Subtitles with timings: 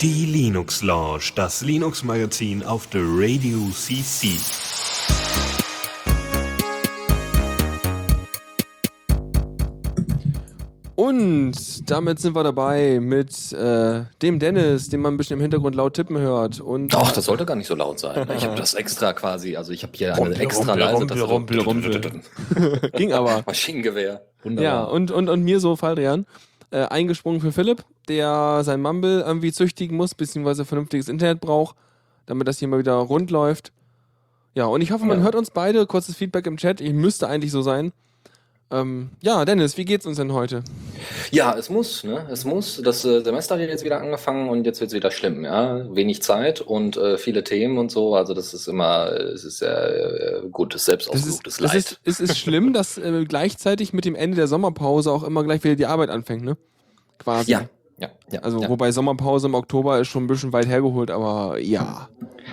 [0.00, 4.36] Die Linux Lounge, das Linux Magazin auf der Radio CC.
[10.94, 15.74] Und damit sind wir dabei mit äh, dem Dennis, den man ein bisschen im Hintergrund
[15.74, 16.60] laut tippen hört.
[16.60, 18.28] Und Doch, das sollte gar nicht so laut sein.
[18.36, 21.60] Ich habe das extra quasi, also ich habe hier eine Rumpel, extra Rumpel, leise Rumpel,
[21.60, 22.90] Rumpel, Rumpel.
[22.92, 23.42] ging aber.
[23.46, 24.12] Maschinengewehr.
[24.12, 24.90] Ja, Wunderbar.
[24.92, 26.26] und, und, und mir so, Faldrian,
[26.70, 31.76] äh, eingesprungen für Philipp, der sein Mumble irgendwie züchtigen muss, beziehungsweise vernünftiges Internet braucht,
[32.26, 33.72] damit das hier mal wieder rund läuft.
[34.54, 35.24] Ja, und ich hoffe, man Ja.
[35.24, 35.86] hört uns beide.
[35.86, 36.80] Kurzes Feedback im Chat.
[36.80, 37.92] Ich müsste eigentlich so sein.
[38.70, 40.62] Ähm, ja, Dennis, wie geht's uns denn heute?
[41.30, 42.26] Ja, es muss, ne?
[42.30, 42.82] Es muss.
[42.82, 45.86] Das äh, Semester hat jetzt wieder angefangen und jetzt wird es wieder schlimm, ja.
[45.94, 48.14] Wenig Zeit und äh, viele Themen und so.
[48.14, 51.74] Also das ist immer, es ist sehr äh, gutes selbstausgesuchtes es Leid.
[51.74, 55.64] ist, es ist schlimm, dass äh, gleichzeitig mit dem Ende der Sommerpause auch immer gleich
[55.64, 56.58] wieder die Arbeit anfängt, ne?
[57.18, 57.50] Quasi.
[57.50, 57.62] ja,
[57.98, 58.40] ja, ja.
[58.40, 58.68] Also, ja.
[58.68, 62.08] wobei Sommerpause im Oktober ist schon ein bisschen weit hergeholt, aber ja.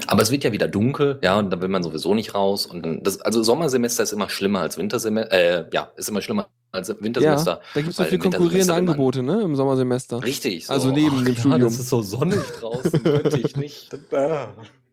[0.08, 2.66] Aber es wird ja wieder dunkel, ja, und da will man sowieso nicht raus.
[2.66, 6.48] Und dann, das, also Sommersemester ist immer schlimmer als Wintersemester, äh, ja, ist immer schlimmer
[6.72, 7.62] als Ja, Wintersemester.
[7.74, 9.42] da gibt es so weil viel im Wintersemester konkurrierende Angebote, ne?
[9.42, 10.23] Im Sommersemester.
[10.23, 10.68] Richtig.
[10.68, 10.73] So.
[10.73, 11.62] Also neben dem ja, Studium.
[11.62, 13.98] Das ist so sonnig draußen, könnte ich nicht.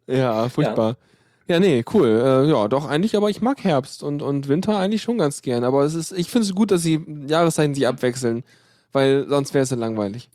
[0.09, 0.97] Ja, furchtbar.
[1.49, 2.09] Ja, nee, cool.
[2.09, 5.65] Äh, ja, doch, eigentlich, aber ich mag Herbst und, und Winter eigentlich schon ganz gern.
[5.65, 8.43] Aber es ist, ich finde es gut, dass die Jahreszeiten sich abwechseln,
[8.93, 10.29] weil sonst wäre es ja langweilig.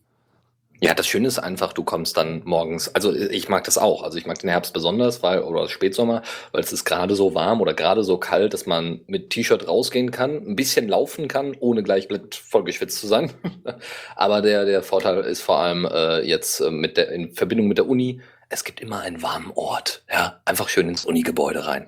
[0.80, 4.20] Ja, das Schöne ist einfach, du kommst dann morgens, also ich mag das auch, also
[4.20, 7.74] ich mag den Herbst besonders, weil, oder Spätsommer, weil es ist gerade so warm oder
[7.74, 12.08] gerade so kalt, dass man mit T-Shirt rausgehen kann, ein bisschen laufen kann, ohne gleich
[12.48, 13.32] voll geschwitzt zu sein.
[14.16, 17.80] Aber der, der Vorteil ist vor allem äh, jetzt äh, mit der, in Verbindung mit
[17.80, 21.88] der Uni, es gibt immer einen warmen Ort, ja, einfach schön ins Uni-Gebäude rein.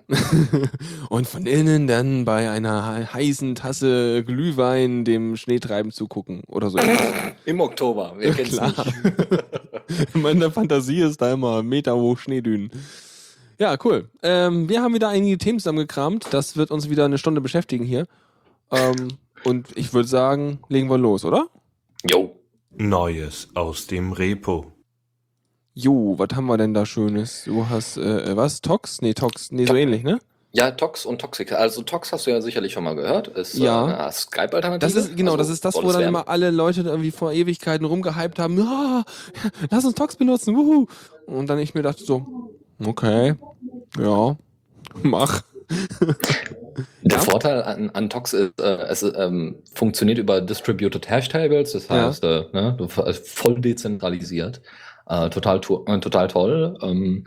[1.10, 6.78] und von innen dann bei einer he- heißen Tasse Glühwein dem Schneetreiben zugucken oder so.
[7.46, 8.74] Im Oktober, wer kennt's Klar.
[8.86, 10.14] nicht?
[10.16, 12.70] Meine Fantasie ist da immer Meter hoch Schneedünen.
[13.58, 14.10] Ja, cool.
[14.24, 16.28] Ähm, wir haben wieder einige Themen zusammengekramt.
[16.32, 18.06] Das wird uns wieder eine Stunde beschäftigen hier.
[18.72, 21.48] Ähm, und ich würde sagen, legen wir los, oder?
[22.10, 22.36] Jo,
[22.72, 24.72] Neues aus dem Repo.
[25.82, 27.44] Jo, was haben wir denn da Schönes?
[27.46, 28.60] Du hast, äh, was?
[28.62, 29.02] Tox?
[29.02, 29.50] Nee, Tox.
[29.52, 29.80] Nee, so Tox.
[29.80, 30.20] ähnlich, ne?
[30.52, 31.54] Ja, Tox und Toxic.
[31.54, 33.30] Also Tox hast du ja sicherlich schon mal gehört.
[33.30, 33.88] Ist Ja.
[33.90, 34.80] äh, eine Skype-Alternative.
[34.80, 37.86] Das ist, genau, Also das ist das, wo dann immer alle Leute irgendwie vor Ewigkeiten
[37.86, 38.58] rumgehypt haben.
[38.58, 39.04] Ja,
[39.72, 40.88] lass uns Tox benutzen, wuhu.
[41.28, 42.26] Und dann ich mir dachte so,
[42.84, 43.36] okay,
[43.98, 44.36] ja,
[45.04, 45.44] mach.
[47.04, 47.20] Der Ja?
[47.20, 52.08] Vorteil an, an Tox ist, äh, es ähm, funktioniert über Distributed Hash Tables, das Ja.
[52.08, 52.76] heißt, äh, ne,
[53.06, 54.62] äh, voll dezentralisiert.
[55.10, 56.78] Äh, total, to äh, total toll.
[56.82, 57.26] Ähm,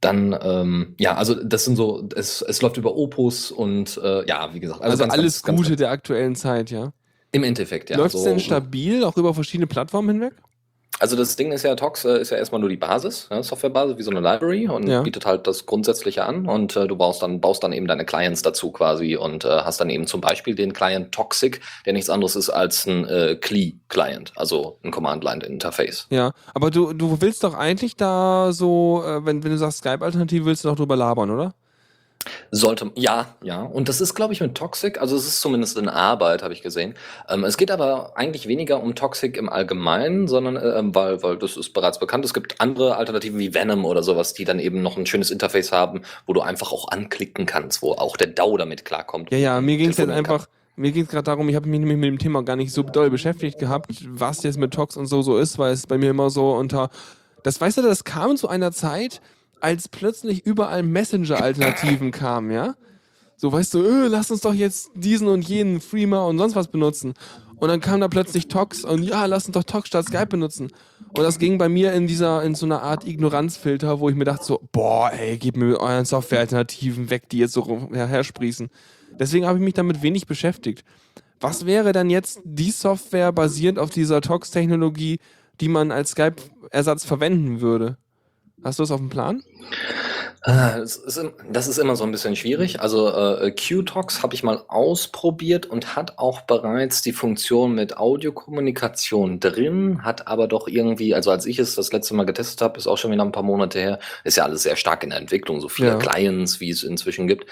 [0.00, 4.52] dann, ähm, ja, also das sind so, es, es läuft über Opus und äh, ja,
[4.52, 6.92] wie gesagt, Also, ganz, alles ganz, Gute Ganz, der aktuellen Zeit, ja.
[7.32, 7.96] Im Endeffekt, ja.
[7.96, 10.34] Läuft es so- denn stabil, auch über verschiedene Plattformen hinweg?
[11.00, 13.98] Also das Ding ist ja, Tox äh, ist ja erstmal nur die Basis, ja, Softwarebasis,
[13.98, 15.02] wie so eine Library und Ja.
[15.02, 18.42] bietet halt das Grundsätzliche an und äh, du baust dann, baust dann eben deine Clients
[18.42, 22.36] dazu quasi und äh, hast dann eben zum Beispiel den Client Toxic, der nichts anderes
[22.36, 26.06] ist als ein äh, CLI-Client, also ein Command-Line-Interface.
[26.10, 30.44] Ja, aber du, du willst doch eigentlich da so, äh, wenn, wenn du sagst Skype-Alternative,
[30.44, 31.54] willst du doch drüber labern, oder?
[32.50, 33.62] Sollte, ja, ja.
[33.62, 36.62] Und das ist, glaube ich, mit Toxic, also es ist zumindest in Arbeit, habe ich
[36.62, 36.94] gesehen.
[37.28, 41.56] Ähm, es geht aber eigentlich weniger um Toxic im Allgemeinen, sondern ähm, weil, weil das
[41.56, 42.24] ist bereits bekannt.
[42.24, 45.72] Es gibt andere Alternativen wie Venom oder sowas, die dann eben noch ein schönes Interface
[45.72, 49.30] haben, wo du einfach auch anklicken kannst, wo auch der DAO damit klarkommt.
[49.30, 50.34] Ja, ja, mir ging es jetzt telefonieren kann.
[50.34, 52.72] einfach, mir ging es gerade darum, ich habe mich nämlich mit dem Thema gar nicht
[52.72, 55.98] so doll beschäftigt gehabt, was jetzt mit Tox und so so ist, weil es bei
[55.98, 56.90] mir immer so unter.
[57.42, 59.20] Das weißt du, das kam zu einer Zeit,
[59.60, 62.74] als plötzlich überall Messenger-Alternativen kamen, ja?
[63.36, 66.68] So, weißt du, öh, lass uns doch jetzt diesen und jenen Freema und sonst was
[66.68, 67.14] benutzen.
[67.56, 70.70] Und dann kam da plötzlich Tox und ja, lass uns doch Tox statt Skype benutzen.
[71.16, 74.24] Und das ging bei mir in dieser, in so einer Art Ignoranzfilter, wo ich mir
[74.24, 78.70] dachte so, boah, ey, gebt mir euren Software-Alternativen weg, die jetzt so hersprießen.
[79.18, 80.84] Deswegen habe ich mich damit wenig beschäftigt.
[81.40, 85.18] Was wäre dann jetzt die Software basierend auf dieser Tox-Technologie,
[85.60, 87.98] die man als Skype-Ersatz verwenden würde?
[88.64, 89.42] Hast du das auf dem Plan?
[90.46, 92.80] Ah, Das ist, im- das ist immer so ein bisschen schwierig.
[92.80, 99.40] Also äh, QTox habe ich mal ausprobiert und hat auch bereits die Funktion mit Audiokommunikation
[99.40, 102.86] drin, hat aber doch irgendwie, also als ich es das letzte Mal getestet habe, ist
[102.86, 105.60] auch schon wieder ein paar Monate her, ist ja alles sehr stark in der Entwicklung,
[105.60, 105.96] so viele Ja.
[105.96, 107.46] Clients, wie es inzwischen gibt.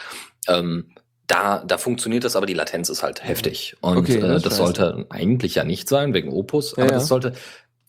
[0.48, 0.90] Ähm,
[1.28, 3.74] da, da funktioniert das, aber die Latenz ist halt heftig.
[3.80, 6.92] Und Okay, das äh, ist das sollte eigentlich ja nicht sein, wegen Opus, Ja, aber
[6.92, 6.98] ja.
[6.98, 7.32] das sollte,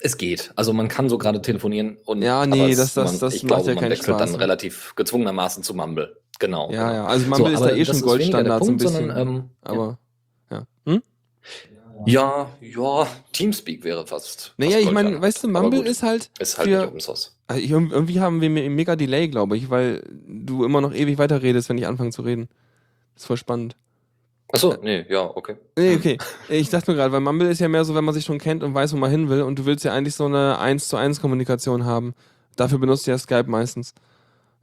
[0.03, 0.51] es geht.
[0.55, 3.43] Also man kann so gerade telefonieren und Ja, nee, es- das- das- man, das ich
[3.43, 4.31] macht glaube, ja man keinen wechselt Spaß.
[4.31, 6.17] dann relativ gezwungenermaßen zu Mumble.
[6.39, 6.71] Genau.
[6.71, 6.93] Ja, genau.
[6.93, 7.05] ja.
[7.05, 8.93] Also Mumble ist da eh schon Goldstandard so ein bisschen.
[9.07, 9.99] sondern, ähm, aber,
[10.51, 10.63] ja.
[10.85, 11.01] Hm?
[12.05, 14.53] Ja, ja, Teamspeak wäre fast.
[14.57, 16.99] Naja, fast ich meine, weißt du, Mumble gut, ist halt ist halt nicht für, Open
[16.99, 17.37] Source.
[17.47, 21.77] also irgendwie haben wir mega Delay, glaube ich, weil du immer noch ewig weiterredest, wenn
[21.77, 22.49] ich anfange zu reden.
[23.13, 23.77] Das ist voll spannend.
[24.53, 25.55] Achso, nee, ja, okay.
[25.75, 26.17] Nee, okay.
[26.47, 28.61] Ich dachte mir gerade, weil Mumble ist ja mehr so, wenn man sich schon kennt
[28.61, 30.95] und weiß, wo man hin will und du willst ja eigentlich so eine 1 zu
[30.95, 32.13] 1 Kommunikation haben.
[32.55, 33.95] Dafür benutzt du ja Skype meistens.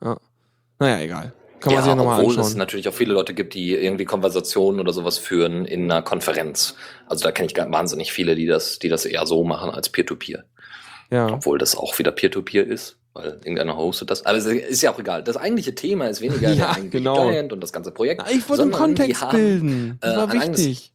[0.00, 0.16] Ja.
[0.78, 1.32] Naja, egal.
[1.58, 2.58] Kann man ja, sich ja nochmal obwohl es anschauen.
[2.58, 6.76] natürlich auch viele Leute gibt, die irgendwie Konversationen oder sowas führen in einer Konferenz.
[7.06, 10.44] Also da kenne ich wahnsinnig viele, die das, die das eher so machen als Peer-to-Peer.
[11.10, 11.32] Ja.
[11.32, 14.24] Obwohl das auch wieder Peer-to-Peer ist, weil irgendeiner hostet das.
[14.24, 15.22] Aber es ist ja auch egal.
[15.24, 17.26] Das eigentliche Thema ist weniger Ja, der genau.
[17.28, 18.22] Client und das ganze Projekt.
[18.24, 19.98] Na, Ich wollte einen Kontext haben- bilden.
[20.00, 20.92] Das äh, war wichtig.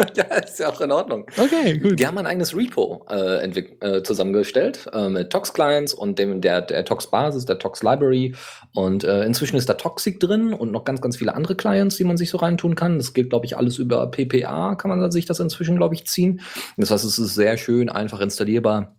[0.16, 1.26] ja, ist ja auch in Ordnung.
[1.36, 1.98] Okay, gut.
[1.98, 6.84] Die haben ein eigenes Repo äh, äh, zusammengestellt äh, mit Tox-Clients und dem, der, der
[6.84, 8.34] Tox-Basis, der Tox-Library.
[8.74, 12.04] Und äh, inzwischen ist da Toxic drin und noch ganz, ganz viele andere Clients, die
[12.04, 12.96] man sich so reintun kann.
[12.96, 16.40] Das geht, glaube ich, alles über PPA, kann man sich das inzwischen, glaube ich, ziehen.
[16.76, 18.94] Das heißt, es ist sehr schön einfach installierbar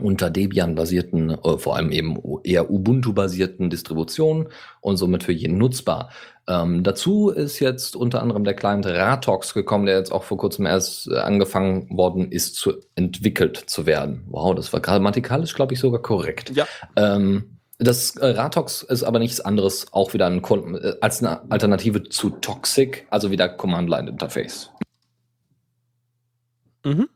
[0.00, 4.48] unter Debian-basierten, äh, vor allem eben eher Ubuntu-basierten Distributionen
[4.80, 6.10] und somit für jeden nutzbar.
[6.48, 10.66] Ähm, dazu ist jetzt unter anderem der Client Ratox gekommen, der jetzt auch vor kurzem
[10.66, 14.24] erst äh, angefangen worden ist, zu entwickelt zu werden.
[14.28, 16.52] Wow, das war grammatikalisch, glaube ich, sogar korrekt.
[16.54, 16.66] Ja.
[16.96, 22.02] Ähm, das äh, Ratox ist aber nichts anderes, auch wieder ein äh, als eine Alternative
[22.04, 24.70] zu Toxic, also wieder Command-Line-Interface.
[26.84, 27.08] Mhm.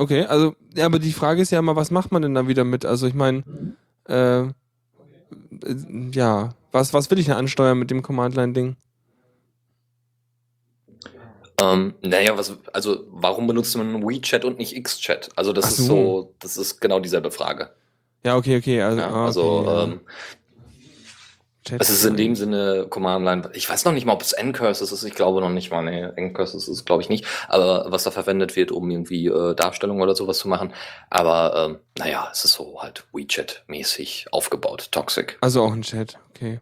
[0.00, 2.64] Okay, also, ja, aber die Frage ist ja immer, was macht man denn da wieder
[2.64, 2.86] mit?
[2.86, 3.44] Also, ich meine,
[4.08, 4.50] äh, äh,
[6.14, 8.76] ja, was, was will ich denn ansteuern mit dem Command-Line-Ding?
[11.60, 15.28] Ähm, naja, was, also warum benutzt man WeChat und nicht XChat?
[15.36, 15.84] Also das Ach ist so.
[15.84, 17.68] so, das ist genau dieselbe Frage.
[18.24, 18.80] Ja, okay, okay.
[18.80, 19.84] Also, Ja, ah, also ja.
[19.84, 20.00] ähm,
[21.64, 23.50] Chat- es ist in dem Sinne Command Line.
[23.52, 25.04] Ich weiß noch nicht mal, ob es Ncurses ist.
[25.04, 25.82] Ich glaube noch nicht mal.
[25.82, 27.26] Nee, Ncurses ist es, glaube ich nicht.
[27.48, 30.72] Aber was da verwendet wird, um irgendwie äh, Darstellung oder sowas zu machen.
[31.10, 34.88] Aber ähm, naja, es ist so halt WeChat-mäßig aufgebaut.
[34.90, 35.36] Toxic.
[35.40, 36.60] Also auch ein Chat, okay.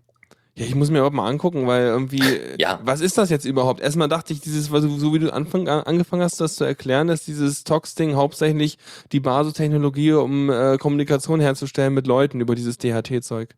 [0.56, 2.80] Ja, ich muss mir überhaupt mal angucken, weil irgendwie, äh, Ja.
[2.82, 3.80] was ist das jetzt überhaupt?
[3.80, 7.24] Erstmal dachte ich, dieses, so wie du Anfang, an- angefangen hast, das zu erklären, dass
[7.24, 8.76] dieses Tox-Ding hauptsächlich
[9.12, 13.54] die Basistechnologie, um äh, Kommunikation herzustellen mit Leuten über dieses DHT-Zeug.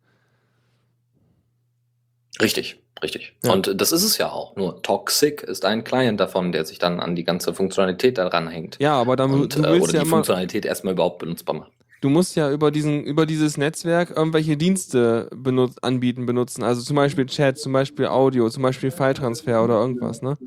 [2.40, 3.34] Richtig, richtig.
[3.42, 3.52] Ja.
[3.52, 4.56] Und das ist es ja auch.
[4.56, 8.78] Nur Toxic ist ein Client davon, der sich dann an die ganze Funktionalität daran hängt.
[8.80, 11.72] Ja, aber dann Und, du äh, willst oder ja die Funktionalität erstmal überhaupt benutzbar machen.
[12.02, 16.62] du musst ja über diesen, über dieses Netzwerk irgendwelche Dienste benut anbieten, benutzen.
[16.62, 20.38] Also zum Beispiel Chat, zum Beispiel Audio, zum Beispiel File-Transfer oder irgendwas, ne?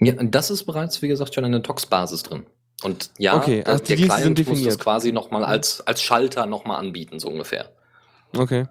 [0.00, 2.46] Ja, das ist bereits, wie gesagt, schon eine Tox-Basis drin.
[2.82, 6.78] Und ja, Okay, also die der Client muss das quasi nochmal als, als Schalter nochmal
[6.80, 7.66] anbieten, so ungefähr.
[8.34, 8.64] Okay.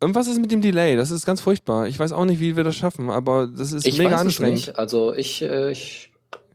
[0.00, 1.88] Irgendwas ist mit dem Delay, das ist ganz furchtbar.
[1.88, 4.26] Ich weiß auch nicht, wie wir das schaffen, aber das ist ich mega weiß es
[4.26, 4.54] anstrengend.
[4.54, 4.78] nicht.
[4.78, 6.12] Also ich, äh, ich,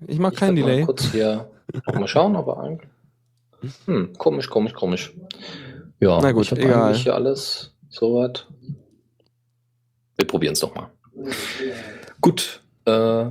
[0.07, 0.85] Ich mag ich kein werd mal Delay.
[0.85, 1.49] kurz hier
[1.93, 2.89] mal schauen, aber eigentlich.
[3.85, 5.13] Hm, komisch, komisch, komisch.
[5.99, 6.83] Ja, Na gut, ich hab egal.
[6.89, 8.47] eigentlich hier alles soweit.
[10.15, 10.89] Wir probieren es doch mal.
[12.21, 13.25] Gut, äh,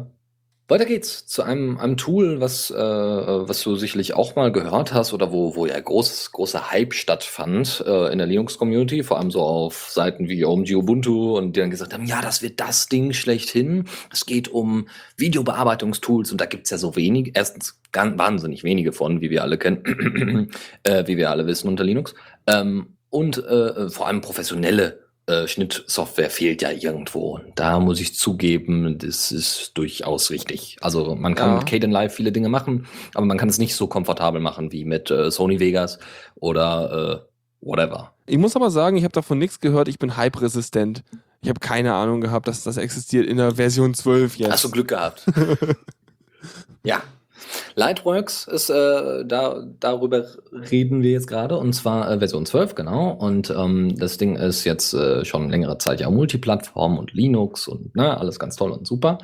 [0.68, 5.12] weiter geht's zu einem, einem Tool, was, äh, was du sicherlich auch mal gehört hast
[5.12, 9.42] oder wo, wo ja groß, großer Hype stattfand äh, in der Linux-Community, vor allem so
[9.42, 13.12] auf Seiten wie OMG Ubuntu und die dann gesagt haben, ja, das wird das Ding
[13.12, 13.84] schlechthin.
[14.12, 14.86] Es geht um
[15.16, 19.58] Videobearbeitungstools und da gibt's ja so wenig, erstens ganz wahnsinnig wenige von, wie wir alle
[19.58, 20.50] kennen,
[20.84, 22.14] äh, wie wir alle wissen unter Linux.
[22.46, 25.01] Ähm, und äh, vor allem professionelle
[25.32, 27.40] äh, Schnittsoftware fehlt ja irgendwo.
[27.54, 30.76] Da muss ich zugeben, das ist durchaus richtig.
[30.80, 31.56] Also man kann Ja.
[31.56, 34.84] mit Caden Live viele Dinge machen, aber man kann es nicht so komfortabel machen wie
[34.84, 35.98] mit äh, Sony Vegas
[36.36, 37.24] oder
[37.62, 38.12] äh, whatever.
[38.26, 41.02] Ich muss aber sagen, ich habe davon nichts gehört, ich bin hype-resistent.
[41.40, 44.52] Ich habe keine Ahnung gehabt, dass das existiert in der Version 12 jetzt.
[44.52, 45.24] Hast du Glück gehabt.
[46.84, 47.02] ja.
[47.74, 53.10] Lightworks ist, äh, da, darüber reden wir jetzt gerade, und zwar äh, Version 12, genau.
[53.12, 57.94] Und ähm, das Ding ist jetzt äh, schon längere Zeit ja Multiplattform und Linux und
[57.96, 59.18] ne, alles ganz toll und super.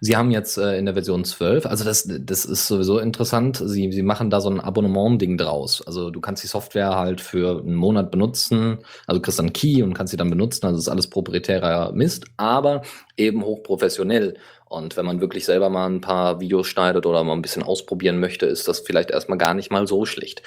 [0.00, 3.90] Sie haben jetzt äh, in der Version 12, also das, das ist sowieso interessant, sie,
[3.92, 5.82] sie machen da so ein Abonnement-Ding draus.
[5.86, 9.94] Also du kannst die Software halt für einen Monat benutzen, also kriegst dann Key und
[9.94, 12.82] kannst sie dann benutzen, also ist alles proprietärer Mist, aber
[13.16, 14.34] eben hochprofessionell.
[14.74, 18.18] Und wenn man wirklich selber mal ein paar Videos schneidet oder mal ein bisschen ausprobieren
[18.18, 20.42] möchte, ist das vielleicht erstmal gar nicht mal so schlecht.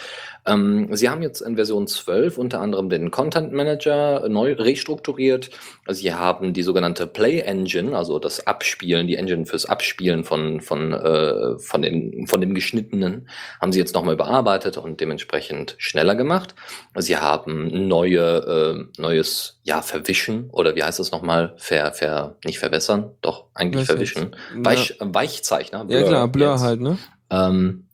[0.48, 5.50] Ähm, sie haben jetzt in Version 12 unter anderem den Content Manager neu restrukturiert.
[5.90, 10.94] Sie haben die sogenannte Play Engine, also das Abspielen, die Engine fürs Abspielen von, von,
[10.94, 13.28] äh, von, den, von dem Geschnittenen,
[13.60, 16.56] haben sie jetzt nochmal überarbeitet und dementsprechend schneller gemacht.
[16.96, 21.54] Sie haben neue, äh, neues, ja, Verwischen oder wie heißt das nochmal?
[21.58, 24.36] Ver, ver, nicht verwässern, doch eigentlich Was verwischen.
[24.56, 25.86] Weich, Weichzeichner.
[25.90, 26.62] Ja klar, Blur jetzt.
[26.62, 26.98] halt, ne?
[27.30, 27.88] Ähm,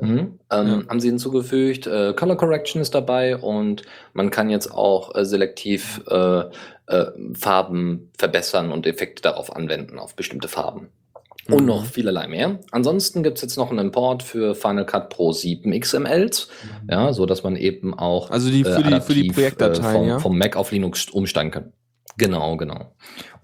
[0.00, 0.82] mhm, ähm, Ja.
[0.88, 1.86] Haben sie hinzugefügt.
[1.86, 3.82] Äh, Color Correction ist dabei und
[4.12, 6.42] man kann jetzt auch äh, selektiv äh,
[6.86, 10.88] äh, Farben verbessern und Effekte darauf anwenden, auf bestimmte Farben.
[11.48, 11.66] Und Mhm.
[11.66, 12.60] noch vielerlei mehr.
[12.70, 16.48] Ansonsten gibt es jetzt noch einen Import für Final Cut Pro 7 XMLs,
[16.88, 20.08] ja, so dass man eben auch Also die für die, für die adaptiv, Projektdateien, vom,
[20.08, 20.18] ja?
[20.20, 21.72] vom Mac auf Linux umsteigen kann.
[22.20, 22.92] Genau, genau.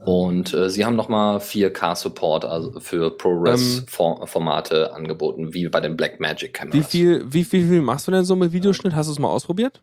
[0.04, 3.16] Und äh, sie haben nochmal 4K-Support also für Ähm.
[3.18, 6.78] ProRes-Formate angeboten, wie bei den Blackmagic Cameras.
[6.78, 8.94] Wie viel, wie viel, wie viel machst du denn so mit Videoschnitt?
[8.94, 9.82] Hast du es mal ausprobiert?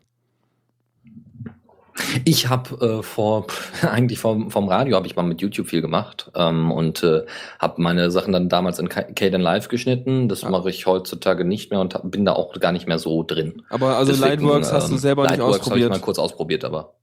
[2.24, 3.46] Ich habe äh, vor,
[3.82, 7.22] eigentlich vom, vom Radio habe ich mal mit YouTube viel gemacht ähm, und äh,
[7.60, 10.28] habe meine Sachen dann damals in Caden Live geschnitten.
[10.28, 10.50] Das Ah.
[10.50, 13.62] mache ich heutzutage nicht mehr und hab, bin da auch gar nicht mehr so drin.
[13.70, 15.90] Aber also Deswegen, Lightworks hast du ähm, selber nicht Lightworks habe ich ausprobiert.
[15.90, 16.94] mal kurz ausprobiert, aber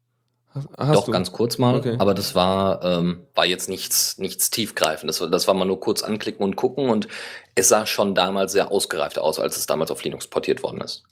[0.53, 1.11] Hast, hast Doch, du?
[1.13, 1.95] ganz kurz mal, Okay.
[1.97, 5.17] aber das war, ähm, war jetzt nichts, nichts tiefgreifendes.
[5.17, 7.07] Das, war- das war mal nur kurz anklicken und gucken und
[7.55, 11.03] es sah schon damals sehr ausgereift aus, als es damals auf Linux portiert worden ist.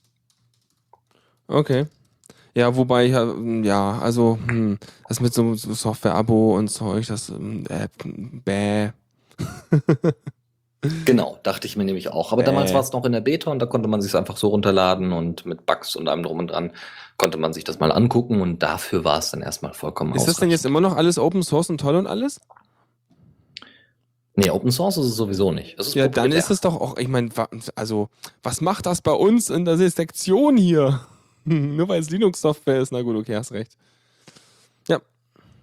[1.48, 1.86] Okay.
[2.56, 7.66] Ja, wobei, ja, ja also, hm, das mit so, so Software-Abo und Zeug, das, ähm,
[7.70, 8.92] äh, bäh.
[11.04, 12.32] Genau, dachte ich mir nämlich auch.
[12.32, 12.46] Aber Äh.
[12.46, 15.12] damals war es noch in der Beta und da konnte man sich einfach so runterladen
[15.12, 16.72] und mit Bugs und allem drum und dran
[17.18, 20.38] konnte man sich das mal angucken und dafür war es dann erstmal vollkommen Ist das
[20.38, 22.40] denn jetzt immer noch alles Open Source und toll und alles?
[24.36, 25.78] Nee, Open Source ist es sowieso nicht.
[25.78, 27.30] Es Ja, dann ist es doch auch, ich meine,
[27.76, 28.08] also,
[28.42, 31.02] was macht das bei uns in der Sektion hier?
[31.44, 32.94] Nur weil es Linux-Software ist.
[32.94, 33.74] Na gut, okay, hast recht.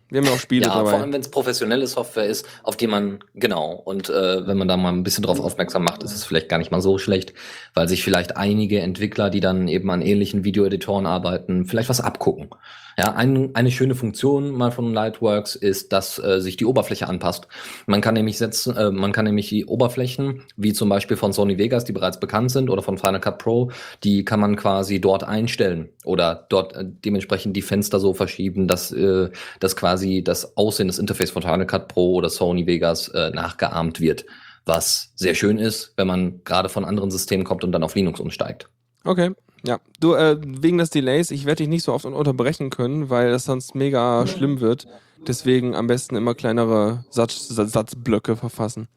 [0.08, 0.98] Wir haben ja auch Spiele Ja, vor dabei.
[0.98, 4.76] allem, wenn es professionelle Software ist, auf die man, genau, und äh, wenn man da
[4.76, 7.34] mal ein bisschen drauf aufmerksam macht, ist es vielleicht gar nicht mal so schlecht,
[7.74, 12.50] weil sich vielleicht einige Entwickler, die dann eben an ähnlichen Videoeditoren arbeiten, vielleicht was abgucken.
[12.98, 17.46] Ja, ein, eine schöne Funktion mal von Lightworks ist, dass äh, sich die Oberfläche anpasst.
[17.84, 21.58] Man kann nämlich setzen, äh, man kann nämlich die Oberflächen, wie zum Beispiel von Sony
[21.58, 23.70] Vegas, die bereits bekannt sind, oder von Final Cut Pro,
[24.02, 28.92] die kann man quasi dort einstellen oder dort äh, dementsprechend die Fenster so verschieben, dass,
[28.92, 29.28] äh,
[29.60, 34.00] dass quasi das Aussehen des Interface von Final Cut Pro oder Sony Vegas äh, nachgeahmt
[34.00, 34.24] wird.
[34.64, 38.20] Was sehr schön ist, wenn man gerade von anderen Systemen kommt und dann auf Linux
[38.20, 38.70] umsteigt.
[39.04, 39.32] Okay,
[39.66, 39.78] ja.
[40.00, 43.30] Du, äh, wegen des Delays, ich werde dich nicht so oft un- unterbrechen können, weil
[43.30, 44.86] das sonst mega schlimm wird.
[45.26, 48.88] Deswegen am besten immer kleinere Satz, Satz, Satzblöcke verfassen.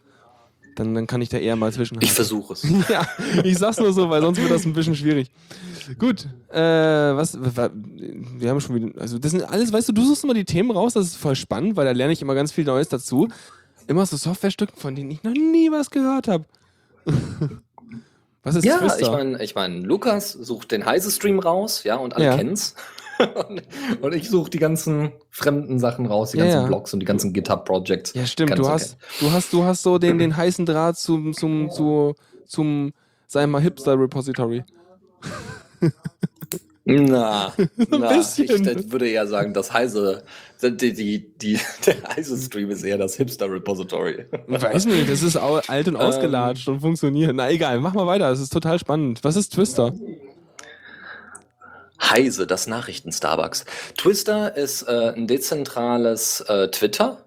[0.76, 2.06] Dann, dann kann ich da eher mal zwischenhaken.
[2.06, 2.64] Ich versuche es.
[2.90, 3.06] ja,
[3.44, 5.30] ich sag's nur so, weil sonst wird das ein bisschen schwierig.
[5.98, 10.06] Gut, äh, was, wa- wir haben schon wieder, also das sind alles, weißt du, du
[10.06, 12.52] suchst immer die Themen raus, das ist voll spannend, weil da lerne ich immer ganz
[12.52, 13.28] viel Neues dazu.
[13.88, 16.46] Immer so Softwarestücken, von denen ich noch nie was gehört habe.
[18.44, 19.00] was ist Ja, Twister?
[19.02, 22.38] ich meine, ich mein, Lukas sucht den Heise-Stream raus, ja, und alle Ja.
[22.38, 22.76] kennen's.
[23.50, 23.62] und,
[24.02, 26.68] und ich suche die ganzen fremden Sachen raus, die Ja, ganzen ja.
[26.68, 28.14] Blogs und die ganzen GitHub-Projects.
[28.14, 28.58] Ja, stimmt.
[28.58, 32.16] Du hast, du hast, du hast so den, den heißen Draht zum, zum, zu,
[32.46, 32.94] zum,
[33.28, 34.64] sei mal Hipster-Repository.
[36.86, 37.54] Na,
[37.90, 40.24] na ich würde eher sagen, das Heise,
[40.62, 44.26] die, die, die, der Heise-Stream ist eher das Hipster-Repository.
[44.48, 46.02] Weiß nicht, das ist alt und Ähm.
[46.02, 47.34] ausgelatscht und funktioniert.
[47.36, 49.24] Na egal, mach mal weiter, das ist total spannend.
[49.24, 49.94] Was ist Twister?
[52.02, 53.66] Heise, das Nachrichten-Starbucks.
[53.98, 57.26] Twister ist äh, ein dezentrales äh, Twitter.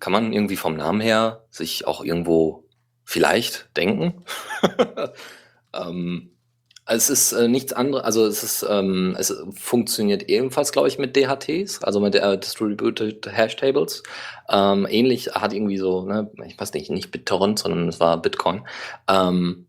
[0.00, 2.64] Kann man irgendwie vom Namen her sich auch irgendwo
[3.04, 4.24] vielleicht denken.
[5.74, 6.30] ähm,
[6.90, 11.16] es ist äh, nichts anderes, also es ist, ähm, es funktioniert ebenfalls, glaube ich, mit
[11.16, 14.02] DHTs, also mit äh, Distributed Hash Tables.
[14.48, 18.66] Ähm, ähnlich hat irgendwie so, ne, ich weiß nicht, nicht BitTorrent, sondern es war Bitcoin.
[19.08, 19.68] Ähm,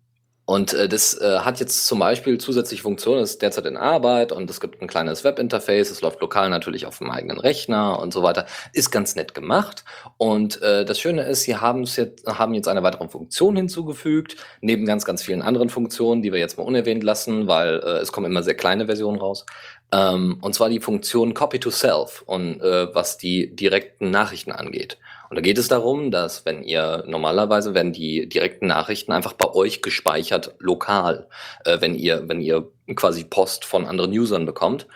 [0.51, 4.49] und äh, das äh, hat jetzt zum Beispiel zusätzliche Funktionen, ist derzeit in Arbeit und
[4.49, 8.21] es gibt ein kleines Webinterface, es läuft lokal natürlich auf dem eigenen Rechner und so
[8.21, 8.45] weiter.
[8.73, 9.85] Ist ganz nett gemacht.
[10.17, 14.35] Und äh, das Schöne ist, sie haben es jetzt, haben jetzt eine weitere Funktion hinzugefügt,
[14.59, 18.11] neben ganz, ganz vielen anderen Funktionen, die wir jetzt mal unerwähnt lassen, weil äh, es
[18.11, 19.45] kommen immer sehr kleine Versionen raus.
[19.93, 24.97] Ähm, und zwar die Funktion Copy to Self und äh, was die direkten Nachrichten angeht.
[25.31, 29.49] Und da geht es darum, dass wenn ihr normalerweise werden die direkten Nachrichten einfach bei
[29.53, 31.29] euch gespeichert lokal,
[31.63, 34.87] äh, wenn ihr wenn ihr quasi Post von anderen Usern bekommt.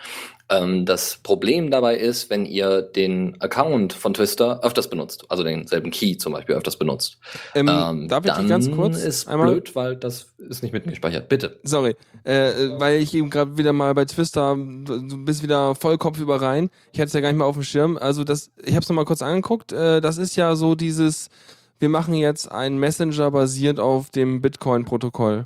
[0.48, 5.90] Ähm, das Problem dabei ist, wenn ihr den Account von Twister öfters benutzt, also denselben
[5.90, 7.18] Key zum Beispiel öfters benutzt.
[7.54, 10.72] Ähm, Ähm, darf ich dich dann ganz kurz ist einmal blöd, weil das ist nicht
[10.72, 11.28] mitgespeichert.
[11.28, 11.58] Bitte.
[11.64, 16.40] Sorry, äh, weil ich eben gerade wieder mal bei Twister, du bist wieder voll kopfüber
[16.40, 16.70] rein.
[16.92, 17.98] Ich hatte es ja gar nicht mehr auf dem Schirm.
[17.98, 19.72] Also das, ich habe es nochmal kurz angeguckt.
[19.72, 21.28] Äh, das ist ja so dieses,
[21.80, 25.42] wir machen jetzt einen Messenger basiert auf dem Bitcoin-Protokoll.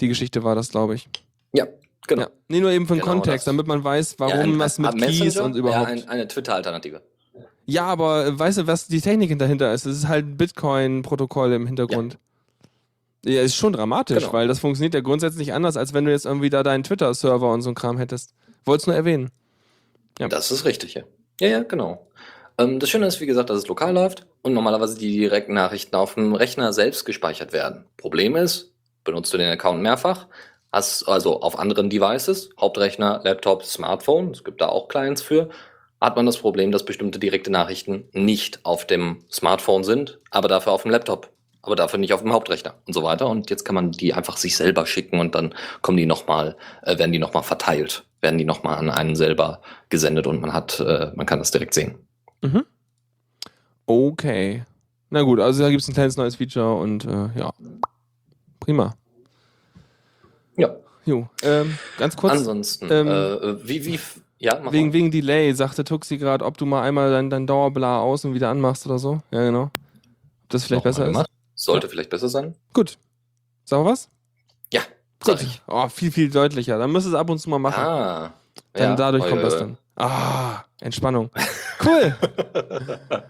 [0.00, 1.08] Die Geschichte war das, glaube ich.
[1.52, 1.66] Ja,
[2.06, 2.22] genau.
[2.22, 2.28] Ja.
[2.48, 3.52] Nee, nur eben für den Genau Kontext, das.
[3.52, 5.88] damit man weiß, warum Ja, ein- was mit Keys und überhaupt.
[5.88, 7.02] Ja, ein, eine Twitter-Alternative.
[7.66, 9.86] Ja, aber weißt du, was die Technik dahinter ist?
[9.86, 12.18] Es ist halt ein Bitcoin-Protokoll im Hintergrund.
[13.24, 13.40] Ja.
[13.42, 14.32] ist schon dramatisch, Genau.
[14.32, 17.62] weil das funktioniert ja grundsätzlich anders, als wenn du jetzt irgendwie da deinen Twitter-Server und
[17.62, 18.34] so ein Kram hättest.
[18.64, 19.30] Wollt's nur erwähnen.
[20.18, 20.26] Ja.
[20.26, 21.02] Das ist richtig, ja.
[21.40, 22.08] Ja, ja, genau.
[22.58, 25.94] Ähm, das Schöne ist, wie gesagt, dass es lokal läuft und normalerweise die direkten Nachrichten
[25.94, 27.84] auf dem Rechner selbst gespeichert werden.
[27.96, 28.72] Problem ist,
[29.04, 30.26] benutzt du den Account mehrfach,
[30.72, 35.50] also auf anderen Devices, Hauptrechner, Laptop, Smartphone, es gibt da auch Clients für,
[36.00, 40.72] hat man das Problem, dass bestimmte direkte Nachrichten nicht auf dem Smartphone sind, aber dafür
[40.72, 41.30] auf dem Laptop,
[41.62, 43.28] aber dafür nicht auf dem Hauptrechner und so weiter.
[43.28, 46.98] Und jetzt kann man die einfach sich selber schicken und dann kommen die nochmal, äh,
[46.98, 49.60] werden die nochmal verteilt, werden die nochmal an einen selber
[49.90, 51.98] gesendet und man hat, äh, man kann das direkt sehen.
[52.40, 52.64] Mhm.
[53.86, 54.64] Okay.
[55.10, 57.52] Na gut, also da gibt es ein kleines neues Feature und äh, ja.
[58.58, 58.94] Prima.
[60.56, 60.74] Ja.
[61.04, 64.00] Jo, ähm, ganz kurz, Ansonsten, ähm, äh, wie, wie,
[64.38, 64.92] ja, mach wegen, mal.
[64.92, 68.50] wegen Delay, sagte Tuxi gerade, ob du mal einmal dein, dein Dauerblar aus und wieder
[68.50, 69.20] anmachst oder so.
[69.32, 69.64] Ja, genau.
[69.64, 69.70] Ob
[70.50, 71.30] das vielleicht Noch mal besser ist.
[71.54, 72.54] Sollte vielleicht besser sein.
[72.72, 72.98] Gut.
[73.64, 74.08] Sag mal was?
[74.72, 74.82] Ja,
[75.24, 75.42] Gut.
[75.42, 75.62] ich.
[75.66, 76.78] Oh, viel, viel deutlicher.
[76.78, 77.82] Dann müsst ihr es ab und zu mal machen.
[77.82, 78.32] Ah.
[78.72, 79.78] dann ja, dadurch kommt das dann.
[79.96, 81.30] Ah, Entspannung.
[81.84, 82.16] Cool.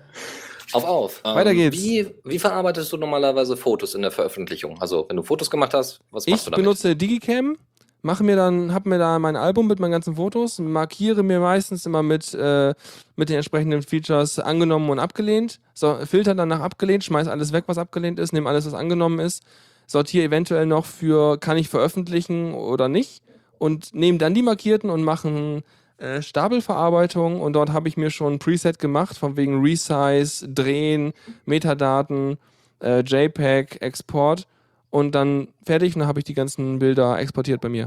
[0.72, 1.22] Auf, auf.
[1.24, 1.76] Ähm, Weiter geht's.
[1.76, 4.80] Wie, wie verarbeitest du normalerweise Fotos in der Veröffentlichung?
[4.80, 6.64] Also, wenn du Fotos gemacht hast, was machst Ich du damit?
[6.64, 7.56] benutze Digicam,
[8.02, 11.86] mache mir dann, hab mir da mein Album mit meinen ganzen Fotos, markiere mir meistens
[11.86, 12.74] immer mit, äh,
[13.16, 17.64] mit den entsprechenden Features angenommen und abgelehnt, so, filter dann nach abgelehnt, schmeiß alles weg,
[17.66, 19.42] was abgelehnt ist, nehme alles, was angenommen ist,
[19.86, 23.22] sortiere eventuell noch für, kann ich veröffentlichen oder nicht
[23.58, 25.62] und nehme dann die markierten und machen
[26.02, 31.12] äh, Stapelverarbeitung und dort habe ich mir schon ein Preset gemacht, von wegen Resize, Drehen,
[31.44, 32.38] Metadaten,
[32.82, 34.48] äh, JPEG, Export
[34.90, 37.86] und dann fertig und dann habe ich die ganzen Bilder exportiert bei mir.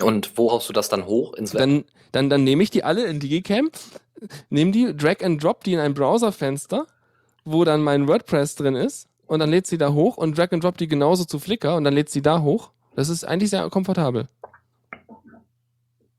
[0.00, 1.60] Und wo haust du das dann hoch ins Web?
[1.60, 3.70] Dann, dann, dann nehme ich die alle in Digicam,
[4.50, 6.86] nehme die, drag and drop die in ein Browserfenster,
[7.44, 10.64] wo dann mein WordPress drin ist und dann lädt sie da hoch und drag and
[10.64, 12.70] drop die genauso zu Flickr und dann lädt sie da hoch.
[12.96, 14.26] Das ist eigentlich sehr komfortabel.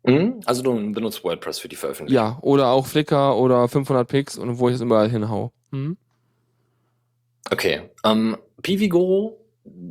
[0.04, 0.42] Mhm.
[0.46, 2.24] Also, du benutzt WordPress für die Veröffentlichung.
[2.24, 5.52] Ja, oder auch Flickr oder 500 Pix und wo ich es überall hinhau.
[5.72, 5.98] Mhm.
[7.52, 7.90] Okay.
[8.04, 9.40] Ähm, Pivigo,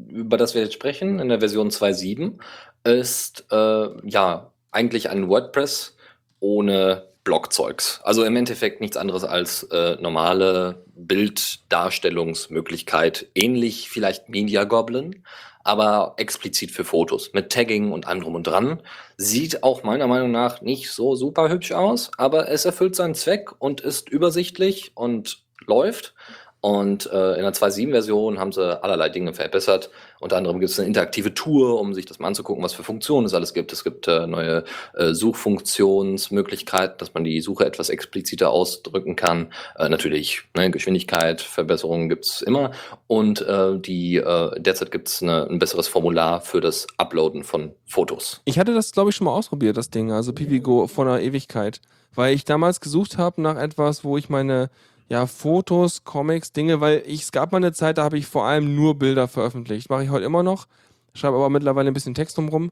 [0.08, 2.38] über das wir jetzt sprechen, in der Version 2.7,
[2.84, 5.96] ist äh, ja eigentlich ein WordPress
[6.40, 8.00] ohne Blockzeugs.
[8.02, 15.24] Also im Endeffekt nichts anderes als äh, normale Bilddarstellungsmöglichkeit, ähnlich vielleicht Media Goblin,
[15.64, 18.80] aber explizit für Fotos mit Tagging und allem drum und dran.
[19.16, 23.50] Sieht auch meiner Meinung nach nicht so super hübsch aus, aber es erfüllt seinen Zweck
[23.58, 26.14] und ist übersichtlich und läuft.
[26.62, 29.90] Und äh, in der 2.7-Version haben sie allerlei Dinge verbessert.
[30.20, 33.26] Unter anderem gibt es eine interaktive Tour, um sich das mal anzugucken, was für Funktionen
[33.26, 33.72] es alles gibt.
[33.72, 34.62] Es gibt äh, neue
[34.94, 39.52] äh, Suchfunktionsmöglichkeiten, dass man die Suche etwas expliziter ausdrücken kann.
[39.76, 42.70] Äh, natürlich, ne, Geschwindigkeit, Verbesserungen gibt es immer.
[43.08, 48.40] Und äh, die äh, derzeit gibt es ein besseres Formular für das Uploaden von Fotos.
[48.44, 51.80] Ich hatte das, glaube ich, schon mal ausprobiert, das Ding, also Pipigo vor einer Ewigkeit.
[52.14, 54.70] Weil ich damals gesucht habe nach etwas, wo ich meine
[55.12, 58.46] ja, Fotos, Comics, Dinge, weil ich, es gab mal eine Zeit, da habe ich vor
[58.46, 59.90] allem nur Bilder veröffentlicht.
[59.90, 60.66] Mache ich heute immer noch.
[61.12, 62.70] Schreibe aber mittlerweile ein bisschen Text drumrum.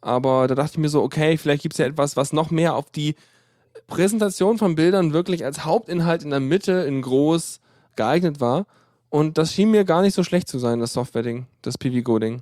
[0.00, 2.76] Aber da dachte ich mir so, okay, vielleicht gibt es ja etwas, was noch mehr
[2.76, 3.14] auf die
[3.88, 7.60] Präsentation von Bildern wirklich als Hauptinhalt in der Mitte in groß
[7.94, 8.64] geeignet war.
[9.10, 12.40] Und das schien mir gar nicht so schlecht zu sein, das Software-Ding, das Pivigo-Ding.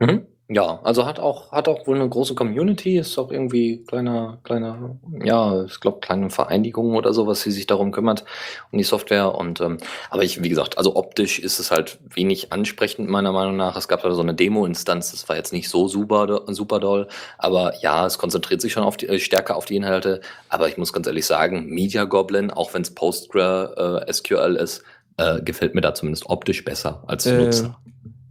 [0.00, 0.26] Mhm.
[0.48, 4.96] Ja, also hat auch, hat auch wohl eine große Community, ist auch irgendwie kleiner, kleiner,
[5.24, 8.24] ja, ich glaube, kleine Vereinigung oder sowas, die sich darum kümmert,
[8.70, 9.34] um die Software.
[9.34, 9.78] Und ähm,
[10.08, 13.76] aber ich, wie gesagt, also optisch ist es halt wenig ansprechend, meiner Meinung nach.
[13.76, 17.08] Es gab da so eine Demo-Instanz, das war jetzt nicht so super, do- super doll,
[17.38, 20.20] aber ja, es konzentriert sich schon auf die, äh, stärker auf die Inhalte.
[20.48, 24.84] Aber ich muss ganz ehrlich sagen, Media Goblin, auch wenn es PostgreSQL ist,
[25.16, 27.74] äh, gefällt mir da zumindest optisch besser als Äh, nutzen.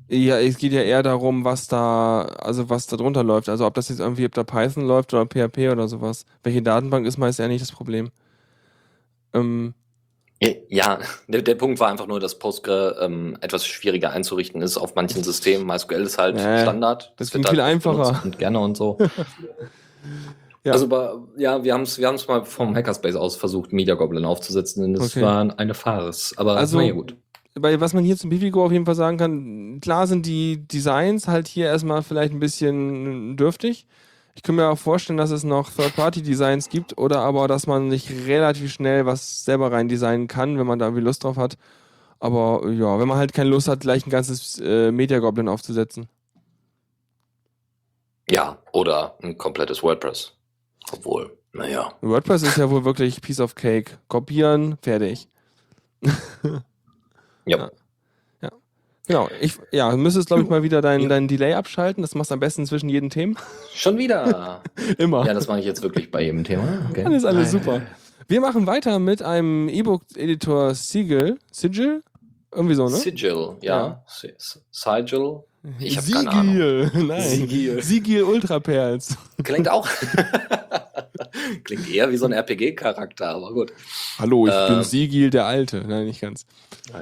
[0.08, 3.50] Ja, es geht ja eher darum, was da, also was da drunter läuft.
[3.50, 6.26] Also ob das jetzt irgendwie, ob da Python läuft oder PHP oder sowas.
[6.44, 8.10] Welche Datenbank ist meist eher nicht das Problem.
[9.34, 9.74] Ähm,
[10.70, 14.94] Ja, der, der Punkt war einfach nur, dass Postgre ähm, etwas schwieriger einzurichten ist auf
[14.94, 15.66] manchen Systemen.
[15.66, 17.14] MySQL ist halt Nee, Standard.
[17.18, 18.22] das wird klingt viel halt einfacher.
[18.24, 18.98] Und gerne und so.
[20.64, 20.72] Ja.
[20.72, 24.84] Also, ja, wir haben es wir haben's mal vom Hackerspace aus versucht, Media Goblin aufzusetzen.
[24.84, 25.22] Und das Okay.
[25.22, 26.34] war eine Farce.
[26.38, 27.16] Aber Also- naja, gut.
[27.58, 31.30] Bei, was man hier zum Bifigo auf jeden Fall sagen kann, klar sind die Designs
[31.30, 33.88] halt hier erstmal vielleicht ein bisschen dürftig.
[34.36, 38.28] Ich kann mir auch vorstellen, dass es noch Third-Party-Designs gibt oder aber, dass man sich
[38.28, 41.58] relativ schnell was selber rein designen kann, wenn man da irgendwie Lust drauf hat.
[42.20, 46.08] Aber ja, wenn man halt keine Lust hat, gleich ein ganzes äh, Media Goblin aufzusetzen.
[48.30, 50.34] Ja, oder ein komplettes WordPress.
[50.92, 51.94] Obwohl, naja.
[52.02, 54.00] WordPress ist ja wohl wirklich Piece of Cake.
[54.10, 55.30] Kopieren, fertig.
[57.46, 57.70] Ja.
[58.42, 58.50] Ja.
[59.08, 59.30] Genau.
[59.40, 62.02] Ich, ja, du müsstest, glaube ich, mal wieder dein, dein Delay abschalten.
[62.02, 63.38] Das machst du am besten zwischen jeden Themen.
[63.74, 64.62] Schon wieder.
[64.98, 65.26] Immer.
[65.26, 66.88] ja, das mache ich jetzt wirklich bei jedem Thema.
[66.90, 67.04] Okay.
[67.04, 67.64] Dann ist alles Nein.
[67.64, 67.82] super.
[68.28, 71.38] Wir machen weiter mit einem E-Book-Editor Sigil.
[71.52, 72.02] Sigil?
[72.52, 72.96] Irgendwie so, ne?
[72.96, 73.78] Sigil, ja.
[73.88, 74.04] Ja.
[74.08, 75.44] Si- Si- Sigil.
[75.80, 76.54] Ich habe keine Ahnung.
[76.54, 76.92] Sigil.
[77.08, 77.22] Nein.
[77.22, 77.84] Sigil.
[77.84, 79.18] Sigil Ultraperls.
[79.44, 79.88] Klingt auch.
[81.64, 83.74] Klingt eher wie so ein RPG-Charakter, aber gut.
[84.20, 84.84] Hallo, ich bin Ähm.
[84.84, 85.84] Sigil der Alte.
[85.88, 86.46] Nein, nicht ganz.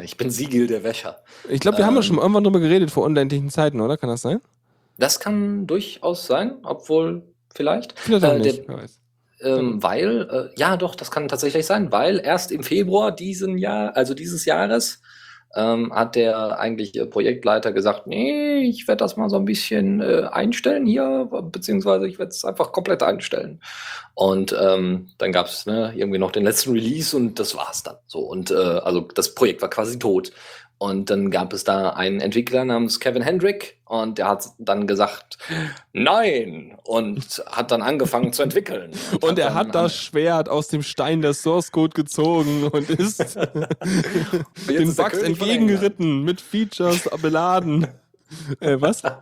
[0.04, 1.18] Ich bin Sigil der Wäscher.
[1.50, 2.04] Ich glaube, wir haben ja Ähm.
[2.08, 3.98] schon irgendwann drüber geredet vor unendlichen Zeiten, oder?
[3.98, 4.40] Kann das sein?
[4.98, 7.24] Das kann durchaus sein, obwohl
[7.54, 8.00] vielleicht.
[8.00, 8.68] Vielleicht auch Äh, nicht.
[8.68, 8.86] der-.
[9.42, 13.96] Ähm, weil, äh, ja doch, das kann tatsächlich sein, weil erst im Februar diesen Jahr,
[13.98, 15.02] also dieses Jahres,
[15.56, 20.28] ähm, hat der eigentliche Projektleiter gesagt, nee, ich werde das mal so ein bisschen äh,
[20.32, 23.62] einstellen hier, beziehungsweise ich werde es einfach komplett einstellen.
[24.16, 27.96] Und ähm, dann gab es ne, irgendwie noch den letzten Release und das war's dann.
[28.08, 30.32] So und äh, also das Projekt war quasi tot.
[30.78, 35.38] Und dann gab es da einen Entwickler namens Kevin Hendrick und der hat dann gesagt,
[35.94, 38.92] nein, und hat dann angefangen zu entwickeln.
[39.22, 43.36] Und er dann hat das Schwert aus dem Stein der Source Code gezogen und ist
[44.68, 47.88] den Bugs entgegengeritten, mit Features beladen.
[48.60, 49.04] Äh, was?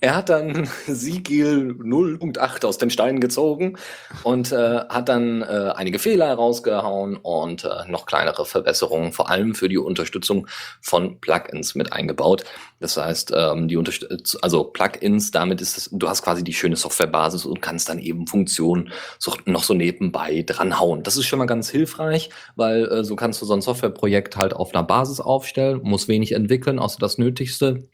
[0.00, 3.76] Er hat dann Sigil 0.8 aus dem Stein gezogen
[4.22, 9.54] und äh, hat dann äh, einige Fehler herausgehauen und äh, noch kleinere Verbesserungen, vor allem
[9.54, 10.46] für die Unterstützung
[10.80, 12.44] von Plugins mit eingebaut.
[12.80, 16.76] Das heißt, ähm, die Unterstützung, also Plugins, damit ist es, du hast quasi die schöne
[16.76, 21.02] Softwarebasis und kannst dann eben Funktionen so, noch so nebenbei dranhauen.
[21.02, 24.54] Das ist schon mal ganz hilfreich, weil äh, so kannst du so ein Softwareprojekt halt
[24.54, 27.86] auf einer Basis aufstellen, muss wenig entwickeln, außer das Nötigste.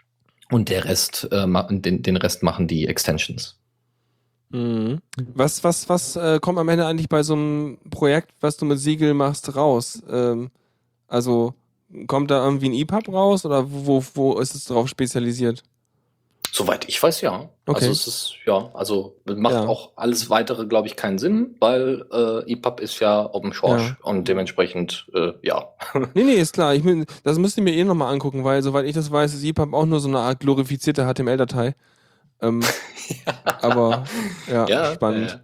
[0.53, 3.59] Und der Rest, äh, den, den Rest machen die Extensions.
[4.51, 5.01] Mhm.
[5.35, 8.79] Was, was, was äh, kommt am Ende eigentlich bei so einem Projekt, was du mit
[8.79, 10.01] Siegel machst, raus?
[10.09, 10.51] Ähm,
[11.09, 11.55] also
[12.07, 15.63] kommt da irgendwie ein EPUB raus oder wo, wo ist es darauf spezialisiert?
[16.53, 17.51] Soweit ich weiß, ja.
[17.67, 17.81] Okay.
[17.81, 19.67] Also es ist, ja, also macht Ja.
[19.67, 23.97] auch alles weitere, glaube ich, keinen Sinn, weil äh, EPUB ist ja Open Source Ja.
[24.03, 25.69] und dementsprechend, äh, ja.
[26.15, 26.75] Nee, nee, ist klar.
[26.75, 29.45] Ich bin, das müsst ihr mir eh nochmal angucken, weil soweit ich das weiß, ist
[29.45, 31.75] EPUB auch nur so eine Art glorifizierte HTML-Datei.
[32.41, 32.63] Ähm,
[33.61, 34.05] aber
[34.51, 35.41] ja, spannend.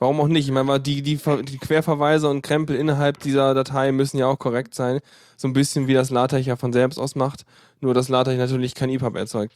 [0.00, 0.46] Warum auch nicht?
[0.48, 4.74] Ich meine, die, die, die Querverweise und Krempel innerhalb dieser Datei müssen ja auch korrekt
[4.74, 5.00] sein.
[5.36, 7.44] So ein bisschen wie das LaTeX ja von selbst aus macht.
[7.80, 9.54] Nur, dass LaTeX natürlich kein EPUB erzeugt.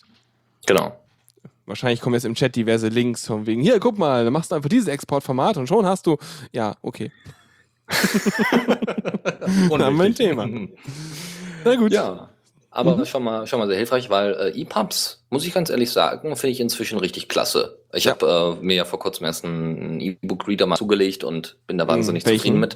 [0.66, 0.96] genau.
[1.66, 4.54] Wahrscheinlich kommen jetzt im Chat diverse Links von wegen, hier, guck mal, dann machst du
[4.54, 6.18] einfach dieses Exportformat und schon hast du.
[6.52, 7.10] Ja, okay.
[9.70, 10.46] haben wir ein Thema.
[11.64, 11.92] Na gut.
[11.92, 12.28] Ja.
[12.70, 13.06] Aber Mhm.
[13.06, 16.52] schon, mal, schon mal sehr hilfreich, weil äh, EPUBs, muss ich ganz ehrlich sagen, finde
[16.52, 17.78] ich inzwischen richtig klasse.
[17.94, 18.12] Ich Ja.
[18.12, 22.24] habe äh, mir ja vor kurzem erst einen E-Book-Reader mal zugelegt und bin da wahnsinnig
[22.24, 22.38] Hm, welchen?
[22.40, 22.74] zufrieden mit.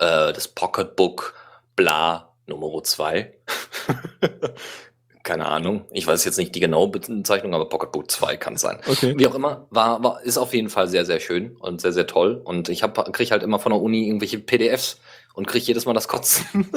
[0.00, 1.34] Äh, das Pocketbook
[1.76, 3.32] Bla Nummer 2.
[5.22, 5.86] Keine Ahnung.
[5.90, 8.78] Ich weiß jetzt nicht die genaue Bezeichnung, aber Pocketbook 2 kann es sein.
[8.86, 9.14] Okay.
[9.16, 12.06] Wie auch immer, war, war, ist auf jeden Fall sehr, sehr schön und sehr, sehr
[12.06, 12.42] toll.
[12.44, 15.00] Und ich hab, krieg halt immer von der Uni irgendwelche PDFs
[15.34, 16.44] und krieg jedes Mal das Kotzen,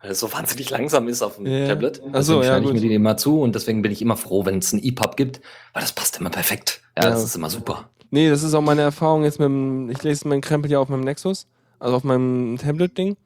[0.00, 1.66] weil es so wahnsinnig langsam ist auf dem Ja.
[1.68, 2.00] Tablet.
[2.12, 4.16] Ach so, Deswegen ja, schneide ich mir die immer zu und deswegen bin ich immer
[4.16, 5.40] froh, wenn es ein EPUB gibt,
[5.72, 6.80] weil das passt immer perfekt.
[6.96, 7.10] Ja, Ja.
[7.10, 7.88] das ist immer super.
[8.10, 10.88] Nee, das ist auch meine Erfahrung jetzt mit dem, ich lese meinen Krempel ja auf
[10.88, 11.46] meinem Nexus,
[11.80, 13.16] also auf meinem Tablet-Ding.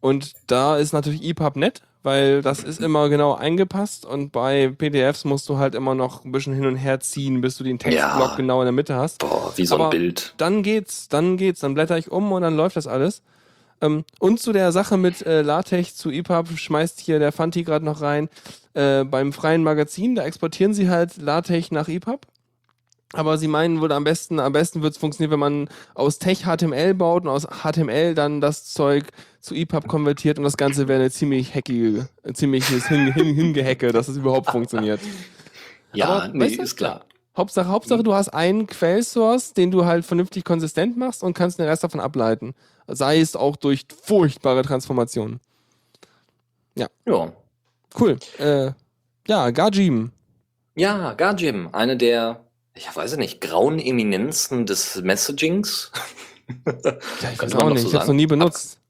[0.00, 5.24] Und da ist natürlich EPUB nett, weil das ist immer genau eingepasst und bei PDFs
[5.24, 8.30] musst du halt immer noch ein bisschen hin und her ziehen, bis du den Textblock
[8.30, 8.36] Ja.
[8.36, 9.18] genau in der Mitte hast.
[9.18, 10.34] Boah, wie so Aber ein Bild.
[10.38, 13.22] Dann geht's, dann geht's, dann blätter ich um und dann läuft das alles.
[13.80, 17.84] Ähm, und zu der Sache mit äh, LaTeX zu EPUB schmeißt hier der Fanti gerade
[17.84, 18.28] noch rein.
[18.74, 22.26] Äh, beim freien Magazin, da exportieren sie halt LaTeX nach EPUB.
[23.12, 26.44] Aber sie meinen wohl am besten, am besten wird es funktionieren, wenn man aus Tech
[26.44, 29.06] HTML baut und aus HTML dann das Zeug
[29.40, 33.90] zu EPUB konvertiert und das Ganze wäre eine ziemlich hackige, ein ziemliches hin, hin, Hingehacke,
[33.90, 35.00] dass es überhaupt funktioniert.
[35.92, 37.04] Ja, aber, nee, weißt du, ist klar.
[37.36, 41.66] Hauptsache, Hauptsache, du hast einen Quellsource, den du halt vernünftig konsistent machst und kannst den
[41.66, 42.54] Rest davon ableiten.
[42.94, 45.40] Sei es auch durch furchtbare Transformationen.
[46.74, 46.88] Ja.
[47.98, 48.18] Cool.
[48.38, 48.72] Äh,
[49.26, 50.12] ja, Gajim.
[50.74, 55.90] Ja, Gajim, eine der, ich weiß nicht, grauen Eminenzen des Messagings.
[56.66, 57.82] Ja, ich weiß auch nicht.
[57.82, 58.80] so ich habe es noch nie benutzt.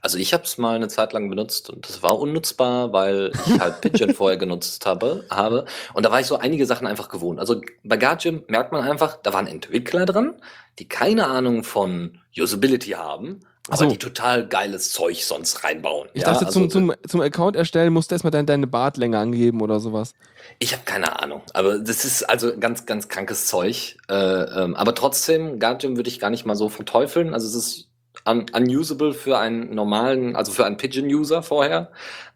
[0.00, 3.60] Also ich habe es mal eine Zeit lang benutzt und das war unnutzbar, weil ich
[3.60, 5.64] halt Pigeon vorher genutzt habe, habe.
[5.94, 7.40] Und da war ich so einige Sachen einfach gewohnt.
[7.40, 10.36] Also bei Gajim merkt man einfach, da waren Entwickler dran,
[10.78, 13.86] die keine Ahnung von Usability haben, aber so.
[13.90, 16.08] die total geiles Zeug sonst reinbauen.
[16.14, 16.32] Ich ja?
[16.32, 19.78] dachte, also, zum, zum, zum Account erstellen musst du erstmal deine, deine Bartlänge angeben oder
[19.80, 20.14] sowas.
[20.58, 23.96] Ich habe keine Ahnung, aber das ist also ganz, ganz krankes Zeug.
[24.08, 27.34] Äh, ähm, aber trotzdem, Guardian würde ich gar nicht mal so verteufeln.
[27.34, 27.88] Also es ist
[28.26, 31.90] un unusable für einen normalen, also für einen Pigeon-User vorher.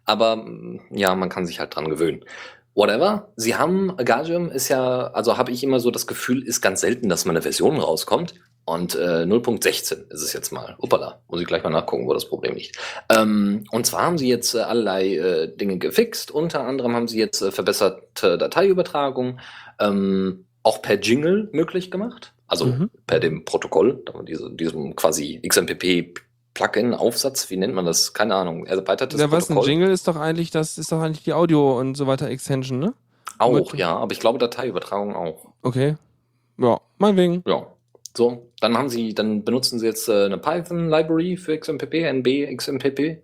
[0.05, 2.23] Aber mm, ja, man kann sich halt dran gewöhnen.
[2.75, 3.31] Whatever.
[3.35, 7.09] Sie haben, Guardian ist ja, also habe ich immer so das Gefühl, ist ganz selten,
[7.09, 8.33] dass mal eine Version rauskommt.
[8.65, 10.75] Und äh, 0.16 ist es jetzt mal.
[10.79, 12.77] Uppala, muss ich gleich mal nachgucken, wo das Problem liegt.
[13.09, 16.31] Ähm, und zwar haben sie jetzt äh, allerlei äh, Dinge gefixt.
[16.31, 19.39] Unter anderem haben sie jetzt äh, verbesserte Dateiübertragung,
[19.79, 22.33] ähm, auch per Jingle möglich gemacht.
[22.47, 22.89] Also Mhm.
[23.05, 25.41] per dem Protokoll, diese, diesem quasi
[26.53, 28.13] XMPP-Plugin-Aufsatz, wie nennt man das?
[28.13, 28.65] Keine Ahnung.
[28.65, 29.57] Erweitertes Ja, was ein.
[29.61, 32.93] Jingle ist doch eigentlich, das ist doch eigentlich die Audio und so weiter Extension, ne?
[33.39, 35.47] Auch, mit- ja, aber ich glaube Dateiübertragung auch.
[35.63, 35.95] Okay.
[36.57, 37.43] Ja, meinetwegen.
[37.47, 37.65] Ja.
[38.15, 43.23] So, dann haben sie, dann benutzen sie jetzt äh, eine Python-Library für XMPP, NB XMPP.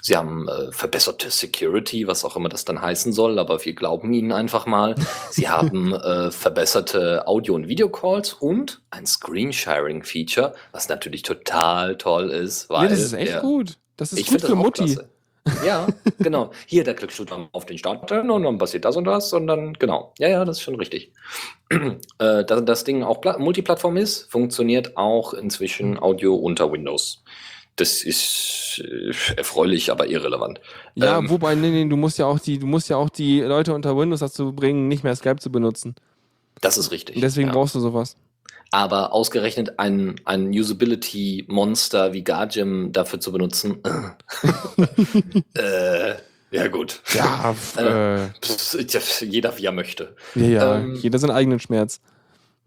[0.00, 4.10] Sie haben äh, verbesserte Security, was auch immer das dann heißen soll, aber wir glauben
[4.14, 4.94] ihnen einfach mal.
[5.30, 12.70] Sie haben äh, verbesserte Audio- und Videocalls und ein Screen-Sharing-Feature, was natürlich total toll ist,
[12.70, 13.76] weil Nee, das ist echt der- gut.
[13.98, 14.84] Das ist ich gut finde für Mutti.
[14.86, 15.09] klasse.
[15.64, 15.86] Ja,
[16.18, 16.50] genau.
[16.66, 19.46] Hier, da klickst du dann auf den Start-Button und dann passiert das und das und
[19.46, 20.12] dann, genau.
[20.18, 21.12] Ja, ja, das ist schon richtig.
[21.70, 27.22] äh, dass das Ding auch Pla- Multiplattform ist, funktioniert auch inzwischen Audio unter Windows.
[27.76, 30.60] Das ist äh, erfreulich, aber irrelevant.
[30.94, 31.30] Ja, Ähm.
[31.30, 33.96] wobei, nee, nee, du musst ja auch die, du musst ja auch die Leute unter
[33.96, 35.94] Windows dazu bringen, nicht mehr Skype zu benutzen.
[36.60, 37.16] Das ist richtig.
[37.16, 37.54] Und deswegen ja.
[37.54, 38.16] brauchst du sowas.
[38.72, 43.82] Aber ausgerechnet ein, ein Usability-Monster wie Gargim dafür zu benutzen,
[45.54, 46.14] äh,
[46.52, 47.02] ja gut.
[47.12, 50.14] Ja, äh, Pff, Jeder wie er möchte.
[50.36, 52.00] ja, ja Ähm, jeder seinen eigenen Schmerz.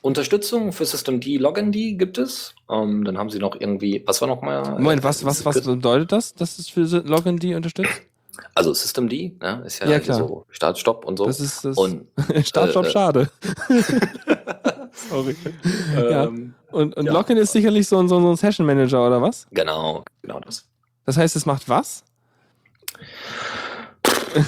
[0.02, 2.54] Unterstützung für Systemd, Lognd gibt es.
[2.70, 4.62] Ähm, dann haben sie noch irgendwie, was war noch mal?
[4.72, 8.02] Moment, was, was, was bedeutet das, dass es für Login unterstützt?
[8.54, 11.26] Also Systemd, ne, ist ja, Ja, so Start, Stopp und so.
[11.26, 11.78] Das ist das.
[11.78, 12.08] und
[12.44, 13.30] Start, Stopp, äh, äh, schade.
[15.10, 15.36] Sorry.
[15.96, 16.24] Ja.
[16.26, 17.14] ähm, Und, und ja.
[17.14, 19.48] Login ist sicherlich so ein, so ein Session Manager oder was?
[19.52, 20.66] genau, genau das.
[21.06, 22.04] Das heißt, es macht was?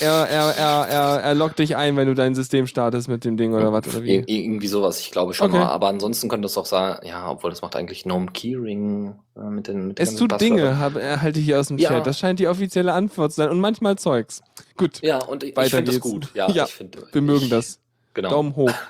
[0.00, 3.36] Er, er, er, er, er loggt dich ein, wenn du dein System startest mit dem
[3.36, 3.86] Ding oder was?
[3.88, 4.44] Oder Ir wie?
[4.44, 5.58] irgendwie sowas, ich glaube schon Okay.
[5.60, 5.68] mal.
[5.68, 9.68] Aber ansonsten könnte es auch sagen, ja, obwohl das macht eigentlich Gnome Keyring äh, mit
[9.68, 10.56] den mit Es tut Passwörtern.
[10.58, 11.90] Dinge, hab, erhalte ich hier aus dem Ja.
[11.90, 12.06] Chat.
[12.06, 13.50] Das scheint die offizielle Antwort zu sein.
[13.50, 14.42] Und manchmal Zeugs.
[14.76, 16.28] Gut, Ja, und ich, ich finde das gut.
[16.34, 17.78] Ja, Ja, ich finde, wir mögen das.
[18.14, 18.30] Genau.
[18.30, 18.72] Daumen hoch.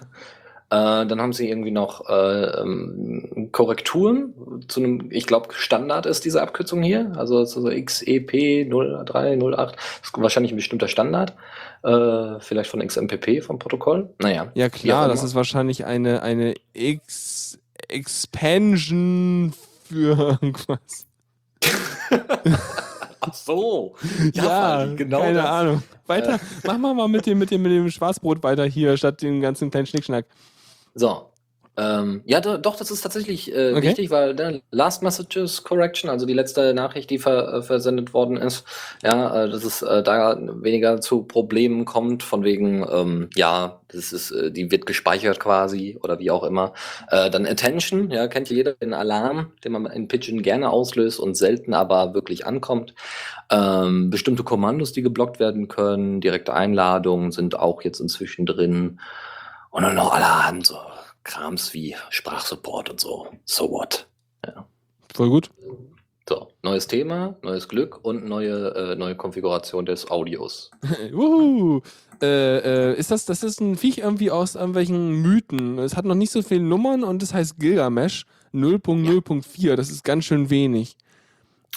[0.70, 6.24] Äh, dann haben sie irgendwie noch äh, ähm, Korrekturen zu einem, ich glaube, Standard ist
[6.24, 11.34] diese Abkürzung hier, also ist so XEP 0308, das ist wahrscheinlich ein bestimmter Standard,
[11.84, 14.08] äh, vielleicht von XMPP vom Protokoll.
[14.18, 14.50] Naja.
[14.54, 19.52] Ja klar, das ist wahrscheinlich eine, eine X Expansion
[19.84, 21.06] für irgendwas.
[23.26, 23.94] Ach so.
[24.34, 25.46] Ja, genau keine das.
[25.46, 25.82] Ahnung.
[26.06, 29.40] Weiter, mach mal mal mit dem, mit dem, mit dem Schwarzbrot weiter hier, statt dem
[29.40, 30.26] ganzen kleinen Schnickschnack.
[30.94, 31.26] So.
[31.76, 33.82] Ähm, ja, do, doch, das ist tatsächlich äh, Okay.
[33.82, 38.37] wichtig, weil ne, Last Messages Correction, also die letzte Nachricht, die ver, äh, versendet worden
[38.37, 38.64] ist,
[39.02, 44.12] ja, äh, dass es äh, da weniger zu Problemen kommt, von wegen, ähm, ja, das
[44.12, 46.74] ist, äh, die wird gespeichert quasi oder wie auch immer.
[47.10, 51.37] Äh, dann Attention, ja, kennt jeder den Alarm, den man in Pigeon gerne auslöst und
[51.37, 52.94] selten aber wirklich ankommt.
[53.50, 59.00] Ähm, bestimmte Kommandos, die geblockt werden können, direkte Einladungen sind auch jetzt inzwischen drin.
[59.70, 60.76] Und dann noch allerhand so
[61.24, 63.28] Krams wie Sprachsupport und so.
[63.44, 64.06] So what?
[65.14, 65.50] Voll gut.
[66.28, 70.70] So, neues Thema, neues Glück und neue, äh, neue Konfiguration des Audios.
[71.12, 71.82] Uhu.
[72.22, 75.78] Äh, äh, ist das, das ist ein Viech irgendwie aus irgendwelchen Mythen.
[75.78, 79.76] Es hat noch nicht so viele Nummern und es heißt Gilgamesh 0.0.4.
[79.76, 80.96] Das ist ganz schön wenig.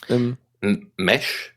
[0.09, 0.37] Ähm,
[0.95, 1.55] Mesh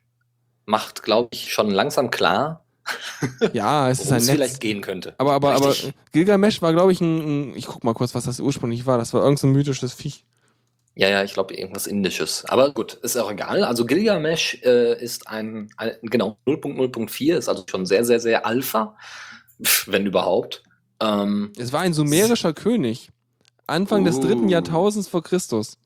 [0.66, 2.64] macht, glaube ich, schon langsam klar,
[3.52, 4.36] ja, es ist ein es Netz.
[4.36, 5.14] vielleicht gehen könnte.
[5.18, 5.94] Aber, aber, aber Richtig.
[6.12, 7.56] Gilgamesh war, glaube ich, ein, ein.
[7.56, 8.98] Ich guck mal kurz, was das ursprünglich war.
[8.98, 10.24] Das war irgendein so mythisches Viech.
[10.96, 12.44] Ja, ja, ich glaube irgendwas Indisches.
[12.46, 13.64] Aber gut, ist auch egal.
[13.64, 18.96] Also Gilgamesh äh, ist ein, ein genau 0.0.4 ist also schon sehr, sehr, sehr Alpha,
[19.86, 20.62] wenn überhaupt.
[21.00, 23.10] Ähm, Es war ein sumerischer König.
[23.66, 24.50] Anfang des dritten Uh.
[24.50, 25.78] Jahrtausends vor Christus.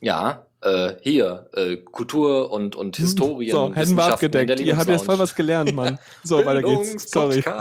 [0.00, 3.52] Ja, äh, hier, äh, Kultur und, und Historien.
[3.52, 4.60] so, hätten wir abgedeckt.
[4.60, 5.98] Ihr habt jetzt voll was gelernt, Mann.
[6.22, 7.10] So, weiter geht's.
[7.10, 7.42] Sorry.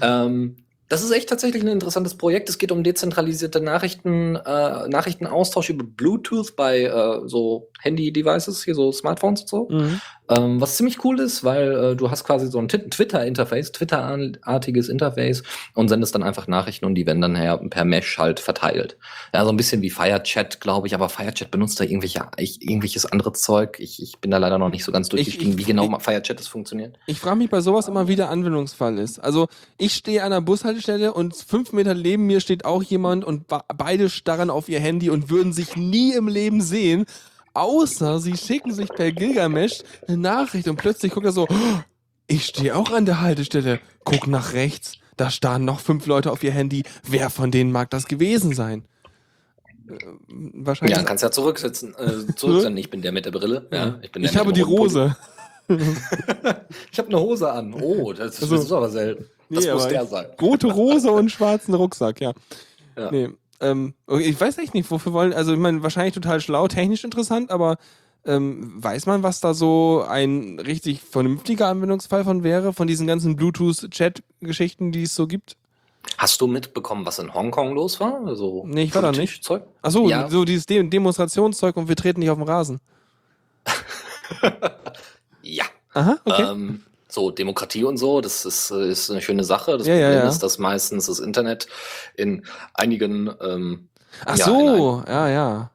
[0.00, 0.56] Ähm,
[0.88, 2.48] das ist echt tatsächlich ein interessantes Projekt.
[2.48, 8.92] Es geht um dezentralisierte Nachrichten, äh, Nachrichtenaustausch über Bluetooth bei äh, so Handy-Devices, hier so
[8.92, 9.68] Smartphones und so.
[9.70, 10.00] Mhm.
[10.28, 15.42] Ähm, was ziemlich cool ist, weil äh, du hast quasi so ein Twitter-Interface, Twitter-artiges Interface
[15.74, 18.96] und sendest dann einfach Nachrichten und die werden dann her per Mesh halt verteilt.
[19.34, 23.04] Ja, so ein bisschen wie FireChat, glaube ich, aber FireChat benutzt da irgendwelche, ich, irgendwelches
[23.04, 23.76] anderes Zeug.
[23.80, 26.48] Ich, ich bin da leider noch nicht so ganz durchgestiegen, wie genau ich- FireChat das
[26.48, 26.96] funktioniert.
[27.06, 29.18] Ich frage mich bei sowas immer, wie der Anwendungsfall ist.
[29.18, 30.40] Also, ich stehe an einer
[30.74, 33.44] Bushaltestelle und fünf Meter neben mir steht auch jemand und
[33.76, 37.06] beide starren auf ihr Handy und würden sich nie im Leben sehen,
[37.54, 41.78] außer sie schicken sich per Gilgamesh eine Nachricht und plötzlich guckt er so, "Oh,
[42.26, 46.42] ich stehe auch an der Haltestelle, guck nach rechts, da starren noch fünf Leute auf
[46.42, 48.84] ihr Handy, wer von denen mag das gewesen sein?
[49.88, 49.96] Äh,
[50.54, 50.96] Wahrscheinlich.
[50.96, 52.78] Ja, kannst ja zurücksetzen, äh, zurücksenden.
[52.78, 53.68] Ich bin der mit der Brille.
[53.72, 55.16] Ja, ich bin der ich habe die Rose.
[56.92, 57.72] Ich habe eine Hose an.
[57.72, 59.24] Oh, das, Also- das ist aber selten.
[59.50, 60.26] Das Nee, muss der sein.
[60.40, 62.32] Rote Rose und schwarzen Rucksack, ja.
[62.96, 63.10] Ja.
[63.10, 63.28] Nee,
[63.60, 67.50] ähm, ich weiß echt nicht, wofür wollen, also ich meine, wahrscheinlich total schlau, technisch interessant,
[67.50, 67.76] aber
[68.26, 73.36] ähm, weiß man, was da so ein richtig vernünftiger Anwendungsfall von wäre, von diesen ganzen
[73.36, 75.56] Bluetooth-Chat-Geschichten, die es so gibt?
[76.18, 78.26] Hast du mitbekommen, was in Hongkong los war?
[78.26, 79.20] Also Nee, ich war da nicht.
[79.20, 79.62] Politikzeug?
[79.82, 80.28] Achso, Ja.
[80.28, 82.80] so dieses De Demonstrationszeug und wir treten nicht auf den Rasen.
[85.42, 85.64] Ja.
[85.92, 86.42] Aha, okay.
[86.42, 86.82] Ähm,
[87.14, 89.78] so, Demokratie und so, das ist, äh, ist eine schöne Sache.
[89.78, 90.28] Das Ja, ja, Problem ja.
[90.28, 91.66] ist, dass meistens das Internet
[92.16, 93.88] in einigen ähm,
[94.26, 95.70] Ach ja, in ein- so, ja, ja.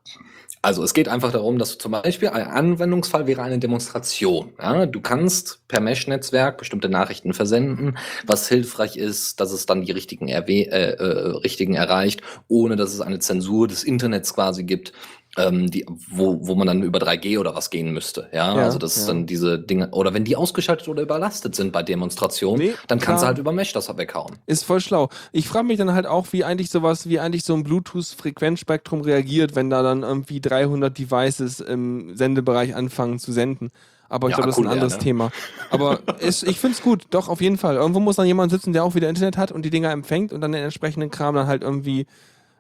[0.62, 4.52] Also es geht einfach darum, dass du zum Beispiel ein Anwendungsfall wäre eine Demonstration.
[4.60, 4.86] Ja?
[4.88, 10.28] Du kannst per Mesh-Netzwerk bestimmte Nachrichten versenden, was hilfreich ist, dass es dann die richtigen,
[10.28, 14.92] erwe äh, äh, richtigen erreicht, ohne dass es eine Zensur des Internets quasi gibt,
[15.40, 18.28] ähm, die, wo, wo man dann über 3G oder was gehen müsste.
[18.34, 19.14] Ja, Ja, also das ist ja.
[19.14, 23.24] dann diese Dinge, oder wenn die ausgeschaltet oder überlastet sind bei Demonstrationen, Nee, dann kannst
[23.24, 24.36] du halt über Mesh das weghauen.
[24.46, 25.10] Ist voll schlau.
[25.32, 29.56] Ich frage mich dann halt auch, wie eigentlich sowas, wie eigentlich so ein Bluetooth-Frequenzspektrum reagiert,
[29.56, 33.72] wenn da dann irgendwie 300 Devices im Sendebereich anfangen zu senden.
[34.10, 35.00] Aber ich Ja, glaube, das ist ein anderes ne?
[35.00, 35.32] Thema.
[35.70, 37.76] Aber ist, ich finde es gut, doch, auf jeden Fall.
[37.76, 40.42] Irgendwo muss dann jemand sitzen, der auch wieder Internet hat und die Dinger empfängt und
[40.42, 42.08] dann den entsprechenden Kram dann halt irgendwie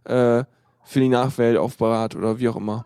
[0.06, 0.44] äh,
[0.84, 2.86] für die Nachwelt aufbewahrt oder wie auch immer.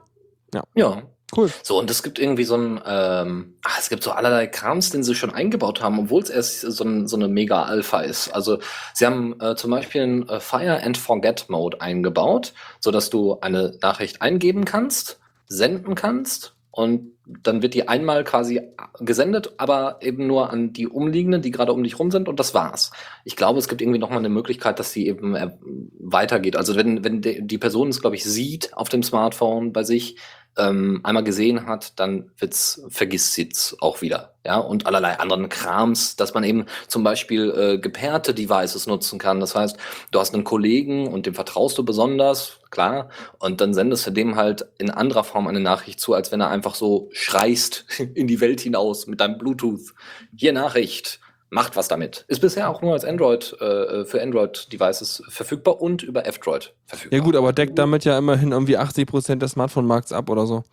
[0.76, 1.04] Ja,
[1.36, 1.52] Cool.
[1.64, 5.04] So, und es gibt irgendwie so ein, ähm, ah, es gibt so allerlei Krams, den
[5.04, 8.30] sie schon eingebaut haben, obwohl es erst so, ein, so eine Mega-Alpha ist.
[8.30, 8.60] Also
[8.94, 13.40] sie haben äh, zum Beispiel einen äh, Fire and Forget Mode eingebaut, so dass du
[13.40, 18.60] eine Nachricht eingeben kannst, senden kannst und dann wird die einmal quasi
[19.00, 22.56] gesendet, aber eben nur an die Umliegenden, die gerade um dich rum sind und das
[22.56, 22.92] war's.
[23.26, 25.52] Ich glaube, es gibt irgendwie noch mal eine Möglichkeit, dass die eben äh,
[26.00, 26.56] weitergeht.
[26.56, 30.18] Also wenn, wenn die, Person es, glaube ich, sieht auf dem Smartphone bei sich,
[30.58, 34.34] ähm, einmal gesehen hat, dann wird's, vergisst sie's auch wieder.
[34.44, 39.40] Ja, und allerlei anderen Krams, dass man eben zum Beispiel äh, gepairte Devices nutzen kann.
[39.40, 39.78] Das heißt,
[40.12, 43.10] du hast einen Kollegen und dem vertraust du besonders, klar,
[43.40, 46.50] und dann sendest du dem halt in anderer Form eine Nachricht zu, als wenn er
[46.50, 49.94] einfach so schreist in die Welt hinaus mit deinem Bluetooth.
[50.36, 51.20] Hier Nachricht.
[51.50, 52.26] Macht was damit.
[52.30, 57.20] Ist bisher auch nur als Android, äh, für Android-Devices verfügbar und über F-Droid verfügbar.
[57.20, 60.64] Ja gut, aber deckt damit ja immerhin irgendwie 80% des Smartphone-Markts ab oder so.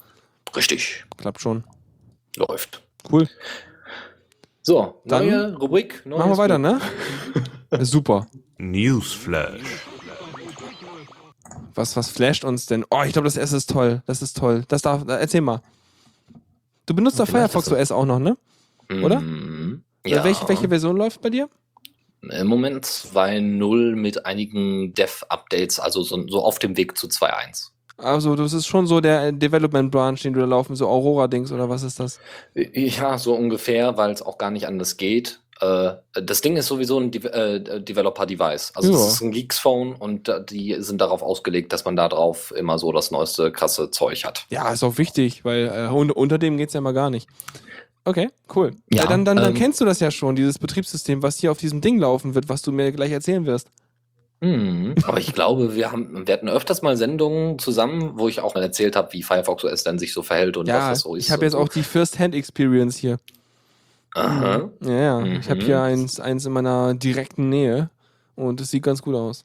[0.56, 1.04] Richtig.
[1.18, 1.64] Klappt schon.
[2.36, 2.82] Läuft.
[3.12, 3.28] Cool.
[4.62, 6.00] So, Dann neue Rubrik.
[6.06, 6.80] Neues Machen wir weiter, ne?
[7.80, 8.26] Super.
[8.56, 9.60] Newsflash.
[11.74, 12.84] Was, was flasht uns denn?
[12.90, 14.02] Oh, ich glaube, das S ist toll.
[14.06, 14.64] Das ist toll.
[14.68, 15.62] Das darf, äh, erzähl mal.
[16.86, 18.36] Du benutzt doch Firefox OS auch noch, ne?
[19.02, 19.20] Oder?
[19.20, 19.84] Mhm.
[20.04, 20.24] Oder Ja.
[20.24, 21.48] Welche, welche Version läuft bei dir?
[22.22, 27.68] Im Moment 2.0 mit einigen Dev-Updates, also so, so auf dem Weg zu 2.1.
[27.96, 31.52] Also, das ist schon so der äh, Development Branch, den du da laufen, so Aurora-Dings
[31.52, 32.18] oder was ist das?
[32.54, 35.40] Ja, so ungefähr, weil es auch gar nicht anders geht.
[35.60, 38.72] Äh, das Ding ist sowieso ein De äh, Developer-Device.
[38.74, 38.98] Also Ja.
[38.98, 42.78] es ist ein Geeks-Phone und äh, die sind darauf ausgelegt, dass man da drauf immer
[42.78, 44.46] so das neueste krasse Zeug hat.
[44.50, 47.28] Ja, ist auch wichtig, weil äh, unter, dem geht's ja mal gar nicht.
[48.04, 48.72] Okay, cool.
[48.90, 51.52] Ja, Ja, dann dann, dann ähm, kennst du das ja schon, dieses Betriebssystem, was hier
[51.52, 53.68] auf diesem Ding laufen wird, was du mir gleich erzählen wirst.
[54.40, 54.94] Mhm.
[55.04, 58.62] Aber ich glaube, wir haben, wir hatten öfters mal Sendungen zusammen, wo ich auch mal
[58.62, 61.26] erzählt habe, wie Firefox OS dann sich so verhält und was ja, das so ist.
[61.26, 61.58] ich habe jetzt so.
[61.58, 63.18] auch die First-Hand-Experience hier.
[64.14, 64.70] Aha.
[64.82, 65.24] Ja, ja.
[65.24, 65.64] Ich habe Mhm.
[65.64, 67.90] hier eins, eins in meiner direkten Nähe
[68.34, 69.44] und es sieht ganz gut aus.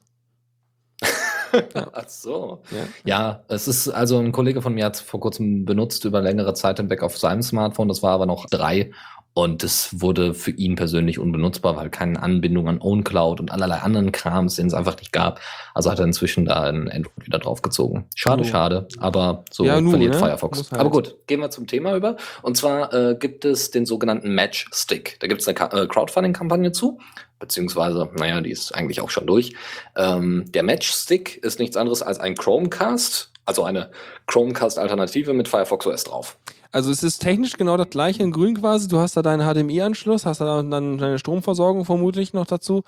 [1.92, 2.62] Ach so.
[2.70, 2.86] Ja.
[3.04, 6.54] Ja, es ist, also ein Kollege von mir hat es vor kurzem benutzt über längere
[6.54, 8.90] Zeit hinweg auf seinem Smartphone, das war aber noch drei
[9.38, 14.10] Und das wurde für ihn persönlich unbenutzbar, weil keine Anbindung an OwnCloud und allerlei anderen
[14.10, 15.40] Krams, den es einfach nicht gab.
[15.74, 18.06] Also hat er inzwischen da ein Android wieder draufgezogen.
[18.14, 18.48] Schade, Nu.
[18.48, 20.18] schade, aber so Ja, nu, verliert ne?
[20.20, 20.70] Firefox.
[20.70, 20.80] Halt.
[20.80, 22.16] Aber gut, gehen wir zum Thema über.
[22.40, 25.18] Und zwar äh, gibt es den sogenannten Matchstick.
[25.20, 26.98] Da gibt es eine Ka- äh, Crowdfunding-Kampagne zu,
[27.38, 29.52] beziehungsweise, naja, die ist eigentlich auch schon durch.
[29.96, 33.90] Ähm, der Matchstick ist nichts anderes als ein Chromecast, also eine
[34.28, 36.38] Chromecast-Alternative mit Firefox OS drauf.
[36.72, 38.88] Also es ist technisch genau das gleiche in grün quasi.
[38.88, 42.82] Du hast da deinen HDMI-Anschluss, hast da dann deine Stromversorgung vermutlich noch dazu.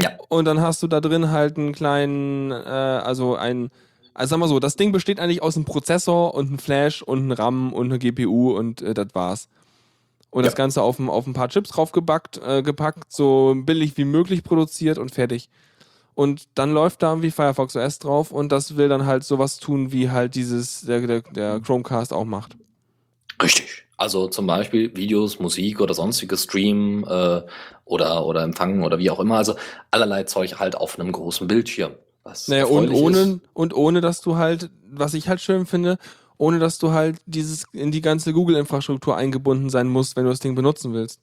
[0.00, 0.10] Ja.
[0.28, 3.70] Und dann hast du da drin halt einen kleinen, äh, also ein,
[4.12, 7.18] also sag mal so, das Ding besteht eigentlich aus einem Prozessor und einem Flash und
[7.18, 9.48] einem RAM und einer GPU und äh, das war's.
[10.30, 10.56] Und das Ja.
[10.56, 14.98] Ganze auf ein, auf ein paar Chips draufgepackt, äh, gepackt, so billig wie möglich produziert
[14.98, 15.48] und fertig.
[16.14, 19.92] Und dann läuft da irgendwie Firefox OS drauf und das will dann halt sowas tun,
[19.92, 22.56] wie halt dieses, der, der, der Chromecast auch macht.
[23.42, 23.84] Richtig.
[23.96, 27.42] Also zum Beispiel Videos, Musik oder sonstiges Streamen äh,
[27.84, 29.36] oder, oder empfangen oder wie auch immer.
[29.36, 29.54] Also
[29.90, 31.92] allerlei Zeug halt auf einem großen Bildschirm.
[32.24, 33.40] Was Naja, und ohne, ist.
[33.52, 35.98] und ohne, dass du halt, was ich halt schön finde,
[36.38, 40.40] ohne dass du halt dieses in die ganze Google-Infrastruktur eingebunden sein musst, wenn du das
[40.40, 41.20] Ding benutzen willst.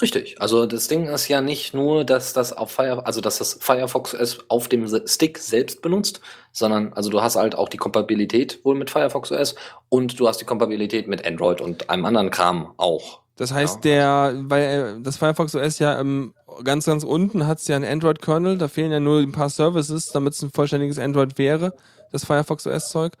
[0.00, 0.40] Richtig.
[0.40, 4.14] Also das Ding ist ja nicht nur, dass das auf Fire, also dass das Firefox
[4.14, 6.20] OS auf dem Stick selbst benutzt,
[6.52, 9.56] sondern also du hast halt auch die Kompatibilität wohl mit Firefox OS
[9.88, 13.20] und du hast die Kompatibilität mit Android und einem anderen Kram auch.
[13.36, 14.30] Das heißt, Ja.
[14.30, 14.62] der, weil
[14.98, 18.68] äh, das Firefox OS ja ähm, ganz, ganz unten hat es ja einen Android-Kernel, da
[18.68, 21.74] fehlen ja nur ein paar Services, damit es ein vollständiges Android wäre,
[22.12, 23.14] das Firefox OS-Zeug.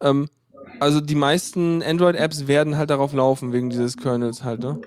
[0.00, 0.28] Ähm,
[0.80, 4.80] also die meisten Android-Apps werden halt darauf laufen, wegen dieses Kernels halt, ne?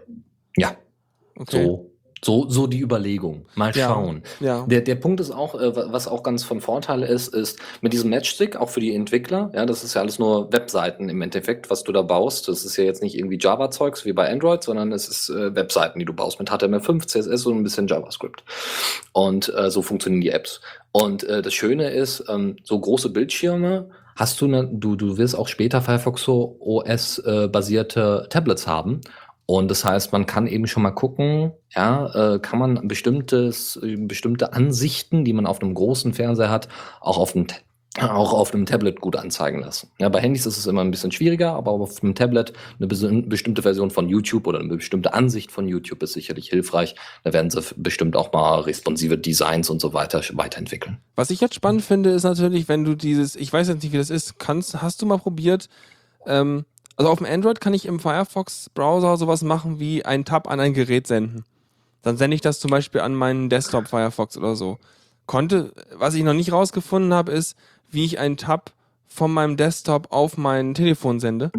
[0.58, 0.76] Ja,
[1.40, 1.64] Okay.
[1.66, 1.86] so,
[2.22, 3.46] so, so die Überlegung.
[3.56, 3.88] Mal Ja.
[3.88, 4.24] schauen.
[4.42, 4.66] Ja.
[4.68, 7.94] Der, der Punkt ist auch, äh, wa- was auch ganz von Vorteil ist, ist mit
[7.94, 11.70] diesem Matchstick, auch für die Entwickler, ja, das ist ja alles nur Webseiten im Endeffekt,
[11.70, 12.50] was du da baust.
[12.50, 15.98] Das ist ja jetzt nicht irgendwie Java-Zeugs wie bei Android, sondern es ist äh, Webseiten,
[16.00, 18.44] die du baust mit HTML5, CSS und ein bisschen JavaScript.
[19.14, 20.60] Und äh, so funktionieren die Apps.
[20.92, 25.38] Und äh, das Schöne ist, ähm, so große Bildschirme hast du, ne, du, du wirst
[25.38, 29.00] auch später Firefox OS äh, basierte Tablets haben.
[29.50, 34.54] Und das heißt, man kann eben schon mal gucken, ja, äh, kann man bestimmtes, bestimmte
[34.54, 36.68] Ansichten, die man auf einem großen Fernseher hat,
[37.02, 37.48] auch auf einem,
[38.00, 39.90] auch auf einem Tablet gut anzeigen lassen.
[39.98, 43.28] Ja, bei Handys ist es immer ein bisschen schwieriger, aber auf einem Tablet eine bes-
[43.28, 46.94] bestimmte Version von YouTube oder eine bestimmte Ansicht von YouTube ist sicherlich hilfreich.
[47.24, 51.00] Da werden sie bestimmt auch mal responsive Designs und so weiter weiterentwickeln.
[51.16, 53.98] Was ich jetzt spannend finde, ist natürlich, wenn du dieses, ich weiß jetzt nicht, wie
[53.98, 55.70] das ist, kannst, hast du mal probiert,
[56.28, 56.66] ähm,
[57.00, 60.74] also auf dem Android kann ich im Firefox-Browser sowas machen wie einen Tab an ein
[60.74, 61.46] Gerät senden.
[62.02, 64.78] Dann sende ich das zum Beispiel an meinen Desktop Firefox oder so.
[65.26, 67.56] Konnte, was ich noch nicht rausgefunden habe, ist,
[67.90, 68.74] wie ich einen Tab
[69.08, 71.52] von meinem Desktop auf mein Telefon sende.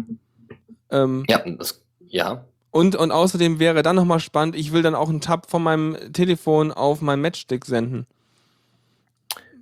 [0.91, 5.09] Ähm, Ja, das, ja, und, und außerdem wäre dann nochmal spannend, ich will dann auch
[5.09, 8.07] einen Tab von meinem Telefon auf meinen Matchstick senden.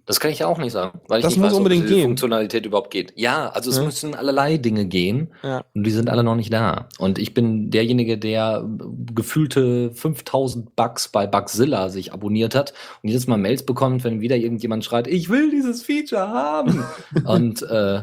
[0.10, 1.88] Das kann ich ja auch nicht sagen, weil ich Das nicht muss weiß, unbedingt ob
[1.88, 2.06] diese gehen.
[2.08, 3.14] Funktionalität überhaupt geht.
[3.16, 3.84] Ja, also es Ja.
[3.84, 5.64] müssen allerlei Dinge gehen Ja.
[5.76, 6.90] und die sind alle noch nicht da.
[6.98, 8.68] Und ich bin derjenige, der
[9.14, 14.36] gefühlte 5000 Bugs bei Bugzilla sich abonniert hat und jedes Mal Mails bekommt, wenn wieder
[14.36, 16.84] irgendjemand schreit, ich will dieses Feature haben.
[17.26, 18.02] und äh,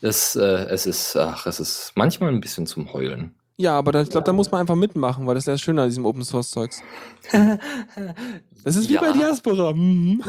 [0.00, 3.34] es, äh, es ist, ach, es ist manchmal ein bisschen zum Heulen.
[3.60, 5.60] Ja, aber da, ich glaube, da muss man einfach mitmachen, weil das ist ja das
[5.60, 6.80] Schöne an diesem Open Source Zeugs.
[8.64, 9.00] Das ist wie Ja.
[9.00, 9.72] bei Diaspora.
[9.72, 10.22] Mhm.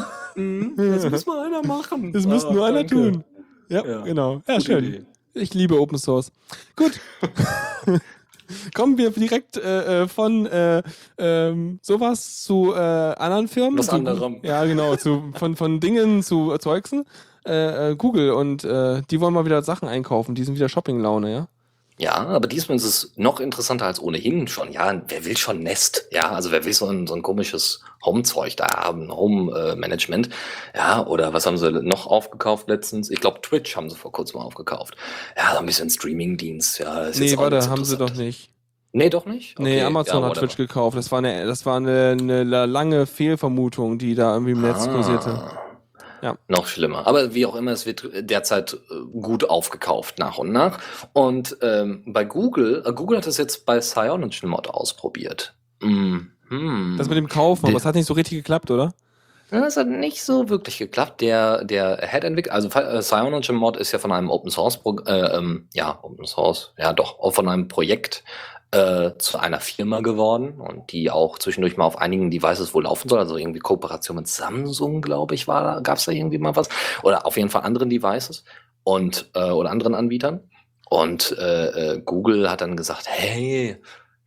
[0.78, 2.14] Das muss mal einer machen.
[2.14, 2.96] Das muss Ah, nur einer danke.
[2.96, 3.24] tun.
[3.68, 4.02] Ja, Ja.
[4.02, 4.42] genau.
[4.48, 4.84] Ja, Gute schön.
[4.86, 5.06] Idee.
[5.34, 6.32] Ich liebe Open Source.
[6.76, 7.00] Gut.
[8.74, 10.82] Kommen wir direkt äh, äh, von äh,
[11.18, 13.78] ähm, sowas zu äh, anderen Firmen.
[13.78, 14.38] Was anderem.
[14.44, 14.96] Ja, genau.
[14.96, 17.06] Zu, von, von Dingen zu Zeugsen.
[17.46, 20.34] Äh, äh, Google und äh, die wollen mal wieder Sachen einkaufen.
[20.36, 21.48] Die sind wieder Shopping-Laune, ja?
[22.00, 24.72] Ja, aber diesmal ist es noch interessanter als ohnehin schon.
[24.72, 26.08] Ja, wer will schon Nest?
[26.12, 30.30] Ja, also wer will so ein, so ein komisches Home-Zeug da haben, Home-Management?
[30.74, 33.10] ja, oder was haben sie noch aufgekauft letztens?
[33.10, 34.96] Ich glaube, Twitch haben sie vor kurzem aufgekauft.
[35.36, 36.80] Ja, so ein bisschen Streaming-Dienst.
[36.80, 38.50] Ja, ist Nee, warte, haben sie doch nicht.
[38.94, 39.60] Nee, doch nicht?
[39.60, 40.98] Nee, Okay, Amazon ja, hat Twitch gekauft.
[40.98, 45.44] Das war eine, das war eine, eine lange Fehlvermutung, die da irgendwie im Netz kursierte.
[46.22, 46.38] Ja.
[46.48, 47.08] Noch schlimmer.
[47.08, 50.80] Aber wie auch immer, es wird derzeit äh, gut aufgekauft nach und nach.
[51.14, 55.54] Und ähm, bei Google, äh, Google hat das jetzt bei CyanogenMod ausprobiert.
[55.82, 56.32] Mhm.
[56.98, 58.94] Das mit dem Kaufen, aber es hat nicht so richtig geklappt, oder?
[59.52, 61.22] Ja, Das hat nicht so wirklich geklappt.
[61.22, 66.00] Der, der Head-Entwickler, also äh, CyanogenMod ist ja von einem Open Source, äh, ähm, ja,
[66.02, 68.24] Open Source, ja doch, auch von einem Projekt
[68.72, 73.10] äh, zu einer Firma geworden und die auch zwischendurch mal auf einigen Devices wohl laufen
[73.10, 73.20] soll.
[73.20, 76.70] Also irgendwie Kooperation mit Samsung, glaube ich, war da, gab es da irgendwie mal was.
[77.04, 78.44] Oder auf jeden Fall anderen Devices
[78.84, 80.50] und äh, oder anderen Anbietern.
[80.90, 83.78] Und äh, äh, Google hat dann gesagt, hey,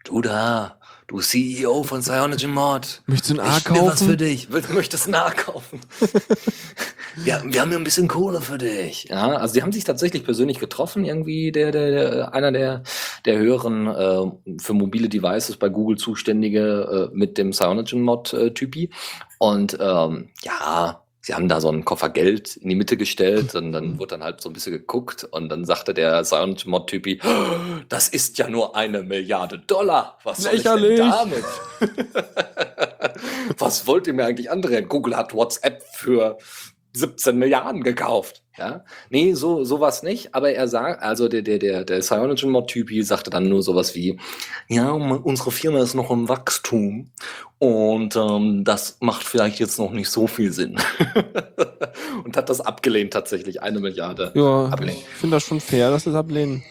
[0.05, 0.79] du da,
[1.13, 3.03] du CEO von CyanogenMod.
[3.07, 4.19] Möchtest du ein A Ich will was für kaufen?
[4.19, 4.49] dich.
[4.49, 5.81] Möchtest du ein A kaufen?
[7.25, 9.05] ja, wir haben hier ein bisschen Kohle für dich.
[9.11, 12.83] Ja, also die haben sich tatsächlich persönlich getroffen, irgendwie der, der, der einer der,
[13.27, 18.91] der höheren äh, für mobile Devices bei Google zuständige äh, mit dem CyanogenMod-Typi.
[19.39, 23.73] Und ähm, ja, sie haben da so einen Koffer Geld in die Mitte gestellt und
[23.73, 27.21] dann wurde dann halt so ein bisschen geguckt und dann sagte der CyanogenMod-Typi,
[27.89, 30.19] das ist ja nur eine Milliarde Dollar.
[30.25, 30.97] Was soll ich Lächerlich.
[30.97, 31.45] denn damit?
[33.59, 34.89] Was wollt ihr mir eigentlich andrehen?
[34.89, 36.39] Google hat WhatsApp für
[36.95, 38.42] 17 Milliarden gekauft.
[38.59, 38.85] Ja?
[39.11, 40.35] Nee, so sowas nicht.
[40.35, 44.19] Aber er sagt, also der, der, der, der CyanogenMod-Typi sagte dann nur sowas wie,
[44.69, 47.11] ja, unsere Firma ist noch im Wachstum
[47.59, 50.77] und ähm, das macht vielleicht jetzt noch nicht so viel Sinn.
[52.25, 54.33] und hat das abgelehnt tatsächlich, eine Milliarde.
[54.35, 54.97] Ja, Ablehnen.
[54.97, 56.65] ich finde das schon fair, dass sie es ablehnen.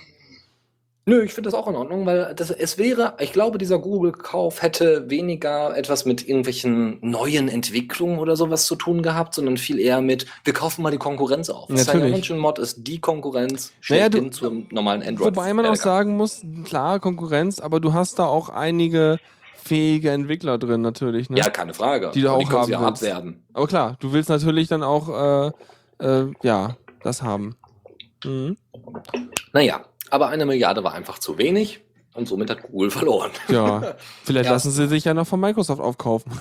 [1.07, 4.61] Nö, ich finde das auch in Ordnung, weil das, es wäre, ich glaube, dieser Google-Kauf
[4.61, 10.01] hätte weniger etwas mit irgendwelchen neuen Entwicklungen oder sowas zu tun gehabt, sondern viel eher
[10.01, 11.69] mit, wir kaufen mal die Konkurrenz auf.
[11.69, 12.29] Natürlich.
[12.31, 15.35] Mod ist die Konkurrenz Naja, du- zum normalen Android.
[15.35, 19.17] Wobei man auch sagen muss, klar, Konkurrenz, aber du hast da auch einige
[19.63, 21.29] fähige Entwickler drin natürlich.
[21.31, 21.39] Ne?
[21.39, 22.11] Ja, keine Frage.
[22.13, 23.43] Die du auch sie haben ja abwerben.
[23.53, 25.51] Aber klar, du willst natürlich dann auch, äh,
[26.05, 27.55] äh, ja, das haben.
[28.23, 28.57] Mhm.
[29.53, 29.81] Naja,
[30.11, 31.79] aber eine Milliarde war einfach zu wenig
[32.13, 33.31] und somit hat Google verloren.
[33.49, 34.51] Ja, vielleicht Ja.
[34.51, 36.31] lassen sie sich ja noch von Microsoft aufkaufen,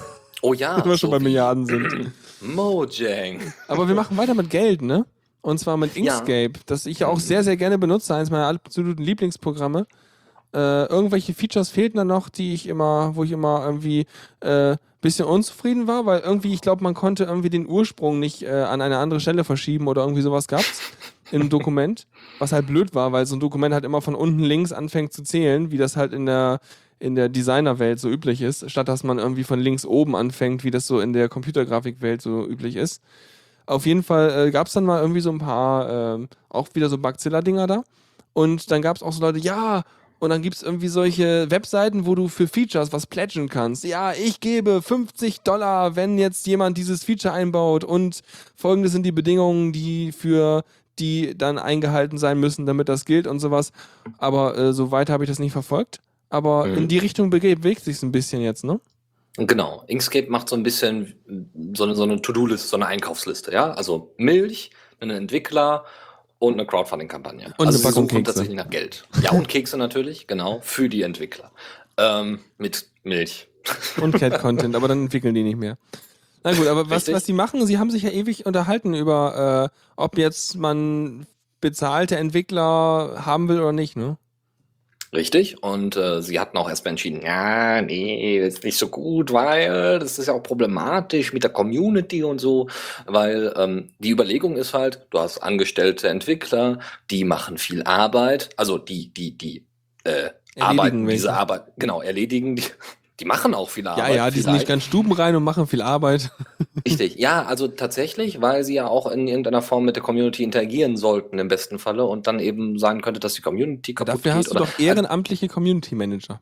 [0.42, 2.12] Oh ja, wenn wir schon so bei Milliarden sind.
[2.40, 3.52] Mojang.
[3.68, 5.06] Aber wir machen weiter mit Geld, ne?
[5.42, 6.00] Und zwar mit Ja.
[6.18, 9.86] Inkscape, das ich ja auch sehr, sehr gerne benutze, eines meiner absoluten Lieblingsprogramme.
[10.52, 14.06] Äh, irgendwelche Features fehlten da noch, die ich immer, wo ich immer irgendwie
[14.40, 18.50] äh, bisschen unzufrieden war, weil irgendwie, ich glaube, man konnte irgendwie den Ursprung nicht äh,
[18.50, 20.80] an eine andere Stelle verschieben oder irgendwie sowas gab's
[21.32, 22.06] im Dokument,
[22.38, 25.22] was halt blöd war, weil so ein Dokument halt immer von unten links anfängt zu
[25.22, 26.60] zählen, wie das halt in der
[27.00, 30.70] in der Designerwelt so üblich ist, statt dass man irgendwie von links oben anfängt, wie
[30.70, 33.02] das so in der Computergrafikwelt so üblich ist.
[33.64, 36.90] Auf jeden Fall äh, gab es dann mal irgendwie so ein paar, ähm, auch wieder
[36.90, 37.84] so Bugzilla-Dinger da.
[38.34, 39.82] Und dann gab es auch so Leute, ja,
[40.20, 43.84] und dann gibt es irgendwie solche Webseiten, wo du für Features was pledgen kannst.
[43.84, 47.84] Ja, ich gebe 50 Dollar, wenn jetzt jemand dieses Feature einbaut.
[47.84, 48.20] Und
[48.54, 50.62] folgende sind die Bedingungen, die für
[50.98, 53.72] die dann eingehalten sein müssen, damit das gilt und sowas.
[54.18, 56.00] Aber äh, so weit habe ich das nicht verfolgt.
[56.28, 56.76] Aber Mhm.
[56.78, 58.80] in die Richtung bewegt sich ein bisschen jetzt, ne?
[59.36, 59.84] Genau.
[59.86, 61.14] Inkscape macht so ein bisschen
[61.74, 63.72] so eine, so eine To-Do-Liste, so eine Einkaufsliste, ja.
[63.72, 64.70] Also Milch,
[65.00, 65.84] einen Entwickler
[66.38, 67.54] und eine Crowdfunding-Kampagne.
[67.58, 68.22] Und also eine Packung Kekse.
[68.24, 69.04] tatsächlich nach Geld.
[69.22, 71.50] Ja, und Kekse natürlich, genau, für die Entwickler.
[71.96, 73.48] Ähm, mit Milch.
[74.00, 75.76] Und Cat-Content, aber dann entwickeln die nicht mehr.
[76.42, 79.76] Na gut, aber was, was die machen, sie haben sich ja ewig unterhalten über, äh,
[79.96, 81.26] ob jetzt man
[81.60, 84.16] bezahlte Entwickler haben will oder nicht, ne?
[85.12, 85.62] Richtig.
[85.62, 89.98] Und äh, sie hatten auch erstmal entschieden, ja, nee, das ist nicht so gut, weil
[89.98, 92.68] das ist ja auch problematisch mit der Community und so.
[93.06, 96.78] Weil ähm, die Überlegung ist halt, du hast angestellte Entwickler,
[97.10, 99.66] die machen viel Arbeit, also die, die, die
[100.04, 100.30] äh,
[100.60, 101.16] arbeiten welche.
[101.16, 102.64] diese Arbeit, genau, erledigen die.
[103.20, 104.14] Die machen auch viel Ja, Arbeit.
[104.16, 104.68] ja, die sind nicht vielleicht.
[104.68, 106.30] ganz stubenrein und machen viel Arbeit.
[106.88, 110.96] Richtig, ja, also tatsächlich, weil sie ja auch in irgendeiner Form mit der Community interagieren
[110.96, 114.38] sollten im besten Falle und dann eben sein könnte, dass die Community kaputt Dafür geht.
[114.38, 116.40] hast du oder doch ehrenamtliche Community Manager.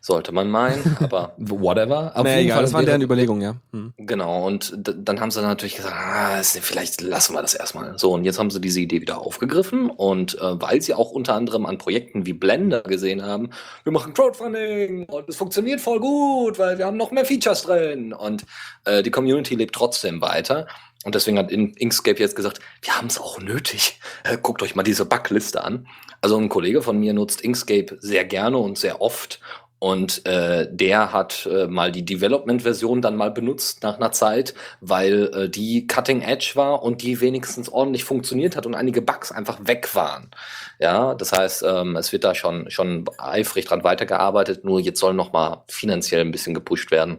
[0.00, 2.12] Sollte man meinen, aber whatever.
[2.14, 3.56] Auf jeden egal, Fall das waren deren Überlegungen, ja.
[3.72, 3.92] Hm.
[3.96, 7.98] Genau, und dann haben sie natürlich gesagt, ah, vielleicht lassen wir das erstmal.
[7.98, 11.34] So, und jetzt haben sie diese Idee wieder aufgegriffen und äh, weil sie auch unter
[11.34, 13.50] anderem an Projekten wie Blender gesehen haben,
[13.84, 18.12] wir machen Crowdfunding und es funktioniert voll gut, weil wir haben noch mehr Features drin
[18.12, 18.44] und
[18.84, 20.66] äh, die Community lebt trotzdem weiter.
[21.04, 24.00] Und deswegen hat In- Inkscape jetzt gesagt, wir haben es auch nötig.
[24.24, 25.86] Äh, guckt euch mal diese Backliste an.
[26.20, 29.38] Also ein Kollege von mir nutzt Inkscape sehr gerne und sehr oft.
[29.78, 35.30] Und äh, der hat äh, mal die Development-Version dann mal benutzt nach einer Zeit, weil
[35.34, 39.58] äh, die Cutting Edge war und die wenigstens ordentlich funktioniert hat und einige Bugs einfach
[39.66, 40.30] weg waren.
[40.78, 45.12] Ja, das heißt, ähm, es wird da schon, schon eifrig dran weitergearbeitet, nur jetzt soll
[45.12, 47.18] noch mal finanziell ein bisschen gepusht werden.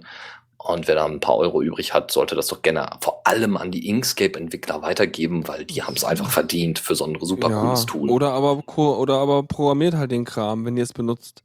[0.57, 3.71] Und wer da ein paar Euro übrig hat, sollte das doch gerne vor allem an
[3.71, 7.85] die Inkscape-Entwickler weitergeben, weil die haben es einfach verdient für so ein super ja, cooles
[7.85, 8.09] Tool.
[8.09, 11.43] Oder aber, oder aber programmiert halt den Kram, wenn ihr es benutzt.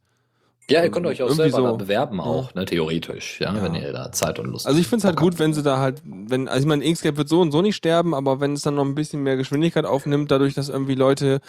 [0.69, 1.77] Ja, ihr könnt euch auch selber so.
[1.77, 3.61] bewerben auch, ne, theoretisch, ja, Ja.
[3.63, 5.77] wenn ihr da Zeit und Lust Also ich finde es halt gut, wenn sie da
[5.77, 8.61] halt, wenn, also ich meine, Inkscape wird so und so nicht sterben, aber wenn es
[8.61, 11.41] dann noch ein bisschen mehr Geschwindigkeit aufnimmt, dadurch, dass irgendwie Leute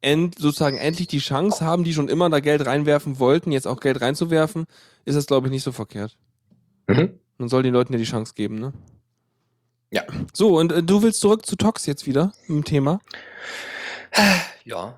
[0.00, 3.78] end, sozusagen endlich die Chance haben, die schon immer da Geld reinwerfen wollten, jetzt auch
[3.80, 4.64] Geld reinzuwerfen,
[5.04, 6.16] ist das, glaube ich, nicht so verkehrt.
[6.88, 7.10] Mhm.
[7.38, 8.72] Man soll den Leuten ja die Chance geben, ne?
[9.92, 10.02] Ja.
[10.32, 13.00] So, und äh, du willst zurück zu Tox jetzt wieder im Thema?
[14.64, 14.94] Ja,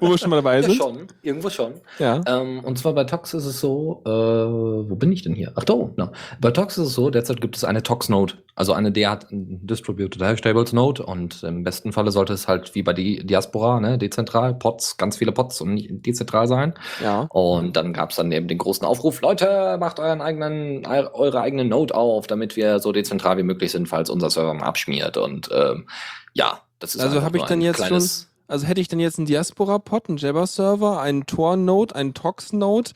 [0.00, 0.74] Wo wir schon mal dabei ja sind.
[0.74, 1.06] schon.
[1.22, 1.74] Irgendwo schon.
[1.98, 2.20] Ja.
[2.26, 5.52] Ähm, und zwar bei Tox ist es so, äh, wo bin ich denn hier?
[5.54, 6.10] Ach da, no.
[6.38, 10.42] Bei Tox ist es so, derzeit gibt es eine Tox-Node, also eine DH Distributed Hash
[10.42, 14.52] Tables Node und im besten Falle sollte es halt wie bei die Diaspora, ne, dezentral,
[14.54, 16.74] Pots, ganz viele Pots und nicht dezentral sein.
[17.02, 17.22] Ja.
[17.30, 21.40] Und dann gab es dann eben den großen Aufruf, Leute, macht euren eigenen, eu- eure
[21.40, 25.16] eigene Node auf, damit wir so dezentral wie möglich sind, falls unser Server mal abschmiert.
[25.16, 25.86] Und ähm,
[26.34, 30.18] ja, Also habe ich dann jetzt kleines, Also hätte ich dann jetzt einen Diaspora-Pod, einen
[30.18, 32.92] Jabber-Server, einen Tor-Node, einen Tox-Node,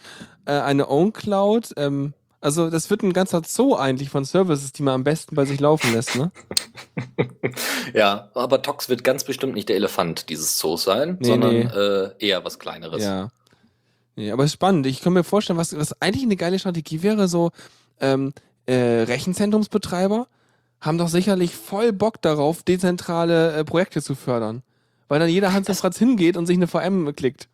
[0.46, 1.74] äh, eine Own-Cloud.
[1.76, 5.44] Ähm, also das wird ein ganzer Zoo eigentlich von Services, die man am besten bei
[5.44, 6.32] sich laufen lässt, ne?
[7.94, 11.62] Ja, aber Tox wird ganz bestimmt nicht der Elefant dieses Zoos sein, Nee, sondern nee.
[11.62, 13.02] Äh, eher was Kleineres.
[13.02, 13.28] Ja.
[14.16, 14.86] Nee, aber es ist spannend.
[14.86, 17.50] Ich kann mir vorstellen, was, was eigentlich eine geile Strategie wäre, so
[18.00, 18.32] ähm,
[18.66, 20.26] äh, Rechenzentrumsbetreiber
[20.82, 24.62] haben doch sicherlich voll Bock darauf, dezentrale äh, Projekte zu fördern.
[25.08, 27.48] Weil dann jeder Hans und Franz hingeht und sich eine VM klickt.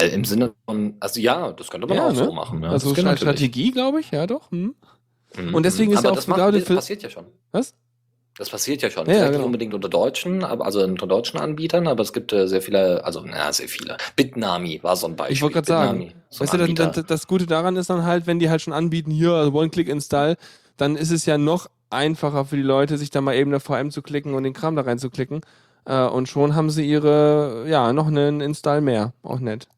[0.00, 2.24] Äh, Im Sinne von, also ja, das könnte man Ja, auch ne?
[2.24, 2.62] so machen.
[2.62, 3.20] Ja, also das natürlich.
[3.20, 4.50] Strategie, glaube ich, ja doch.
[4.52, 4.74] Hm.
[5.36, 7.26] Mhm, und deswegen ist ja aber auch das gerade das passiert ja schon.
[7.50, 7.74] Was?
[8.36, 9.00] Das passiert ja schon.
[9.00, 9.46] Ja, Vielleicht ja, nicht genau.
[9.46, 13.20] unbedingt unter Deutschen, aber also unter deutschen Anbietern, aber es gibt äh, sehr viele, also
[13.26, 13.96] na, sehr viele.
[14.14, 15.34] Bitnami war so ein Beispiel.
[15.34, 18.38] Ich wollte gerade sagen, so weißt du, dann, das Gute daran ist dann halt, wenn
[18.38, 20.36] die halt schon anbieten, hier, also One-Click-Install,
[20.78, 23.90] dann ist es ja noch einfacher für die Leute, sich da mal eben eine VM
[23.90, 25.42] zu klicken und den Kram da reinzuklicken.
[25.84, 29.12] Äh, und schon haben sie ihre, ja, noch einen Install mehr.
[29.22, 29.68] Auch nett.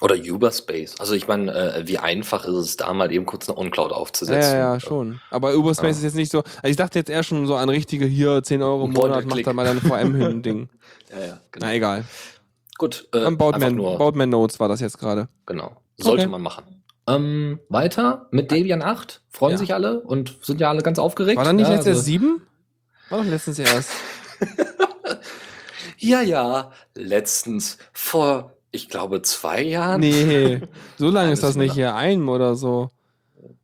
[0.00, 0.98] Oder Uberspace.
[0.98, 3.96] Also ich meine, äh, wie einfach ist es da mal eben kurz eine OnCloud Ja,
[3.96, 4.52] aufzusetzen?
[4.58, 5.20] ja, ja, schon.
[5.30, 5.98] Aber Uberspace Ja.
[5.98, 6.38] ist jetzt nicht so.
[6.38, 9.46] Also ich dachte jetzt eher schon so an richtige hier, 10 Euro im Monat, macht
[9.46, 10.68] da mal deine VM hin, Ding.
[11.12, 11.66] Ja, ja, genau.
[11.66, 12.04] Na egal.
[12.78, 15.28] Gut, äh, nur, Boutman Notes war das jetzt gerade.
[15.46, 15.76] genau.
[15.98, 16.30] Sollte Okay.
[16.30, 16.81] man machen.
[17.06, 19.22] Ähm, weiter mit Debian 8.
[19.28, 19.58] Freuen Ja.
[19.58, 21.36] sich alle und sind ja alle ganz aufgeregt.
[21.36, 22.42] War da nicht ja, letztes also- 7?
[23.10, 23.90] War doch letztens erst.
[25.98, 30.00] Ja, ja, letztens vor, ich glaube, zwei Jahren.
[30.00, 30.60] Nee,
[30.98, 31.94] so lange ist das nicht hier.
[31.94, 32.90] Ein oder so.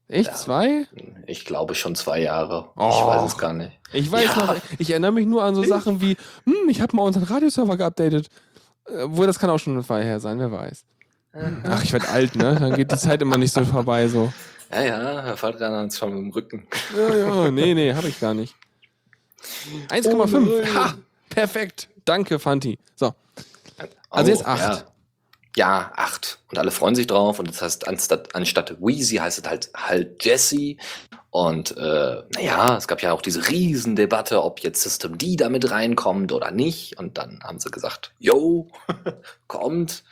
[0.07, 0.29] Echt?
[0.31, 0.35] Ja.
[0.37, 0.87] Zwei?
[1.27, 2.71] Ich glaube schon zwei Jahre.
[2.77, 3.07] Ich Oh.
[3.09, 3.73] weiß es gar nicht.
[3.93, 4.47] Ich weiß Ja.
[4.47, 7.77] noch, ich erinnere mich nur an so Sachen wie, hm, ich habe mal unseren Radioserver
[7.77, 8.29] geupdatet.
[8.87, 10.85] Äh, Obwohl, das kann auch schon eine Weile her sein, wer weiß.
[11.69, 12.57] Ach, ich werde alt, ne?
[12.59, 14.33] Dann geht die Zeit immer nicht so vorbei, so.
[14.71, 16.67] Ja, ja, Herr Faldran hat es schon im Rücken.
[16.97, 18.55] Ja, ja, nee, nee, habe ich gar nicht.
[19.89, 20.49] 1,5.
[20.49, 20.95] Oh ha,
[21.31, 21.89] perfekt.
[22.05, 22.79] Danke, Fanti.
[22.97, 23.15] So,
[24.11, 24.61] Also jetzt acht.
[24.61, 24.85] Ja.
[25.57, 26.39] ja, acht.
[26.51, 27.39] Und alle freuen sich drauf.
[27.39, 30.77] Und das heißt, anstatt, anstatt Wheezy heißt es halt halt Jesse.
[31.31, 36.33] Und äh, naja, es gab ja auch diese Riesendebatte, ob jetzt System D damit reinkommt
[36.33, 36.99] oder nicht.
[36.99, 38.69] Und dann haben sie gesagt, yo,
[39.47, 40.05] kommt.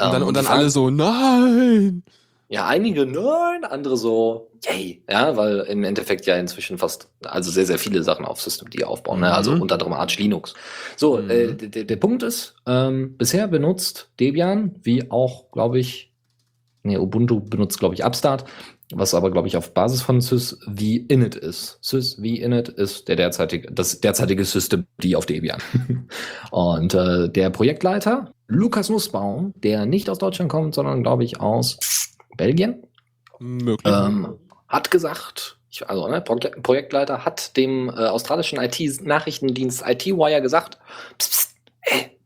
[0.00, 2.02] Und dann, Ähm, und dann alle so, nein.
[2.48, 5.02] Ja, einige nein, andere so, yay.
[5.10, 8.84] Ja, weil im Endeffekt ja inzwischen fast, also sehr, sehr viele Sachen auf System D
[8.84, 9.32] aufbauen, ne?
[9.32, 9.62] also Mhm.
[9.62, 10.54] unter anderem Arch Linux.
[10.96, 11.30] So, Mhm.
[11.30, 16.12] äh, der, der- der Punkt ist, ähm, bisher benutzt Debian, wie auch, glaube ich,
[16.82, 18.44] nee, Ubuntu benutzt, glaube ich, Upstart,
[18.92, 21.78] was aber, glaube ich, auf Basis von sysvinit ist.
[21.80, 25.60] Sysvinit ist der derzeitige, das derzeitige System D auf Debian.
[26.50, 31.78] Und äh, der Projektleiter, Lukas Nussbaum, der nicht aus Deutschland kommt, sondern, glaube ich, aus
[32.36, 32.82] Belgien,
[33.38, 33.92] Möglich.
[33.92, 40.78] ähm, hat gesagt, ich, also ne, Projek- Projektleiter hat dem äh, australischen IT-Nachrichtendienst IT-Wire gesagt,
[41.18, 42.18] pst, pst, ey,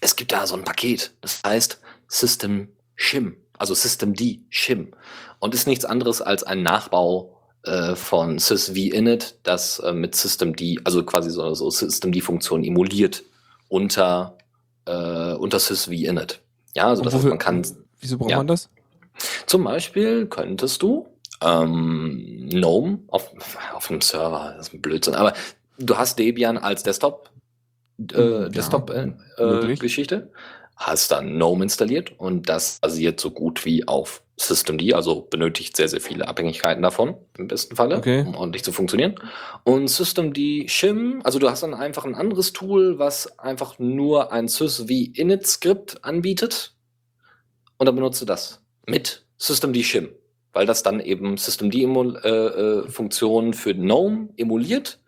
[0.00, 4.92] es gibt da so ein Paket, das heißt System Shim, also System D Shim
[5.38, 10.78] und ist nichts anderes als ein Nachbau äh, von sysvinit, das äh, mit System D,
[10.84, 13.24] also quasi so, so System D-Funktionen emuliert
[13.68, 14.38] unter,
[14.86, 16.40] äh, unter sysvinit.
[16.74, 17.66] Ja, also das heißt, man kann
[18.00, 18.36] Wieso braucht ja.
[18.38, 18.70] man das?
[19.46, 21.08] zum Beispiel könntest du
[21.42, 23.32] ähm, GNOME auf,
[23.74, 25.32] auf einem Server, das ist ein Blödsinn, aber
[25.78, 27.30] du hast Debian als Desktop,
[28.12, 29.12] äh, Ja, Desktop äh,
[30.78, 35.88] hast dann GNOME installiert und das basiert so gut wie auf Systemd, also benötigt sehr,
[35.88, 38.20] sehr viele Abhängigkeiten davon, im besten Falle, Okay.
[38.20, 39.16] um ordentlich zu funktionieren.
[39.64, 40.38] Und Systemd
[40.70, 46.72] Shim, also du hast dann einfach ein anderes Tool, was einfach nur ein sysv-init-Skript anbietet
[47.78, 50.10] und dann benutzt du das mit Systemd Shim,
[50.52, 55.00] weil das dann eben Systemd-Funktionen für GNOME emuliert,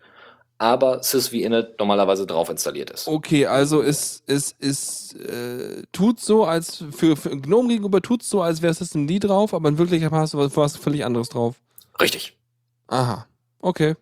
[0.60, 3.08] aber sysv-init normalerweise drauf installiert ist.
[3.08, 8.42] Okay, also es, es, es äh, tut so, als für, für GNOME gegenüber tut so,
[8.42, 11.56] als wäre System D drauf, aber in Wirklichkeit hast du was, was völlig anderes drauf.
[11.98, 12.36] Richtig.
[12.88, 13.26] Aha.
[13.60, 13.94] Okay.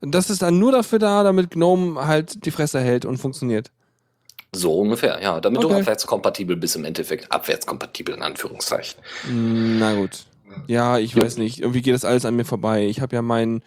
[0.00, 3.70] Und das ist dann nur dafür da, damit GNOME halt die Fresse hält und funktioniert.
[4.54, 5.40] So ungefähr, ja.
[5.40, 5.80] Damit du Okay.
[5.80, 7.30] abwärtskompatibel bist im Endeffekt.
[7.30, 8.98] Abwärtskompatibel in Anführungszeichen.
[9.30, 10.24] Na gut.
[10.68, 11.22] Ja, ich Ja.
[11.22, 11.60] weiß nicht.
[11.60, 12.86] Irgendwie geht das alles an mir vorbei.
[12.86, 13.62] Ich habe ja meinen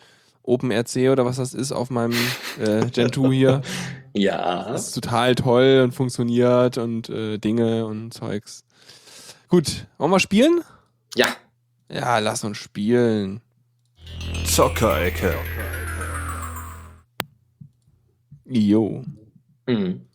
[0.50, 2.18] OpenRC oder was das ist auf meinem
[2.60, 3.62] äh, Gen 2 hier.
[4.14, 4.68] Ja.
[4.68, 8.66] Das ist total toll und funktioniert und äh, Dinge und Zeugs.
[9.50, 10.62] Gut, wollen wir spielen?
[11.16, 11.28] Ja.
[11.92, 13.42] Ja, lass uns spielen.
[14.46, 15.36] Zockerecke.
[18.46, 19.04] Jo.
[19.68, 20.08] Mhm.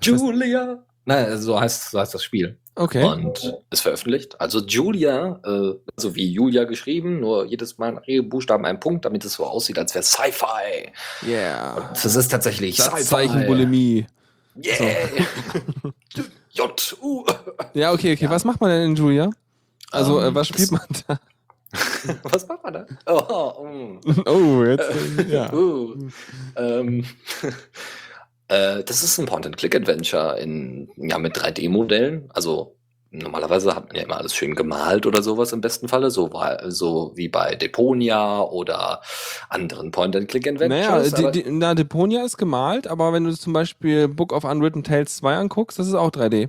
[0.00, 0.84] Julia.
[1.04, 2.56] Nein, so heißt, so heißt das Spiel.
[2.80, 3.04] Okay.
[3.04, 4.40] Und ist veröffentlicht.
[4.40, 9.04] Also Julia, äh, so wie Julia geschrieben, nur jedes Mal nach jedem Buchstaben ein Punkt,
[9.04, 10.90] damit es so aussieht, als wäre Sci-Fi.
[11.28, 11.90] Yeah.
[11.90, 14.06] Das ist tatsächlich Satzzeichen Bulimie.
[14.56, 14.80] Yeah.
[16.52, 17.26] J, U.
[17.74, 18.24] Ja, okay, okay.
[18.24, 18.30] Ja.
[18.30, 19.30] Was macht man denn in Julia?
[19.90, 21.20] Also, Ähm, äh, was spielt man da?
[22.24, 22.86] Was macht man da?
[23.06, 24.00] Oh, mm.
[24.26, 24.88] Oh, jetzt.
[25.18, 25.52] äh, ja.
[25.52, 25.94] Uh.
[26.56, 27.04] Ähm,
[28.50, 32.28] äh, das ist ein Point-and-Click-Adventure in, ja, mit 3D-Modellen.
[32.34, 32.76] Also
[33.12, 36.70] normalerweise hat man ja immer alles schön gemalt oder sowas im besten Falle, so, war-
[36.70, 39.00] so wie bei Deponia oder
[39.48, 41.12] anderen Point-and-Click-Adventures.
[41.12, 44.84] Naja, die, die, na, Deponia ist gemalt, aber wenn du zum Beispiel Book of Unwritten
[44.84, 46.48] Tales 2 anguckst, das ist auch 3D.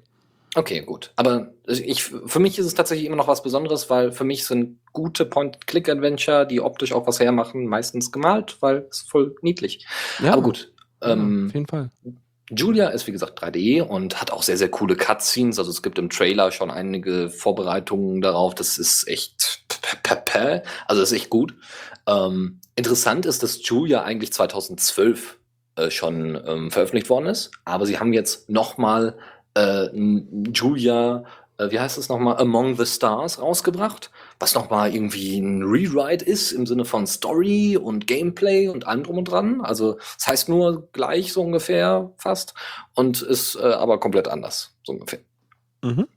[0.53, 1.13] Okay, gut.
[1.15, 4.79] Aber ich, für mich ist es tatsächlich immer noch was Besonderes, weil für mich sind
[4.91, 9.85] gute Point-Click-Adventure, die optisch auch was hermachen, meistens gemalt, weil es voll niedlich.
[10.21, 10.70] Ja, Aber gut.
[11.01, 11.89] Ja, Ähm, auf jeden Fall.
[12.49, 15.57] Julia ist wie gesagt 3D und hat auch sehr, sehr coole Cutscenes.
[15.57, 18.55] Also es gibt im Trailer schon einige Vorbereitungen darauf.
[18.55, 19.63] Das ist echt,
[20.09, 21.55] also das ist echt gut.
[22.07, 25.37] Ähm, interessant ist, dass Julia eigentlich 2012
[25.75, 29.17] äh, schon ähm, veröffentlicht worden ist, aber sie haben jetzt nochmal
[29.53, 29.87] äh,
[30.53, 31.23] Julia,
[31.57, 36.65] wie heißt es nochmal, Among the Stars rausgebracht, was nochmal irgendwie ein Rewrite ist im
[36.65, 39.61] Sinne von Story und Gameplay und allem drum und dran.
[39.61, 42.53] Also das heißt nur gleich so ungefähr fast
[42.95, 45.19] und ist äh, aber komplett anders, so ungefähr.
[45.83, 46.07] Mhm.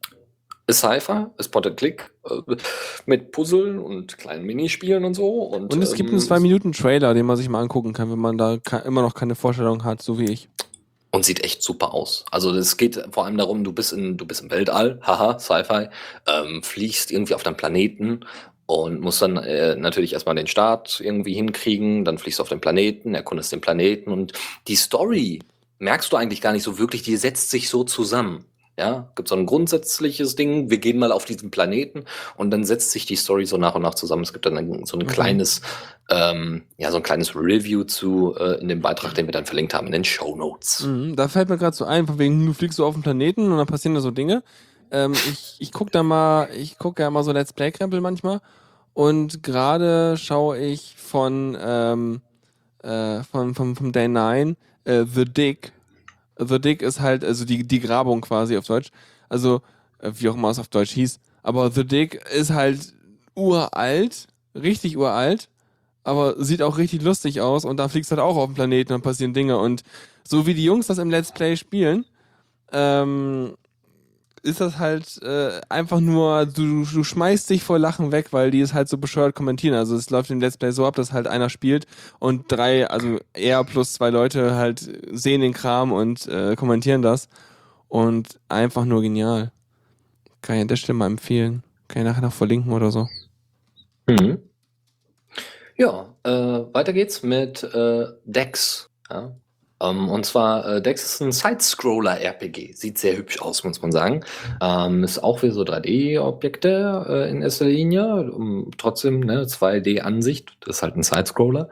[0.66, 2.57] Ist Sci-Fi, ist Point-and-Click äh,
[3.05, 5.43] mit Puzzle und kleinen Minispielen und so.
[5.43, 8.39] Und, Und es gibt ähm, einen 2-Minuten-Trailer, den man sich mal angucken kann, wenn man
[8.39, 10.49] da immer noch keine Vorstellung hat, so wie ich.
[11.14, 12.24] Und sieht echt super aus.
[12.32, 15.86] Also es geht vor allem darum, du bist in, du bist im Weltall, haha, Sci-Fi,
[16.26, 18.26] ähm, fliegst irgendwie auf deinem Planeten
[18.66, 22.60] und musst dann äh, natürlich erstmal den Start irgendwie hinkriegen, dann fliegst du auf den
[22.60, 24.32] Planeten, erkundest den Planeten und
[24.66, 25.38] die Story
[25.78, 28.46] merkst du eigentlich gar nicht so wirklich, die setzt sich so zusammen.
[28.78, 32.04] Ja, gibt so ein grundsätzliches Ding, wir gehen mal auf diesen Planeten
[32.36, 34.22] und dann setzt sich die Story so nach und nach zusammen.
[34.24, 35.14] Es gibt dann ein, so ein Okay.
[35.14, 35.60] kleines,
[36.10, 39.74] ähm, ja, so ein kleines Review zu äh, in dem Beitrag, den wir dann verlinkt
[39.74, 40.80] haben in den Show Notes.
[40.80, 43.50] Mhm, da fällt mir gerade so ein, von wegen, du fliegst so auf den Planeten
[43.50, 44.42] und dann passieren da so Dinge.
[44.90, 48.40] Ähm, ich ich gucke da mal, ich gucke ja mal so Let's Play-Krempel manchmal
[48.92, 52.22] und gerade schaue ich von, ähm,
[52.82, 55.73] äh, von, von, vom Day 9 äh, The Dig.
[56.39, 58.91] The Dig ist halt, also die, die Grabung quasi auf Deutsch.
[59.28, 59.62] Also,
[59.99, 61.20] äh, wie auch immer es auf Deutsch hieß.
[61.43, 62.95] Aber The Dig ist halt
[63.35, 65.49] uralt, richtig uralt,
[66.03, 68.93] aber sieht auch richtig lustig aus und da fliegst du halt auch auf dem Planeten
[68.93, 69.82] und passieren Dinge und
[70.26, 72.05] so wie die Jungs das im Let's Play spielen,
[72.72, 73.57] ähm,
[74.45, 78.61] ist das halt äh, einfach nur, du, du schmeißt dich vor Lachen weg, weil die
[78.61, 79.74] es halt so bescheuert kommentieren.
[79.74, 81.86] Also es läuft im Let's Play so ab, dass halt einer spielt
[82.18, 87.28] und drei, also er plus zwei Leute halt sehen den Kram und äh, kommentieren das.
[87.88, 89.53] Und einfach nur genial.
[90.42, 91.62] Kann ich an der Stelle mal empfehlen.
[91.88, 93.09] Kann ich nachher noch verlinken oder so.
[94.07, 94.38] Mhm.
[95.76, 96.30] Ja, äh,
[96.74, 98.90] weiter geht's mit äh, Dex.
[99.11, 99.34] Ja.
[99.80, 102.72] Ähm, und zwar, äh, Dex ist ein Side-Scroller-RPG.
[102.74, 104.24] Sieht sehr hübsch aus, muss man sagen.
[104.60, 108.30] Ähm, ist auch wieder so 3D-Objekte äh, in erster Linie.
[108.32, 110.56] Um, trotzdem ne, 2D-Ansicht.
[110.60, 111.68] Das ist halt ein Side-Scroller.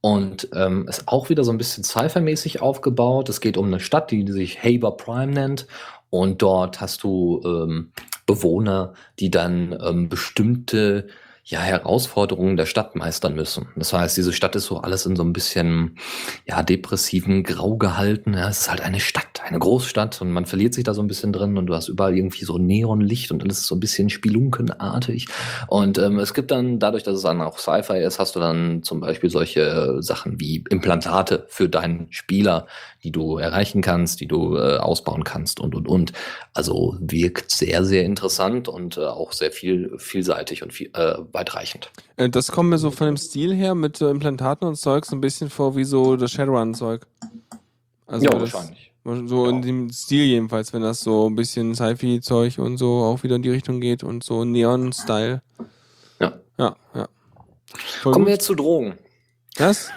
[0.00, 3.28] Und ähm, ist auch wieder so ein bisschen Sci-Fi-mäßig aufgebaut.
[3.28, 5.66] Es geht um eine Stadt, die sich Haber Prime nennt.
[6.10, 7.92] Und dort hast du ähm,
[8.26, 11.08] Bewohner, die dann ähm, bestimmte
[11.48, 13.68] ja, Herausforderungen der Stadt meistern müssen.
[13.76, 15.96] Das heißt, diese Stadt ist so alles in so ein bisschen
[16.44, 18.34] ja, depressiven Grau gehalten.
[18.34, 21.06] Ja, es ist halt eine Stadt, eine Großstadt und man verliert sich da so ein
[21.06, 24.10] bisschen drin und du hast überall irgendwie so Neonlicht und alles ist so ein bisschen
[24.10, 25.28] spelunkenartig.
[25.68, 28.82] Und ähm, es gibt dann, dadurch, dass es dann auch Sci-Fi ist, hast du dann
[28.82, 32.66] zum Beispiel solche Sachen wie Implantate für deinen Spieler,
[33.04, 36.12] die du erreichen kannst, die du äh, ausbauen kannst und und und.
[36.54, 41.90] Also wirkt sehr, sehr interessant und äh, auch sehr viel vielseitig und viel, äh, weitreichend.
[42.16, 45.14] Äh, Das kommt mir so von dem Stil her mit äh, Implantaten und Zeug so
[45.14, 47.06] ein bisschen vor wie so das Shadowrun-Zeug.
[48.06, 48.92] Also ja, wahrscheinlich.
[49.04, 49.60] So in Ja.
[49.62, 53.50] dem Stil jedenfalls, wenn das so ein bisschen Sci-Fi-Zeug und so auch wieder in die
[53.50, 55.42] Richtung geht und so Neon-Style.
[56.18, 56.32] Ja.
[56.58, 57.08] Ja, ja.
[58.02, 58.38] Voll Kommen wir gut.
[58.38, 58.94] jetzt zu Drogen.
[59.58, 59.90] Was?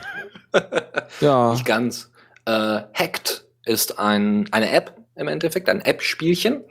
[1.22, 1.54] ja.
[1.54, 2.12] Nicht ganz.
[2.46, 6.64] Äh, Hacked ist ein, eine App im Endeffekt, ein App-Spielchen.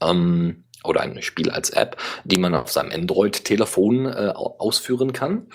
[0.00, 5.48] Ähm, oder ein Spiel als App, die man auf seinem Android-Telefon äh, au- ausführen kann.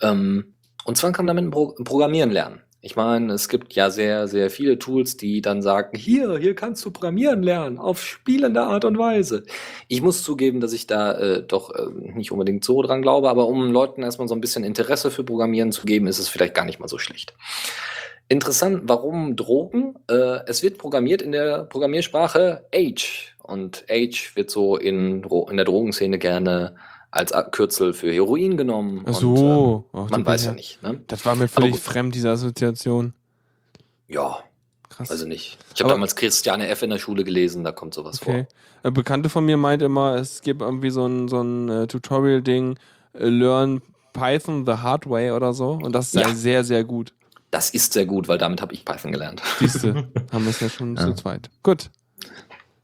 [0.00, 0.54] Ähm,
[0.84, 2.60] und zwar kann man damit Pro Programmieren lernen.
[2.82, 6.82] Ich meine, es gibt ja sehr, sehr viele Tools, die dann sagen, hier, hier kannst
[6.82, 9.42] du programmieren lernen, auf spielende Art und Weise.
[9.86, 13.48] Ich muss zugeben, dass ich da äh, doch äh, nicht unbedingt so dran glaube, aber
[13.48, 16.64] um Leuten erstmal so ein bisschen Interesse für Programmieren zu geben, ist es vielleicht gar
[16.64, 17.34] nicht mal so schlecht.
[18.28, 19.96] Interessant, warum Drogen?
[20.08, 23.29] Äh, es wird programmiert in der Programmiersprache Age.
[23.50, 26.76] Und Age wird so in, in der Drogenszene gerne
[27.10, 29.04] als Kürzel für Heroin genommen.
[29.06, 29.86] Ach so.
[29.90, 30.82] Und, ähm, man weiß ja nicht.
[30.82, 31.00] Ne?
[31.08, 33.14] Das war mir völlig fremd, diese Assoziation.
[34.08, 34.38] Ja.
[34.88, 35.10] Krass.
[35.10, 35.58] Also nicht.
[35.74, 36.82] Ich habe damals Christiane F.
[36.82, 38.46] in der Schule gelesen, da kommt sowas okay.
[38.48, 38.56] vor.
[38.82, 42.78] Eine Bekannte von mir meint immer, es gibt irgendwie so ein, so ein uh, Tutorial-Ding,
[43.14, 43.82] uh, Learn
[44.12, 45.72] Python the Hard Way oder so.
[45.72, 46.34] Und das sei ja.
[46.34, 47.12] sehr, sehr gut.
[47.50, 49.42] Das ist sehr gut, weil damit habe ich Python gelernt.
[49.58, 51.06] Siehste, haben wir es ja schon ja.
[51.06, 51.50] zu zweit.
[51.62, 51.90] Gut.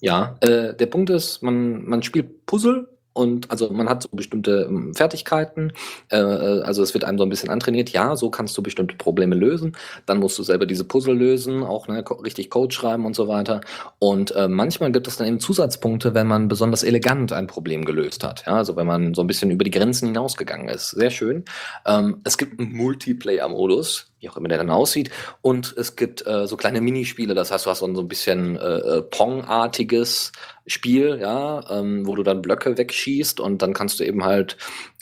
[0.07, 4.69] Ja, äh, der Punkt ist, man, man spielt Puzzle und also man hat so bestimmte
[4.69, 5.73] ähm, Fertigkeiten,
[6.13, 8.95] äh, äh, also es wird einem so ein bisschen antrainiert, ja, so kannst du bestimmte
[8.95, 9.77] Probleme lösen.
[10.07, 13.63] Dann musst du selber diese Puzzle lösen, auch ne, richtig Code schreiben und so weiter.
[13.99, 18.23] Und äh, manchmal gibt es dann eben Zusatzpunkte, wenn man besonders elegant ein Problem gelöst
[18.23, 18.45] hat.
[18.47, 20.91] Ja, also wenn man so ein bisschen über die Grenzen hinausgegangen ist.
[20.91, 21.45] Sehr schön.
[21.85, 25.11] Ähm, es gibt einen Multiplayer-Modus, wie auch immer der dann aussieht.
[25.43, 28.79] Und es gibt äh, so kleine Minispiele, das heißt, du hast so ein bisschen äh,
[28.79, 30.33] äh, Pong-artiges
[30.67, 34.57] Spiel, ja, ähm, wo du dann Blöcke wegschießt und dann kannst du eben halt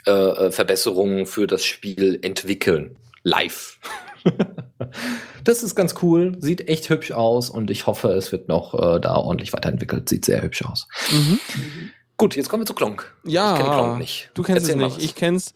[0.06, 2.96] äh, äh Verbesserungen für das Spiel entwickeln.
[3.22, 3.78] Live.
[5.44, 9.00] das ist ganz cool, sieht echt hübsch aus und ich hoffe, es wird noch äh,
[9.00, 10.08] da ordentlich weiterentwickelt.
[10.08, 10.86] Sieht sehr hübsch aus.
[11.10, 11.38] Mhm.
[12.16, 13.12] Gut, jetzt kommen wir zu Klonk.
[13.24, 14.30] Ja, ich kenn Klonk nicht.
[14.34, 15.04] du kennst Erzähl es nicht.
[15.04, 15.52] Ich kenn's.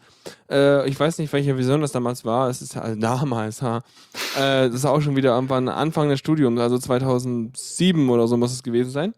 [0.49, 2.49] Äh, ich weiß nicht, welche Vision das damals war.
[2.49, 3.77] Es ist also damals, ha.
[4.37, 8.51] Äh, das ist auch schon wieder irgendwann Anfang des Studiums, also 2007 oder so muss
[8.51, 9.13] es gewesen sein.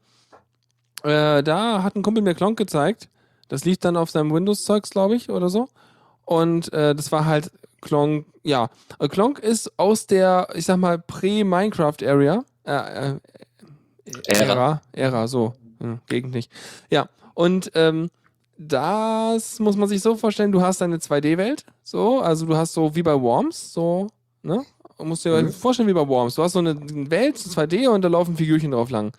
[1.03, 3.09] Äh, da hat ein Kumpel mir Klonk gezeigt.
[3.47, 5.67] Das lief dann auf seinem Windows-Zeugs, glaube ich, oder so.
[6.25, 8.69] Und äh, das war halt Klonk, ja.
[9.09, 12.43] Klonk ist aus der, ich sag mal, Prä-Minecraft-Area.
[12.65, 13.19] Äh, äh,
[14.27, 14.81] Ära.
[14.91, 15.53] Ära, so.
[15.79, 16.51] Hm, Gegend nicht.
[16.89, 17.09] Ja.
[17.33, 18.09] Und ähm,
[18.57, 22.95] das muss man sich so vorstellen, du hast eine 2D-Welt, so, also du hast so
[22.95, 24.07] wie bei Worms, so,
[24.43, 24.63] ne?
[24.97, 25.51] Du musst dir mhm.
[25.51, 26.35] vorstellen wie bei Worms.
[26.35, 26.75] Du hast so eine
[27.09, 29.13] Welt, 2D und da laufen Figürchen drauf lang.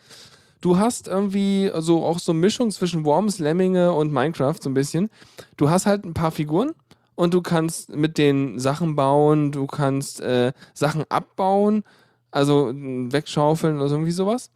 [0.61, 4.75] Du hast irgendwie also auch so eine Mischung zwischen Worms, Lemminge und Minecraft so ein
[4.75, 5.11] bisschen.
[5.57, 6.71] Du hast halt ein paar Figuren
[7.17, 11.83] und du kannst mit den Sachen bauen, du kannst äh, Sachen abbauen,
[12.31, 14.53] also wegschaufeln oder irgendwie sowas.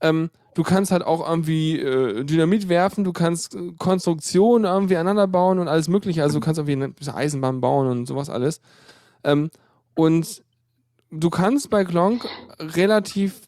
[0.00, 5.28] Ähm, du kannst halt auch irgendwie äh, Dynamit werfen, du kannst äh, Konstruktionen irgendwie aneinander
[5.28, 6.24] bauen und alles mögliche.
[6.24, 8.60] Also du kannst irgendwie eine Eisenbahn bauen und sowas alles.
[9.22, 9.50] Ähm,
[9.94, 10.42] und
[11.12, 12.26] du kannst bei Klonk
[12.58, 13.42] relativ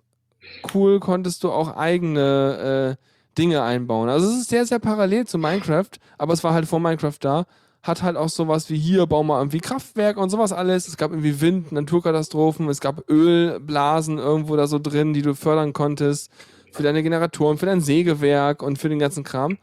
[0.72, 4.08] cool konntest du auch eigene äh, Dinge einbauen.
[4.08, 7.46] Also es ist sehr, sehr parallel zu Minecraft, aber es war halt vor Minecraft da.
[7.82, 10.86] Hat halt auch sowas wie hier, bau mal irgendwie Kraftwerk und sowas alles.
[10.86, 15.72] Es gab irgendwie Wind, Naturkatastrophen, es gab Ölblasen irgendwo da so drin, die du fördern
[15.72, 16.30] konntest
[16.72, 19.58] für deine Generatoren, für dein Sägewerk und für den ganzen Kram.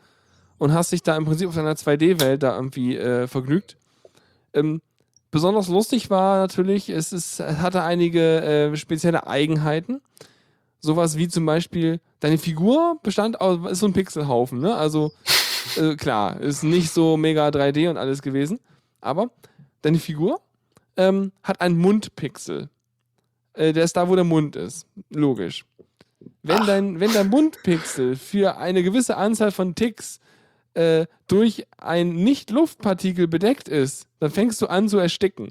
[0.57, 3.77] Und hast dich da im Prinzip auf deiner 2D-Welt da irgendwie äh, vergnügt.
[4.53, 4.81] Ähm,
[5.29, 10.01] besonders lustig war natürlich, es, ist, es hatte einige äh, spezielle Eigenheiten.
[10.79, 14.75] Sowas wie zum Beispiel, deine Figur bestand aus, ist so ein Pixelhaufen, ne?
[14.75, 15.11] Also,
[15.75, 18.59] äh, klar, ist nicht so mega 3D und alles gewesen.
[19.01, 19.29] Aber
[19.81, 20.41] deine Figur
[20.95, 22.69] ähm, hat einen Mundpixel.
[23.53, 24.85] Äh, der ist da, wo der Mund ist.
[25.09, 25.65] Logisch.
[26.47, 30.19] Wenn dein, wenn dein Mundpixel für eine gewisse Anzahl von Ticks
[30.75, 35.49] äh, durch ein Nicht-Luftpartikel bedeckt ist, dann fängst du an zu ersticken.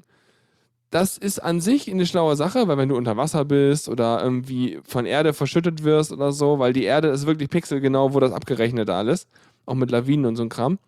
[0.89, 4.79] Das ist an sich eine schlaue Sache, weil wenn du unter Wasser bist oder irgendwie
[4.85, 8.89] von Erde verschüttet wirst oder so, weil die Erde ist wirklich pixelgenau, wo das abgerechnet
[8.89, 9.27] alles,
[9.65, 10.79] auch mit Lawinen und so ein Kram.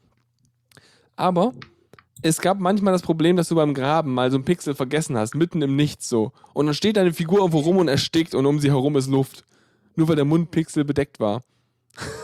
[1.17, 1.53] Aber
[2.23, 5.35] es gab manchmal das Problem, dass du beim Graben mal so einen Pixel vergessen hast,
[5.35, 6.31] mitten im Nichts so.
[6.53, 9.45] Und dann steht deine Figur irgendwo rum und erstickt und um sie herum ist Luft.
[9.99, 11.43] Nur weil der Mundpixel bedeckt war.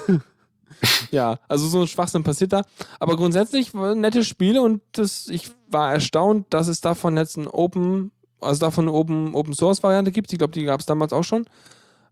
[1.12, 2.62] ja, also so ein Schwachsinn passiert da.
[3.02, 8.12] Aber grundsätzlich nette Spiele und das, ich war erstaunt, dass es davon jetzt ein Open,
[8.40, 10.32] also davon eine Open, Open Source Variante gibt.
[10.32, 11.48] Ich glaube, die gab es damals auch schon.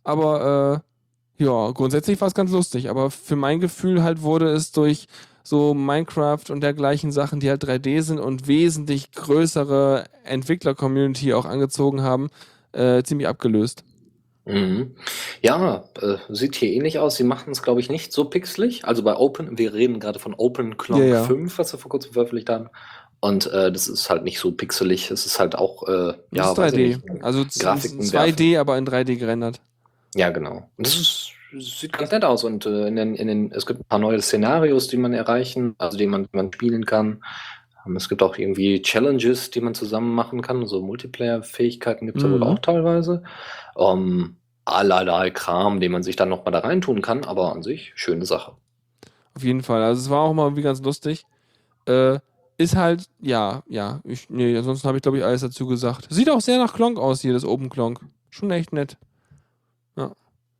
[0.03, 0.81] Aber
[1.39, 2.89] äh, ja, grundsätzlich war es ganz lustig.
[2.89, 5.07] Aber für mein Gefühl halt wurde es durch
[5.43, 12.01] so Minecraft und dergleichen Sachen, die halt 3D sind und wesentlich größere Entwickler-Community auch angezogen
[12.01, 12.31] haben,
[12.73, 13.85] äh, ziemlich abgelöst.
[14.45, 14.95] Mhm.
[15.41, 17.15] Ja, äh, sieht hier ähnlich aus.
[17.15, 18.85] Sie machen es, glaube ich, nicht so pixelig.
[18.85, 21.23] Also bei Open, wir reden gerade von Open Clock Ja, ja.
[21.23, 22.69] 5, was wir vor kurzem veröffentlicht haben.
[23.21, 25.09] Und äh, das ist halt nicht so pixelig.
[25.09, 27.21] Es ist halt auch, äh, ja, ist weiß 3D.
[27.21, 29.61] Also Grafiken 2D, aber in 3D gerendert.
[30.13, 30.69] Ja, genau.
[30.75, 32.43] Und das ist, sieht ganz nett aus.
[32.43, 35.75] Und äh, in den, in den, es gibt ein paar neue Szenarios, die man erreichen,
[35.77, 37.23] also die man, man spielen kann.
[37.85, 40.65] Ähm, Es gibt auch irgendwie Challenges, die man zusammen machen kann.
[40.65, 42.33] So Multiplayer-Fähigkeiten gibt es Mhm.
[42.33, 43.23] ja wohl auch teilweise.
[43.77, 47.91] Ähm, allerlei Kram, den man sich dann noch mal da reintun kann, aber an sich
[47.95, 48.53] schöne Sache.
[49.35, 49.81] Auf jeden Fall.
[49.83, 51.25] Also es war auch mal irgendwie ganz lustig.
[51.85, 52.19] Äh,
[52.57, 53.99] ist halt, ja, ja.
[54.03, 56.07] Ich, nee, ansonsten habe ich, glaube ich, alles dazu gesagt.
[56.11, 57.99] Sieht auch sehr nach Klonk aus hier, das Open Klonk.
[58.29, 58.97] Schon echt nett.
[59.97, 60.11] Ja.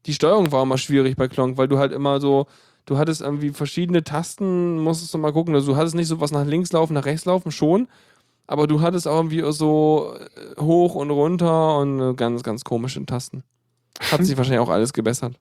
[0.05, 2.47] Die Steuerung war immer schwierig bei Klonk, weil du halt immer so,
[2.85, 5.55] du hattest irgendwie verschiedene Tasten, musstest du mal gucken.
[5.55, 7.87] Also du hattest nicht so was nach links laufen, nach rechts laufen, schon.
[8.45, 13.05] Aber du hattest auch irgendwie so äh, hoch und runter und äh, ganz, ganz komische
[13.05, 13.43] Tasten.
[14.11, 15.35] Hat sich wahrscheinlich auch alles gebessert.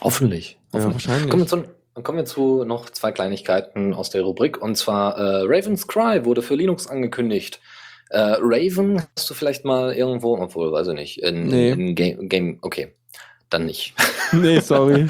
[0.00, 0.58] Hoffentlich.
[0.72, 1.06] Ja, Hoffentlich.
[1.08, 1.30] wahrscheinlich.
[1.30, 4.60] Kommen wir zu, dann kommen wir zu noch zwei Kleinigkeiten aus der Rubrik.
[4.60, 7.60] Und zwar äh, Raven's Cry wurde für Linux angekündigt.
[8.10, 11.70] Äh, Raven hast du vielleicht mal irgendwo, obwohl, weiß ich nicht, in, Nee.
[11.70, 12.94] in Game, Game, okay,
[13.52, 13.94] dann nicht.
[14.32, 15.08] nee, sorry.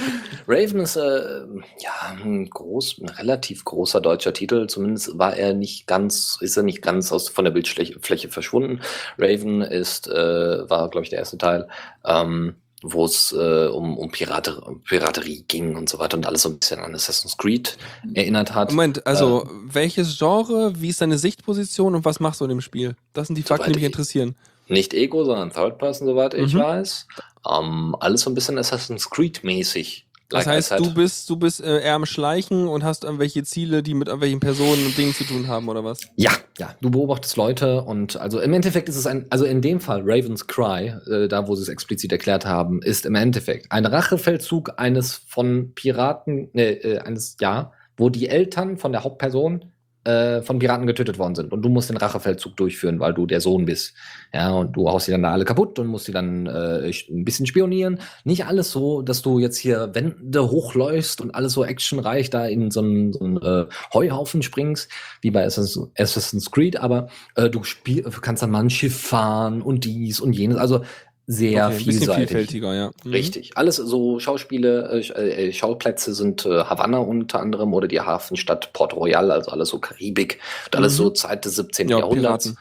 [0.48, 1.40] Raven ist äh,
[1.80, 4.66] ja ein groß, ein relativ großer deutscher Titel.
[4.66, 8.80] Zumindest war er nicht ganz, ist er nicht ganz aus von der Bildfläche Fläche verschwunden.
[9.18, 11.68] Raven ist, äh, war glaube ich der erste Teil,
[12.04, 16.48] ähm, wo es äh, um, um Pirater, Piraterie ging und so weiter und alles so
[16.48, 17.78] ein bisschen an Assassin's Creed
[18.14, 18.70] erinnert hat.
[18.72, 22.96] Moment, also welches Genre, wie ist deine Sichtposition und was machst du in dem Spiel?
[23.12, 24.34] Das sind die Fakten, die mich ich- interessieren.
[24.68, 26.58] Nicht Ego, sondern Third Person, soweit ich Mhm.
[26.58, 27.06] weiß.
[27.50, 30.06] Ähm, alles so ein bisschen Assassin's Creed mäßig.
[30.28, 33.42] Das Like I heißt, du bist, du bist äh, eher am Schleichen und hast irgendwelche
[33.42, 36.00] Ziele, die mit irgendwelchen Personen und Dingen zu tun haben, oder was?
[36.16, 39.78] Ja, ja, du beobachtest Leute und also im Endeffekt ist es ein, also in dem
[39.78, 43.84] Fall Raven's Cry, äh, da wo sie es explizit erklärt haben, ist im Endeffekt ein
[43.84, 49.66] Rachefeldzug eines von Piraten, äh, äh, eines, ja, wo die Eltern von der Hauptperson
[50.04, 53.40] äh, von Piraten getötet worden sind und du musst den Rachefeldzug durchführen, weil du der
[53.40, 53.94] Sohn bist.
[54.32, 57.24] Ja, und du haust sie dann da alle kaputt und musst sie dann äh, ein
[57.24, 57.98] bisschen spionieren.
[58.24, 62.70] Nicht alles so, dass du jetzt hier Wände hochläufst und alles so actionreich da in
[62.70, 64.90] so einen, so einen äh, Heuhaufen springst,
[65.20, 69.62] wie bei Assassin's, Assassin's Creed, aber äh, du spiel, kannst dann mal ein Schiff fahren
[69.62, 70.56] und dies und jenes.
[70.56, 70.82] Also
[71.26, 72.14] sehr Okay, vielseitig.
[72.16, 72.90] vielfältiger, ja.
[73.04, 73.10] Mhm.
[73.12, 73.56] Richtig.
[73.56, 78.72] Alles so Schauspiele, äh, Sch- äh, Schauplätze sind äh, Havanna unter anderem oder die Hafenstadt
[78.72, 80.96] Port Royal, also alles so Karibik und alles Mhm.
[80.96, 81.88] so Zeit des 17.
[81.88, 82.54] Ja, Jahrhunderts.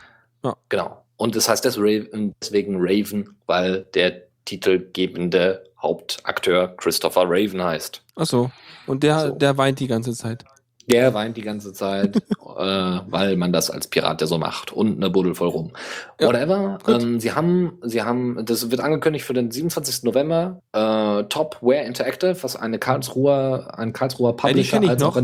[0.44, 0.56] Ja.
[0.70, 1.04] Genau.
[1.18, 8.02] Und das heißt deswegen Raven, weil der titelgebende Hauptakteur Christopher Raven heißt.
[8.16, 8.52] Ach so.
[8.88, 9.36] Und der, So.
[9.36, 10.46] der weint die ganze Zeit.
[10.88, 12.16] Der weint die ganze Zeit,
[12.58, 15.72] äh, weil man das als Pirat ja so macht und eine Buddel voll rum.
[16.20, 16.80] Ja, Whatever.
[16.88, 20.04] Ähm, sie haben, sie haben, das wird angekündigt für den 27.
[20.04, 20.62] November.
[20.72, 25.22] Äh, Topware Interactive, was eine Karlsruher, ein Karlsruher Ja, Publisher ich als, auch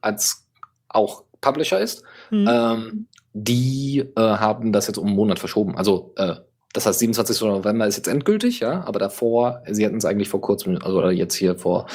[0.00, 0.46] als
[0.88, 2.02] auch Publisher ist.
[2.30, 2.48] Mhm.
[2.50, 5.76] Ähm, die äh, haben das jetzt um einen Monat verschoben.
[5.76, 6.36] Also äh,
[6.72, 7.40] das heißt, 27.
[7.40, 11.34] November ist jetzt endgültig, ja, aber davor, sie hätten es eigentlich vor kurzem, also jetzt
[11.34, 11.86] hier vor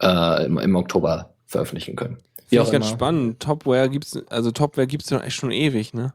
[0.00, 2.18] äh, im, im Oktober veröffentlichen können.
[2.46, 2.94] Finde auch ich ganz immer.
[2.96, 3.40] spannend.
[3.40, 6.12] Topware gibt's, also Topware gibt's echt schon ewig, ne?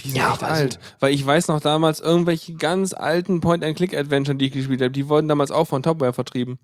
[0.00, 0.78] Die sind Ja, echt weiß alt.
[0.80, 1.02] ich.
[1.02, 5.26] Weil ich weiß noch damals, irgendwelche ganz alten Point-and-Click-Adventure, die ich gespielt habe, die wurden
[5.28, 6.58] damals auch von Topware vertrieben.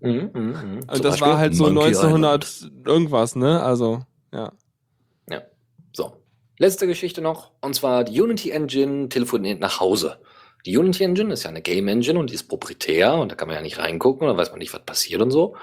[0.00, 0.80] Mhm, mhm, mhm.
[0.86, 3.62] Also Zum das war Beispiel halt so Monkey 1900 irgendwas, ne?
[3.62, 4.00] Also,
[4.32, 4.52] ja.
[5.30, 5.42] Ja.
[5.92, 6.16] So.
[6.58, 7.52] Letzte Geschichte noch.
[7.62, 10.18] Und zwar die Unity Engine telefoniert nach Hause.
[10.66, 13.48] Die Unity Engine ist ja eine Game Engine und die ist proprietär und da kann
[13.48, 15.56] man ja nicht reingucken, da weiß man nicht, was passiert und so.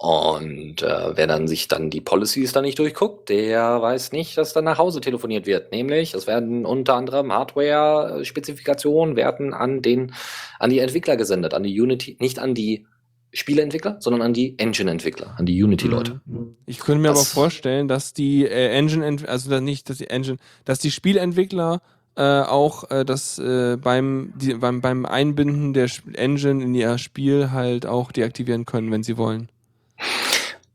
[0.00, 4.52] Und äh, wer dann sich dann die Policies da nicht durchguckt, der weiß nicht, dass
[4.52, 5.72] dann nach Hause telefoniert wird.
[5.72, 10.14] Nämlich, es werden unter anderem Hardware-Spezifikationen werden an den,
[10.60, 12.86] an die Entwickler gesendet, an die Unity, nicht an die
[13.32, 16.20] Spieleentwickler, sondern an die Engine-Entwickler, an die Unity-Leute.
[16.64, 20.38] Ich könnte mir aber Das- vorstellen, dass die äh, Engine, also nicht, dass die Engine,
[20.64, 21.82] dass die Spielentwickler
[22.16, 27.50] äh, auch äh, das äh, beim, die, beim, beim Einbinden der Engine in ihr Spiel
[27.50, 29.48] halt auch deaktivieren können, wenn sie wollen.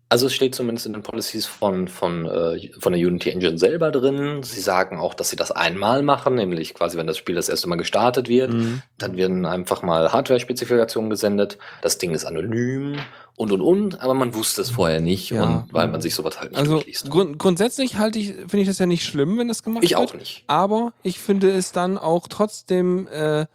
[0.09, 3.89] Also es steht zumindest in den Policies von, von, äh, von der Unity Engine selber
[3.89, 4.43] drin.
[4.43, 7.67] Sie sagen auch, dass sie das einmal machen, nämlich quasi, wenn das Spiel das erste
[7.67, 8.83] Mal gestartet wird, Mhm.
[8.99, 11.57] dann werden einfach mal Hardware-Spezifikationen gesendet.
[11.81, 12.97] Das Ding ist anonym
[13.37, 15.41] und und und, aber man wusste es vorher nicht, Ja.
[15.45, 17.09] und weil man sich sowas halt nicht Also durchliest.
[17.09, 19.99] grund grundsätzlich halte ich, finde ich das ja nicht schlimm, wenn das gemacht Ich wird.
[19.99, 20.43] auch nicht.
[20.45, 23.47] Aber ich finde es dann auch trotzdem, äh,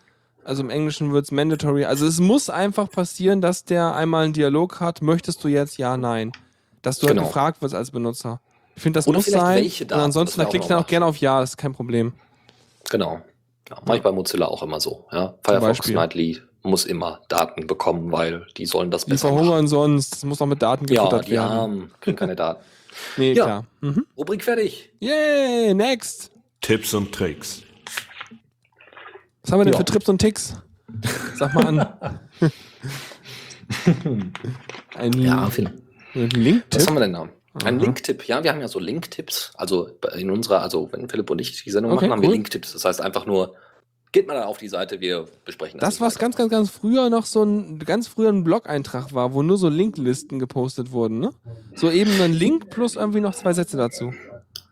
[0.49, 1.85] also im Englischen wird es mandatory.
[1.85, 5.03] Also es muss einfach passieren, dass der einmal einen Dialog hat.
[5.03, 6.33] Möchtest du jetzt ja, nein?
[6.83, 7.23] Dass du Genau.
[7.23, 8.41] halt gefragt wirst als Benutzer.
[8.75, 9.57] Ich finde, das Oder muss sein.
[9.57, 11.73] welche und ansonsten da auch klicke ich dann auch gerne auf Ja, das ist kein
[11.75, 12.13] Problem.
[12.91, 13.21] Genau.
[13.69, 15.05] Ja, mache ich bei Mozilla auch immer so.
[15.13, 15.35] Ja.
[15.43, 15.89] Firefox.
[15.89, 19.45] Nightly muss immer Daten bekommen, weil die sollen das Die besser machen.
[19.45, 20.13] verhungern sonst.
[20.13, 21.53] Das muss auch mit Daten Ja, gefuttert die werden.
[21.53, 22.63] Armen kriegen keine Daten.
[23.17, 23.45] Nee, Ja.
[23.45, 23.65] klar.
[23.81, 24.07] Mhm.
[24.17, 24.91] Rubrik fertig.
[24.99, 26.31] Yay, next.
[26.61, 27.63] Tipps und Tricks.
[29.49, 29.79] Was haben wir denn Ja.
[29.79, 30.53] für Trips und Ticks?
[31.37, 32.21] Sag mal an.
[34.95, 35.71] Ein, Ja, Finn.
[36.15, 36.81] ein Link-Tipp?
[36.81, 37.23] Was haben wir denn da?
[37.65, 37.85] Ein Aha.
[37.85, 39.53] Link-Tipp, ja, wir haben ja so Link-Tipps.
[39.57, 42.35] Also in unserer, also wenn Philipp und ich die Sendung Okay, machen, haben wir cool.
[42.35, 42.75] Link-Tipps.
[42.75, 43.55] Das heißt einfach nur,
[44.13, 45.95] geht mal da auf die Seite, wir besprechen das.
[45.95, 49.43] Das, was ganz, ganz, ganz früher noch so ein ganz früher ein Blog-Eintrag war, wo
[49.43, 51.31] nur so Linklisten gepostet wurden, ne?
[51.75, 54.13] So eben ein Link plus irgendwie noch zwei Sätze dazu.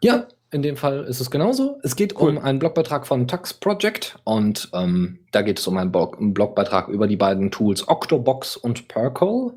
[0.02, 1.78] Ja, in dem Fall ist es genauso.
[1.84, 2.30] Es geht Cool.
[2.30, 6.34] um einen Blogbeitrag von Tux Project und ähm, da geht es um einen, Blog, einen
[6.34, 9.52] Blogbeitrag über die beiden Tools Octobox und Percol.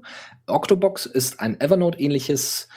[0.45, 2.68] Octobox ist ein Evernote-ähnliches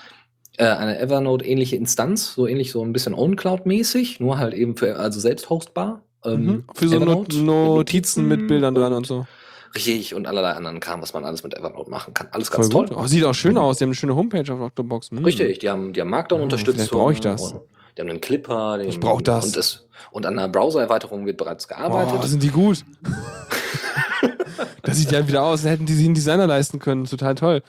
[0.59, 5.19] äh, eine Evernote-ähnliche Instanz, so ähnlich so ein bisschen OwnCloud-mäßig, nur halt eben für also
[5.21, 6.03] selbst hostbar.
[6.25, 6.65] Ähm, Mhm.
[6.75, 9.27] Für so Not Notizen mit Bildern dran und so.
[9.75, 12.29] Richtig, und allerlei anderen Kram, was man alles mit Evernote machen kann.
[12.33, 12.87] Alles Voll ganz toll.
[12.95, 13.79] Oh, sieht auch schön aus.
[13.79, 15.11] Die haben eine schöne Homepage auf Octobox.
[15.11, 15.25] Hm.
[15.25, 16.75] Richtig, die haben, die haben Markdown-Unterstützung.
[16.75, 17.53] vielleicht brauche ich das.
[17.55, 17.63] und
[17.97, 18.79] Die haben einen Clipper.
[18.79, 19.45] Die Ich haben- brauch das.
[19.47, 22.19] Und, es, und an einer Browser-Erweiterung wird bereits gearbeitet.
[22.23, 22.85] Oh, sind die gut.
[24.83, 27.05] das sieht ja wieder aus, als hätten die sich einen Designer leisten können.
[27.05, 27.63] Total toll.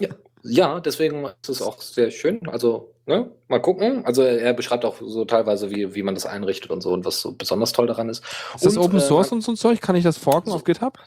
[0.00, 0.08] Ja,
[0.42, 2.40] ja, deswegen ist es auch sehr schön.
[2.48, 4.04] Also, ne, mal gucken.
[4.04, 7.20] Also er beschreibt auch so teilweise, wie, wie man das einrichtet und so und was
[7.20, 8.22] so besonders toll daran ist.
[8.54, 9.80] Ist das und, Open äh, Source und so ein Zeug?
[9.80, 10.98] Kann ich das forken so- auf GitHub?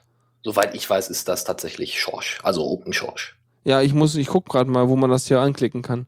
[0.44, 3.38] Soweit ich weiß, ist das tatsächlich Schorsch, also Open Schorsch.
[3.66, 6.06] Ja, ich muss, ich guck gerade mal, wo man das hier anklicken kann.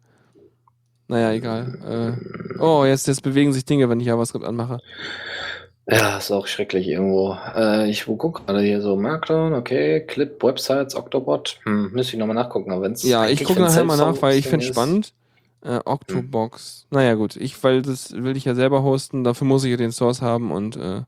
[1.10, 2.18] Naja, egal.
[2.58, 4.80] Äh, oh, jetzt, jetzt bewegen sich Dinge, wenn ich JavaScript anmache.
[5.92, 7.36] Ja, ist auch schrecklich irgendwo.
[7.56, 11.60] Äh, ich gucke gerade hier so Markdown, okay, Clip, Websites, Octobot.
[11.64, 14.48] Hm, müsste ich nochmal nachgucken, aber wenn's Ja, ich gucke nachher mal nach, weil ich
[14.48, 15.14] finde ist- spannend.
[15.62, 16.86] Äh, Octobox.
[16.90, 17.36] Naja, gut.
[17.36, 20.52] Ich, weil das will ich ja selber hosten, dafür muss ich ja den Source haben
[20.54, 21.02] und äh,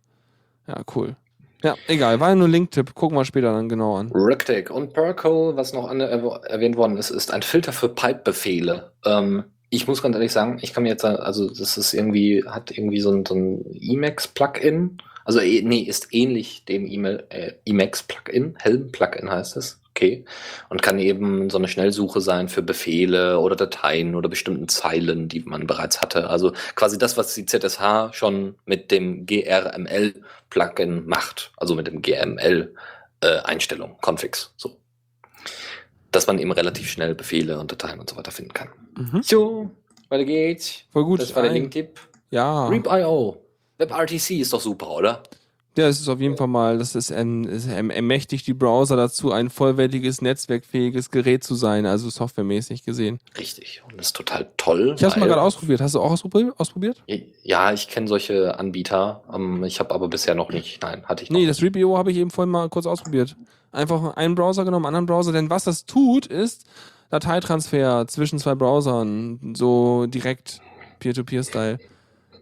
[0.68, 1.16] ja, cool.
[1.64, 2.94] Ja, egal, war ja nur Link-Tipp.
[2.96, 4.12] Gucken wir später dann genau an.
[4.14, 8.92] Rectic und Percol, was noch an, erw- erwähnt worden ist, ist ein Filter für Pipe-Befehle.
[9.06, 9.44] Ähm,
[9.74, 13.00] ich muss ganz ehrlich sagen, ich kann mir jetzt, also das ist irgendwie, hat irgendwie
[13.00, 14.98] so ein, so ein Emacs-Plugin.
[15.24, 19.80] Also, eh- nee, ist ähnlich dem E-Mail, äh, Emacs-Plugin, Helm-Plugin heißt es.
[19.92, 20.26] Okay.
[20.70, 25.42] Und kann eben so eine Schnellsuche sein für Befehle oder Dateien oder bestimmten Zeilen, die
[25.42, 26.30] man bereits hatte.
[26.30, 31.52] Also quasi das, was die ZSH schon mit dem GRML-Plugin macht.
[31.58, 32.74] Also mit dem GRML
[33.22, 33.42] äh,
[34.02, 34.81] Configs, so.
[36.12, 38.68] Dass man eben relativ schnell Befehle und Dateien und so weiter finden kann.
[38.98, 39.22] Mhm.
[39.24, 39.72] So,
[40.10, 40.84] weiter geht's.
[40.92, 41.22] Voll gut.
[41.22, 42.00] das war der Ein- Link-Tipp.
[42.32, 42.68] Ja.
[42.68, 43.38] Reap.io.
[43.78, 45.24] WebRTC ist doch super, oder?
[45.78, 48.98] Ja, es ist auf jeden Fall mal, das ist, ähm, es erm- ermächtigt die Browser
[48.98, 53.20] dazu, ein vollwertiges, netzwerkfähiges Gerät zu sein, also softwaremäßig gesehen.
[53.40, 53.82] Richtig.
[53.90, 54.96] Und das ist total toll.
[54.98, 55.80] Ich habe es mal gerade ausprobiert.
[55.80, 56.54] Hast du auch ausprobiert?
[56.58, 57.02] ausprobiert?
[57.44, 59.24] Ja, ich kenne solche Anbieter.
[59.34, 60.82] Ähm, ich habe aber bisher noch nicht.
[60.82, 61.52] Nein, hatte ich noch Nee, nicht.
[61.52, 63.38] das Reap.io habe ich eben vorhin mal kurz ausprobiert.
[63.72, 66.66] Einfach einen Browser genommen, einen anderen Browser, denn was das tut, ist
[67.10, 70.62] Dateitransfer zwischen zwei Browsern, so direkt
[71.00, 71.80] Peer-to-Peer-Style.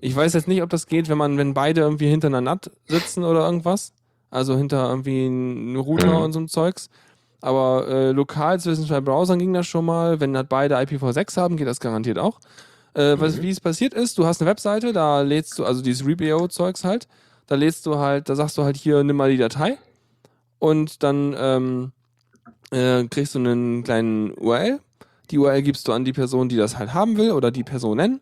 [0.01, 2.71] Ich weiß jetzt nicht, ob das geht, wenn man, wenn beide irgendwie hinter einer NAT
[2.87, 3.93] sitzen oder irgendwas.
[4.31, 6.23] Also hinter irgendwie einem Router Mhm.
[6.23, 6.89] und so einem Zeugs.
[7.41, 10.19] Aber äh, lokal zwischen zwei Browsern ging das schon mal.
[10.19, 12.39] Wenn halt beide IPv6 haben, geht das garantiert auch.
[12.93, 13.41] Äh, was, Mhm.
[13.41, 17.07] wie es passiert ist, du hast eine Webseite, da lädst du, also dieses Reap.io-Zeugs halt,
[17.47, 19.77] da lädst du halt, da sagst du halt hier, nimm mal die Datei
[20.59, 21.91] und dann ähm,
[22.71, 24.79] äh, kriegst du einen kleinen URL.
[25.31, 28.21] Die URL gibst du an die Person, die das halt haben will oder die Personen,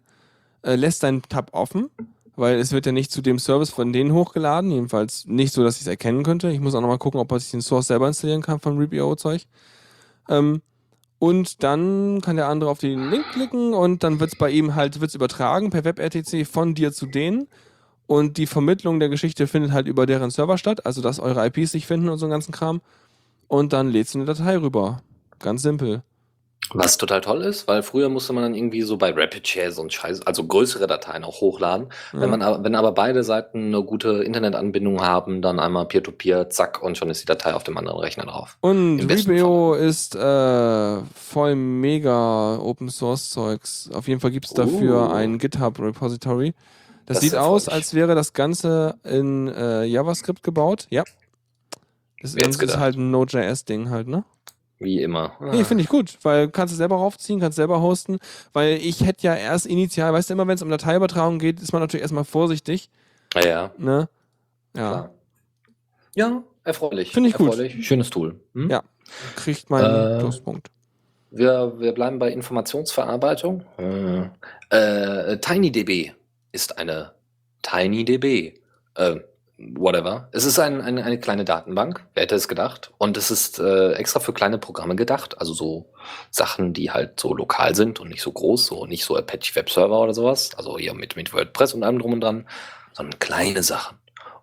[0.62, 1.90] äh, lässt deinen Tab offen,
[2.36, 5.76] weil es wird ja nicht zu dem Service von denen hochgeladen, jedenfalls nicht so, dass
[5.76, 6.52] ich es erkennen könnte.
[6.52, 9.46] Ich muss auch nochmal gucken, ob ich den Source selber installieren kann vom Reap.io-Zeug.
[10.30, 10.62] Ähm,
[11.20, 14.76] und dann kann der andere auf den Link klicken und dann wird es bei ihm
[14.76, 17.48] halt wird's übertragen per WebRTC von dir zu denen.
[18.08, 21.74] Und die Vermittlung der Geschichte findet halt über deren Server statt, also dass eure IPs
[21.74, 22.82] sich finden und so einen ganzen Kram.
[23.48, 25.02] Und dann lädst du eine Datei rüber.
[25.40, 26.04] Ganz simpel.
[26.74, 29.90] Was total toll ist, weil früher musste man dann irgendwie so bei RapidShare so ein
[29.90, 31.88] Scheiß, also größere Dateien auch hochladen.
[32.12, 32.20] Ja.
[32.20, 36.84] Wenn man aber, wenn aber beide Seiten eine gute Internetanbindung haben, dann einmal Peer-to-Peer, zack,
[36.84, 38.58] und schon ist die Datei auf dem anderen Rechner drauf.
[38.60, 43.90] Und Reap.io ist äh, voll mega Open Source Zeugs.
[43.94, 45.14] Auf jeden Fall gibt es dafür Oh.
[45.14, 46.54] ein GitHub Repository.
[47.08, 50.88] Das, Das sieht aus, als wäre das Ganze in äh, JavaScript gebaut.
[50.90, 51.06] Ja.
[52.22, 54.26] Das ist, halt ein Node.js-Ding halt, ne?
[54.80, 55.38] Wie immer.
[55.40, 58.20] Nee, finde ich gut, weil kannst du selber raufziehen, kannst selber hosten,
[58.54, 61.72] weil ich hätte ja erst initial, weißt du, immer wenn es um Dateiübertragung geht, ist
[61.72, 62.90] man natürlich erstmal vorsichtig,
[63.34, 63.72] Ja, ja.
[63.78, 64.10] ne?
[64.76, 65.14] Ja, Klar.
[66.16, 67.12] Ja, erfreulich.
[67.12, 67.48] Finde ich gut.
[67.48, 67.88] erfreulich.
[67.88, 68.40] Schönes Tool.
[68.54, 68.70] Hm?
[68.70, 68.84] Ja.
[69.38, 70.68] kriegt meinen Äh, Pluspunkt.
[71.32, 73.64] Wir, wir bleiben bei Informationsverarbeitung.
[73.78, 74.30] Äh,
[74.70, 76.17] äh, TinyDB
[76.58, 77.14] ist eine
[77.62, 78.60] TinyDB.
[78.96, 79.20] Äh,
[79.60, 80.28] whatever.
[80.32, 82.04] Es ist ein, eine, eine kleine Datenbank.
[82.16, 82.92] Wer hätte es gedacht?
[82.98, 85.40] Und es ist äh, extra für kleine Programme gedacht.
[85.40, 85.94] Also so
[86.32, 89.70] Sachen, die halt so lokal sind und nicht so groß, so nicht so Apache Web
[89.70, 90.56] Server oder sowas.
[90.58, 92.48] Also hier mit, mit WordPress und allem drum und dran,
[92.94, 93.98] sondern kleine Sachen.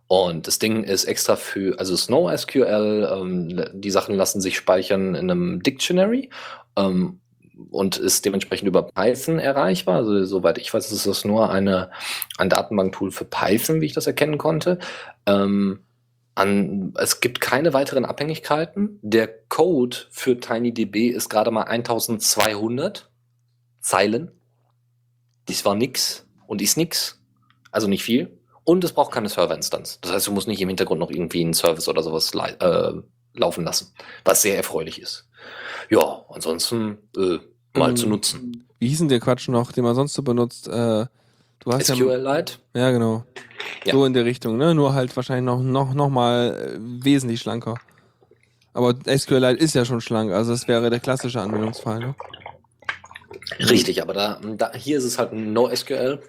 [0.07, 5.29] Und das Ding ist extra für, also SnowSQL, ähm, die Sachen lassen sich speichern in
[5.31, 6.31] einem Dictionary.
[6.77, 7.21] Ähm,
[7.71, 9.97] und ist dementsprechend über Python erreichbar.
[9.97, 11.91] Also soweit ich weiß, ist das nur eine,
[12.39, 14.79] ein Datenbanktool für Python, wie ich das erkennen konnte.
[15.27, 15.81] Ähm,
[16.35, 18.99] an, es gibt keine weiteren Abhängigkeiten.
[19.03, 23.11] Der Code für TinyDB ist gerade mal 1200
[23.81, 24.33] Zeilen.
[25.49, 27.21] Dies war nix und ist nix.
[27.71, 28.39] Also nicht viel.
[28.65, 30.01] Und es braucht keine Serverinstanz.
[30.01, 32.93] Das heißt, du musst nicht im Hintergrund noch irgendwie einen Service oder sowas äh,
[33.35, 33.93] laufen lassen.
[34.25, 35.29] Was sehr erfreulich ist.
[35.91, 37.39] Ja, ansonsten äh,
[37.79, 38.65] mal Ähm, zu nutzen.
[38.79, 40.69] Wie hieß denn der Quatsch noch, den man sonst so benutzt?
[40.69, 41.09] Äh, du
[41.67, 41.95] hast ja.
[41.95, 42.55] SQLite?
[42.75, 43.25] Ja, genau.
[43.85, 43.95] Ja.
[43.95, 44.75] So in der Richtung, ne?
[44.75, 47.77] Nur halt wahrscheinlich noch, noch, noch mal äh, wesentlich schlanker.
[48.73, 52.15] Aber SQLite ist ja schon schlank, also das wäre der klassische Anwendungsfall, ne?
[53.59, 56.21] Richtig, aber da, da hier ist es halt ein NoSQL,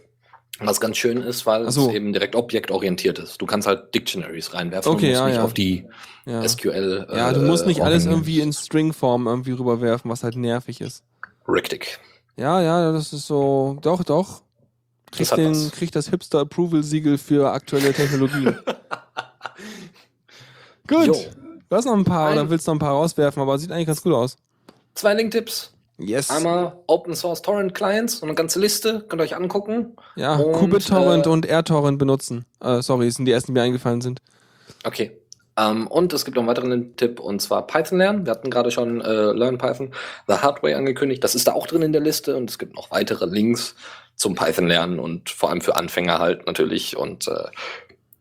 [0.59, 1.89] was ganz schön ist, weil so.
[1.89, 3.41] es eben direkt objektorientiert ist.
[3.41, 5.43] Du kannst halt Dictionaries reinwerfen Okay, und musst ja, nicht ja.
[5.43, 5.85] auf die
[6.25, 6.47] Ja.
[6.47, 7.07] SQL.
[7.13, 10.81] ja, du musst nicht äh, alles Organ- irgendwie in Stringform irgendwie rüberwerfen, was halt nervig
[10.81, 11.03] ist.
[11.47, 11.99] Richtig.
[12.37, 13.77] Ja, ja, das ist so.
[13.81, 14.41] Doch, doch.
[15.17, 15.71] Das den, was.
[15.71, 18.57] kriegt das Hipster Approval Siegel für aktuelle Technologien.
[20.87, 21.07] Gut.
[21.07, 21.15] Jo.
[21.69, 23.87] Du hast noch ein paar Ein- oder willst noch ein paar rauswerfen, aber sieht eigentlich
[23.87, 24.37] ganz gut aus.
[24.93, 25.73] Zwei Link-Tipps.
[25.97, 26.29] Yes.
[26.29, 29.95] Einmal Open Source Torrent Clients, so eine ganze Liste, könnt ihr euch angucken.
[30.15, 32.45] ja, und, QBitTorrent äh, und AirTorrent benutzen.
[32.61, 34.21] Äh, sorry, das sind die ersten, die mir eingefallen sind.
[34.83, 35.17] Okay.
[35.57, 38.25] Ähm, und es gibt noch einen weiteren Tipp und zwar Python lernen.
[38.25, 39.91] Wir hatten gerade schon äh, Learn Python
[40.27, 41.23] The Hard Way angekündigt.
[41.23, 43.75] Das ist da auch drin in der Liste und es gibt noch weitere Links
[44.15, 47.45] zum Python lernen und vor allem für Anfänger halt natürlich und äh,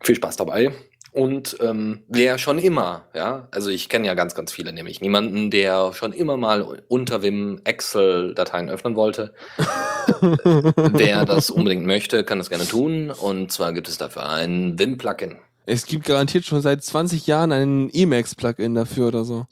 [0.00, 0.72] viel Spaß dabei.
[1.14, 5.48] Und ähm, wer schon immer, ja, also ich kenne ja ganz, ganz viele, nämlich niemanden,
[5.48, 9.32] der schon immer mal unter Vim Excel-Dateien öffnen wollte.
[10.20, 13.12] wer das unbedingt möchte, kann das gerne tun.
[13.12, 15.36] Und zwar gibt es dafür ein Vim-Plugin.
[15.66, 19.46] Es gibt garantiert schon seit 20 Jahren ein Emacs-Plugin dafür oder so.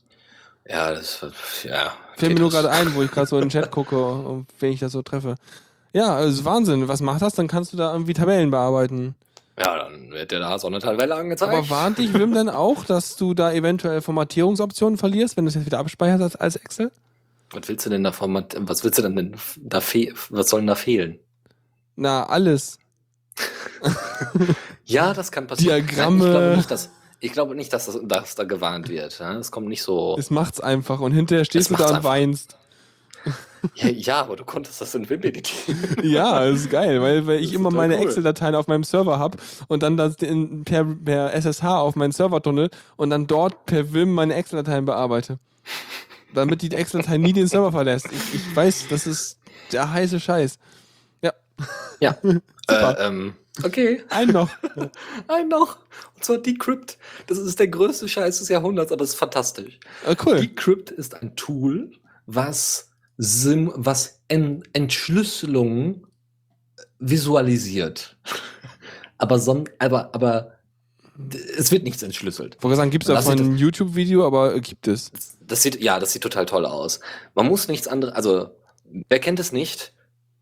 [0.68, 1.24] Ja, das,
[1.62, 1.92] ja.
[2.16, 4.80] Fällt mir nur gerade ein, wo ich gerade so in den Chat gucke, wenn ich
[4.80, 5.36] das so treffe.
[5.92, 6.88] Ja, ist Wahnsinn.
[6.88, 7.34] Was macht das?
[7.34, 9.14] Dann kannst du da irgendwie Tabellen bearbeiten.
[9.58, 11.52] Ja, dann wird dir da so eine Tabelle angezeigt.
[11.52, 15.54] Aber warnt dich Wim denn auch, dass du da eventuell Formatierungsoptionen verlierst, wenn du es
[15.54, 16.90] jetzt wieder abspeicherst als, Excel?
[17.50, 20.60] was willst du denn da format was willst du denn, denn da fe was soll
[20.60, 21.18] denn da fehlen?
[21.96, 22.78] Na, alles.
[24.84, 25.86] Ja, das kann passieren.
[25.86, 26.24] Diagramme.
[26.24, 29.20] Ich glaube nicht, dass, ich glaube nicht, dass das, dass da gewarnt wird.
[29.20, 30.16] Es kommt nicht so.
[30.18, 32.10] Es macht's einfach und hinterher stehst du da und einfach.
[32.10, 32.58] weinst.
[33.74, 35.78] Ja, ja, aber du konntest das in Wim editieren.
[36.02, 38.06] Ja, das ist geil, weil, weil ich immer meine cool.
[38.06, 42.42] Excel-Dateien auf meinem Server habe und dann das in, per, per SSH auf meinen Server
[42.42, 45.38] tunnel und dann dort per Vim meine Excel-Dateien bearbeite.
[46.34, 48.06] Damit die Excel-Datei nie den Server verlässt.
[48.10, 49.38] Ich, ich weiß, das ist
[49.70, 50.58] der heiße Scheiß.
[52.02, 52.16] Ja.
[52.22, 52.98] Super.
[52.98, 54.02] Äh, ähm, okay.
[54.08, 54.50] Ein noch.
[55.28, 55.78] Ein noch.
[56.14, 56.98] Und zwar Decrypt.
[57.26, 59.78] Das ist der größte Scheiß des Jahrhunderts, aber das ist fantastisch.
[60.06, 60.40] Äh, cool.
[60.40, 61.92] Decrypt ist ein Tool,
[62.26, 62.90] was,
[63.22, 66.08] Sim was en Entschlüsselung
[66.98, 68.16] visualisiert.
[69.18, 70.58] aber, son aber, aber
[71.56, 72.56] es wird nichts entschlüsselt.
[72.56, 75.12] Ich wollte sagen, gibt es davon ein YouTube-Video, aber äh, gibt es.
[75.40, 76.98] Das sieht, ja, das sieht total toll aus.
[77.36, 78.50] Man muss nichts anderes, also,
[79.08, 79.94] wer kennt es nicht?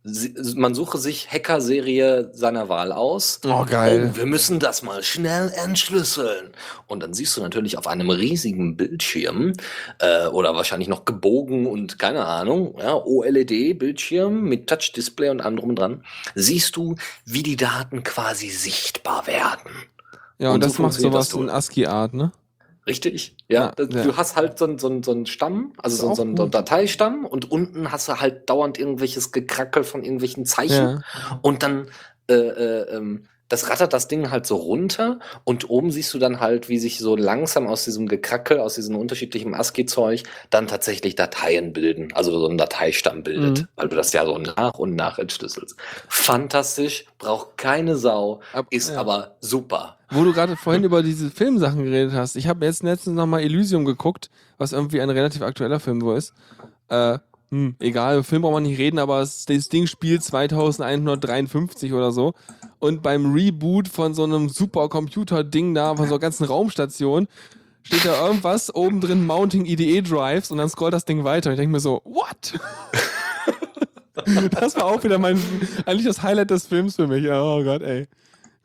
[0.03, 3.41] Man suche sich Hacker-Serie seiner Wahl aus.
[3.45, 4.13] Oh, geil.
[4.13, 6.53] Oh, wir müssen das mal schnell entschlüsseln.
[6.87, 9.53] Und dann siehst du natürlich auf einem riesigen Bildschirm
[9.99, 15.71] äh, oder wahrscheinlich noch gebogen und keine Ahnung, ja, OLED-Bildschirm mit Touch-Display und allem drum
[15.71, 16.05] und dran,
[16.35, 16.95] siehst du,
[17.27, 19.71] wie die Daten quasi sichtbar werden.
[20.39, 22.33] Ja, und, und so das macht funktioniert sowas in ASCII-Art, ne?
[22.87, 23.37] Richtig?
[23.49, 26.23] Ja, Ja, du hast halt so, einen- so, einen- so einen Stamm, also so, so
[26.23, 26.55] einen gut.
[26.55, 31.39] Dateistamm und unten hast du halt dauernd irgendwelches Gekrackel von irgendwelchen Zeichen Ja.
[31.43, 31.89] und dann
[32.29, 36.41] äh, äh, ähm, das rattert das Ding halt so runter und oben siehst du dann
[36.41, 41.75] halt, wie sich so langsam aus diesem Gekrackel, aus diesem unterschiedlichen ASCII-Zeug dann tatsächlich Dateien
[41.75, 43.69] bilden, also so ein Dateistamm bildet, Mhm.
[43.77, 45.77] weil du das ja so nach und nach entschlüsselst.
[46.09, 49.01] Fantastisch, braucht keine Sau, Ab- ist ja.
[49.01, 49.97] aber super.
[50.11, 52.37] Wo du gerade vorhin über diese Filmsachen geredet hast.
[52.37, 56.33] Ich habe jetzt letztens nochmal Elysium geguckt, was irgendwie ein relativ aktueller Film wohl ist.
[56.89, 57.19] Äh,
[57.51, 62.35] hm, egal, Film braucht man nicht reden, aber das Ding spielt 2153 oder so.
[62.81, 67.29] Und beim Reboot von so einem Supercomputer-Ding da, von so einer ganzen Raumstation,
[67.83, 71.51] steht da irgendwas oben drin, Mounting IDE Drives, und dann scrollt das Ding weiter.
[71.51, 72.59] Und ich denke mir so, what?
[74.51, 75.41] das war auch wieder mein,
[75.87, 77.25] eigentlich das Highlight des Films für mich.
[77.31, 78.09] Oh Gott, ey.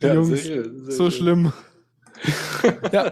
[0.02, 1.20] Die Jungs, schön, sehr so schön.
[1.20, 1.54] schlimm.
[2.92, 3.12] ja,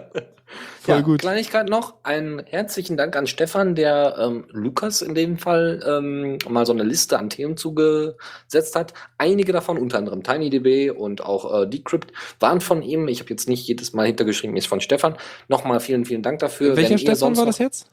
[0.83, 1.21] voll ja, gut.
[1.21, 1.95] Kleinigkeit noch.
[2.03, 6.83] Einen herzlichen Dank an Stefan, der ähm, Lukas in dem Fall ähm, mal so eine
[6.83, 8.93] Liste an Themen zugesetzt hat.
[9.17, 13.07] Einige davon, unter anderem TinyDB und auch äh, Decrypt, waren von ihm.
[13.07, 15.15] Ich habe jetzt nicht jedes Mal hintergeschrieben, ist von Stefan.
[15.47, 16.75] Nochmal vielen, vielen Dank dafür.
[16.75, 17.89] Welcher Stefan war das jetzt?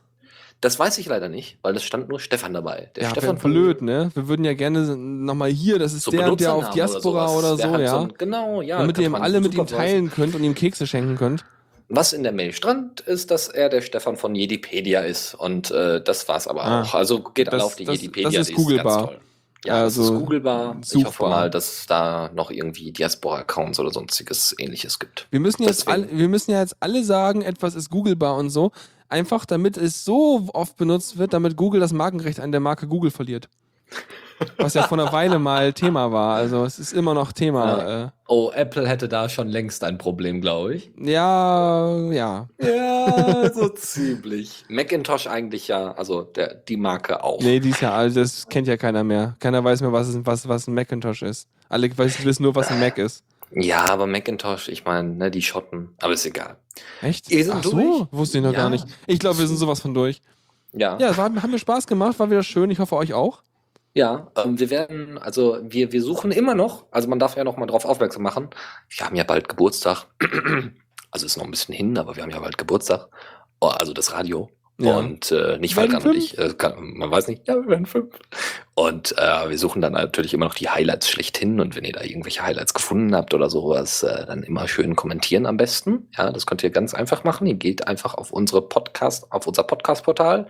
[0.60, 2.90] Das weiß ich leider nicht, weil es stand nur Stefan dabei.
[2.94, 4.10] Der ja, Stefan blöd, ne?
[4.12, 7.70] Wir würden ja gerne nochmal hier, das ist so der, der auf Diaspora oder Der
[7.70, 8.00] so, ja.
[8.00, 8.78] ein- genau, ja.
[8.78, 11.46] Damit ihr ihm alle mit ihm teilen könnt und ihm Kekse schenken könnt.
[11.92, 15.34] Was in der Mail stand, ist, dass er der Stefan von Jedipedia ist.
[15.34, 16.82] Und äh, das war's aber Ah.
[16.82, 16.94] auch.
[16.94, 18.30] Also geht alle Das- auf die das- Jedipedia.
[18.30, 19.20] das ist toll.
[19.64, 20.76] Ja, das Also, ist googlebar.
[20.90, 25.26] Ich hoffe mal, dass es da noch irgendwie Diaspora-Accounts oder sonstiges ähnliches gibt.
[25.30, 26.04] Wir müssen jetzt Deswegen.
[26.08, 28.72] alle, wir müssen ja jetzt alle sagen, etwas ist googlebar und so.
[29.10, 33.10] Einfach damit es so oft benutzt wird, damit Google das Markenrecht an der Marke Google
[33.10, 33.48] verliert.
[34.56, 36.36] Was ja vor einer Weile mal Thema war.
[36.36, 38.04] Also es ist immer noch Thema.
[38.04, 40.92] Äh, Oh, Apple hätte da schon längst ein Problem, glaube ich.
[41.00, 42.48] ja, ja.
[42.62, 44.64] Ja, so ziemlich.
[44.68, 47.40] Macintosh eigentlich ja, also der, die Marke auch.
[47.40, 49.34] Nee, die ist ja, also das kennt ja keiner mehr.
[49.40, 51.48] Keiner weiß mehr, was, es- was, was ein Macintosh ist.
[51.68, 53.24] Alle weiß- wissen nur, was ein Mac ist.
[53.52, 56.56] Ja, aber Macintosh, ich meine, ne, die Schotten, aber ist egal.
[57.02, 57.28] Echt?
[57.30, 58.06] Wir sind Ach so, durch.
[58.12, 58.60] wusste ich noch Ja.
[58.60, 58.86] gar nicht.
[59.08, 60.22] Ich glaube, wir sind sowas von durch.
[60.72, 60.96] Ja.
[61.00, 62.70] Ja, es war, hat mir Spaß gemacht, war wieder schön.
[62.70, 63.42] Ich hoffe, euch auch.
[63.92, 67.56] Ja, ähm, wir werden, also wir, wir suchen immer noch, also man darf ja noch
[67.56, 68.50] mal drauf aufmerksam machen,
[68.88, 70.06] wir haben ja bald Geburtstag.
[71.12, 73.08] Also ist noch ein bisschen hin, aber wir haben ja bald Geburtstag.
[73.60, 74.48] Oh, also das Radio.
[74.80, 74.96] Ja.
[74.96, 78.18] Und äh, nicht Falkan und ich, äh, kann, man weiß nicht, ja, wir werden fünf.
[78.74, 81.60] Und äh, wir suchen dann natürlich immer noch die Highlights schlechthin.
[81.60, 85.44] Und wenn ihr da irgendwelche Highlights gefunden habt oder sowas, äh, dann immer schön kommentieren
[85.44, 86.08] am besten.
[86.16, 87.46] Ja, das könnt ihr ganz einfach machen.
[87.46, 90.46] Ihr geht einfach auf unsere Podcast, auf unser Podcast-Portal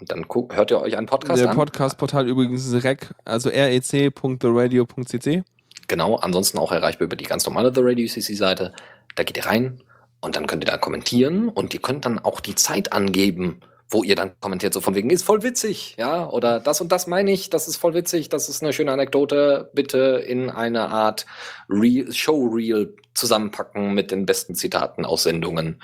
[0.00, 1.56] und dann hört ihr euch einen Podcast Der an.
[1.56, 5.42] Podcast-Portal übrigens ist rec, also rec.theradio.cc.
[5.88, 8.72] Genau, ansonsten auch erreichbar über die ganz normale The Radio CC Seite.
[9.16, 9.82] Da geht ihr rein
[10.20, 13.60] und dann könnt ihr da kommentieren und ihr könnt dann auch die Zeit angeben,
[13.90, 17.08] wo ihr dann kommentiert, so von wegen, ist voll witzig, ja, oder das und das
[17.08, 21.26] meine ich, das ist voll witzig, das ist eine schöne Anekdote, bitte in eine Art
[21.68, 25.82] Reel, Showreel zusammenpacken mit den besten Zitaten aus Sendungen.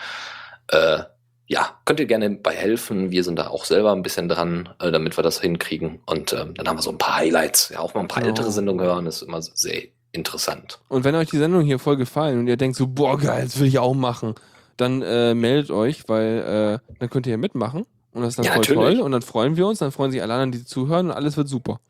[0.69, 1.01] Äh,
[1.49, 3.11] ja, könnt ihr gerne bei helfen.
[3.11, 6.01] Wir sind da auch selber ein bisschen dran, äh, damit wir das hinkriegen.
[6.07, 7.69] Und ähm, dann haben wir so ein paar Highlights.
[7.71, 8.31] Ja, auch mal ein paar Genau.
[8.35, 9.83] ältere Sendungen hören, ist immer sehr
[10.13, 10.81] interessant.
[10.89, 13.61] Und wenn euch die Sendung hier voll gefallen und ihr denkt so, boah, geil, das
[13.61, 14.35] will ich auch machen,
[14.77, 17.87] dann äh, meldet euch, weil äh, dann könnt ihr ja mitmachen.
[18.13, 18.97] Und das ist dann Ja, voll natürlich.
[18.99, 19.01] toll.
[19.01, 21.49] Und dann freuen wir uns, dann freuen sich alle anderen, die zuhören und alles wird
[21.49, 21.81] super.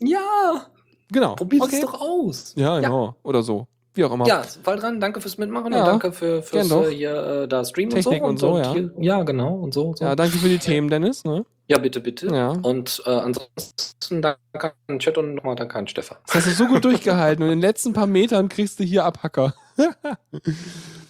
[0.00, 0.66] Ja,
[1.12, 1.34] Genau.
[1.36, 1.76] probiert okay.
[1.76, 2.52] es doch aus.
[2.56, 3.14] Ja, genau.
[3.22, 3.68] Oder so.
[3.94, 4.26] Wie auch immer.
[4.26, 7.64] Ja, fall dran, danke fürs Mitmachen Ja, und danke für, fürs äh, hier äh, da
[7.64, 8.52] Streamen Technik und und so.
[8.54, 8.72] so, ja.
[8.72, 9.94] hier, ja, genau, und so.
[9.96, 10.04] so.
[10.04, 11.24] Ja, danke für die Themen, Dennis.
[11.24, 11.44] Ne?
[11.68, 12.26] Ja, bitte, bitte.
[12.26, 12.48] Ja.
[12.50, 16.18] Und äh, ansonsten danke an den Chat und nochmal danke an Stefan.
[16.26, 19.04] Das hast du so gut durchgehalten und in den letzten paar Metern kriegst du hier
[19.04, 19.54] Abhacker.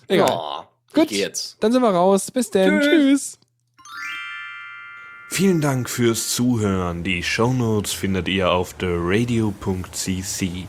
[0.09, 0.31] Egal.
[0.31, 1.11] Oh, Gut.
[1.11, 1.57] Jetzt.
[1.61, 2.31] Dann sind wir raus.
[2.31, 2.81] Bis dann.
[2.81, 2.89] Tschüss.
[2.89, 3.39] Tschüss.
[5.31, 7.03] Vielen Dank fürs Zuhören.
[7.03, 10.69] Die Shownotes findet ihr auf theradio.cc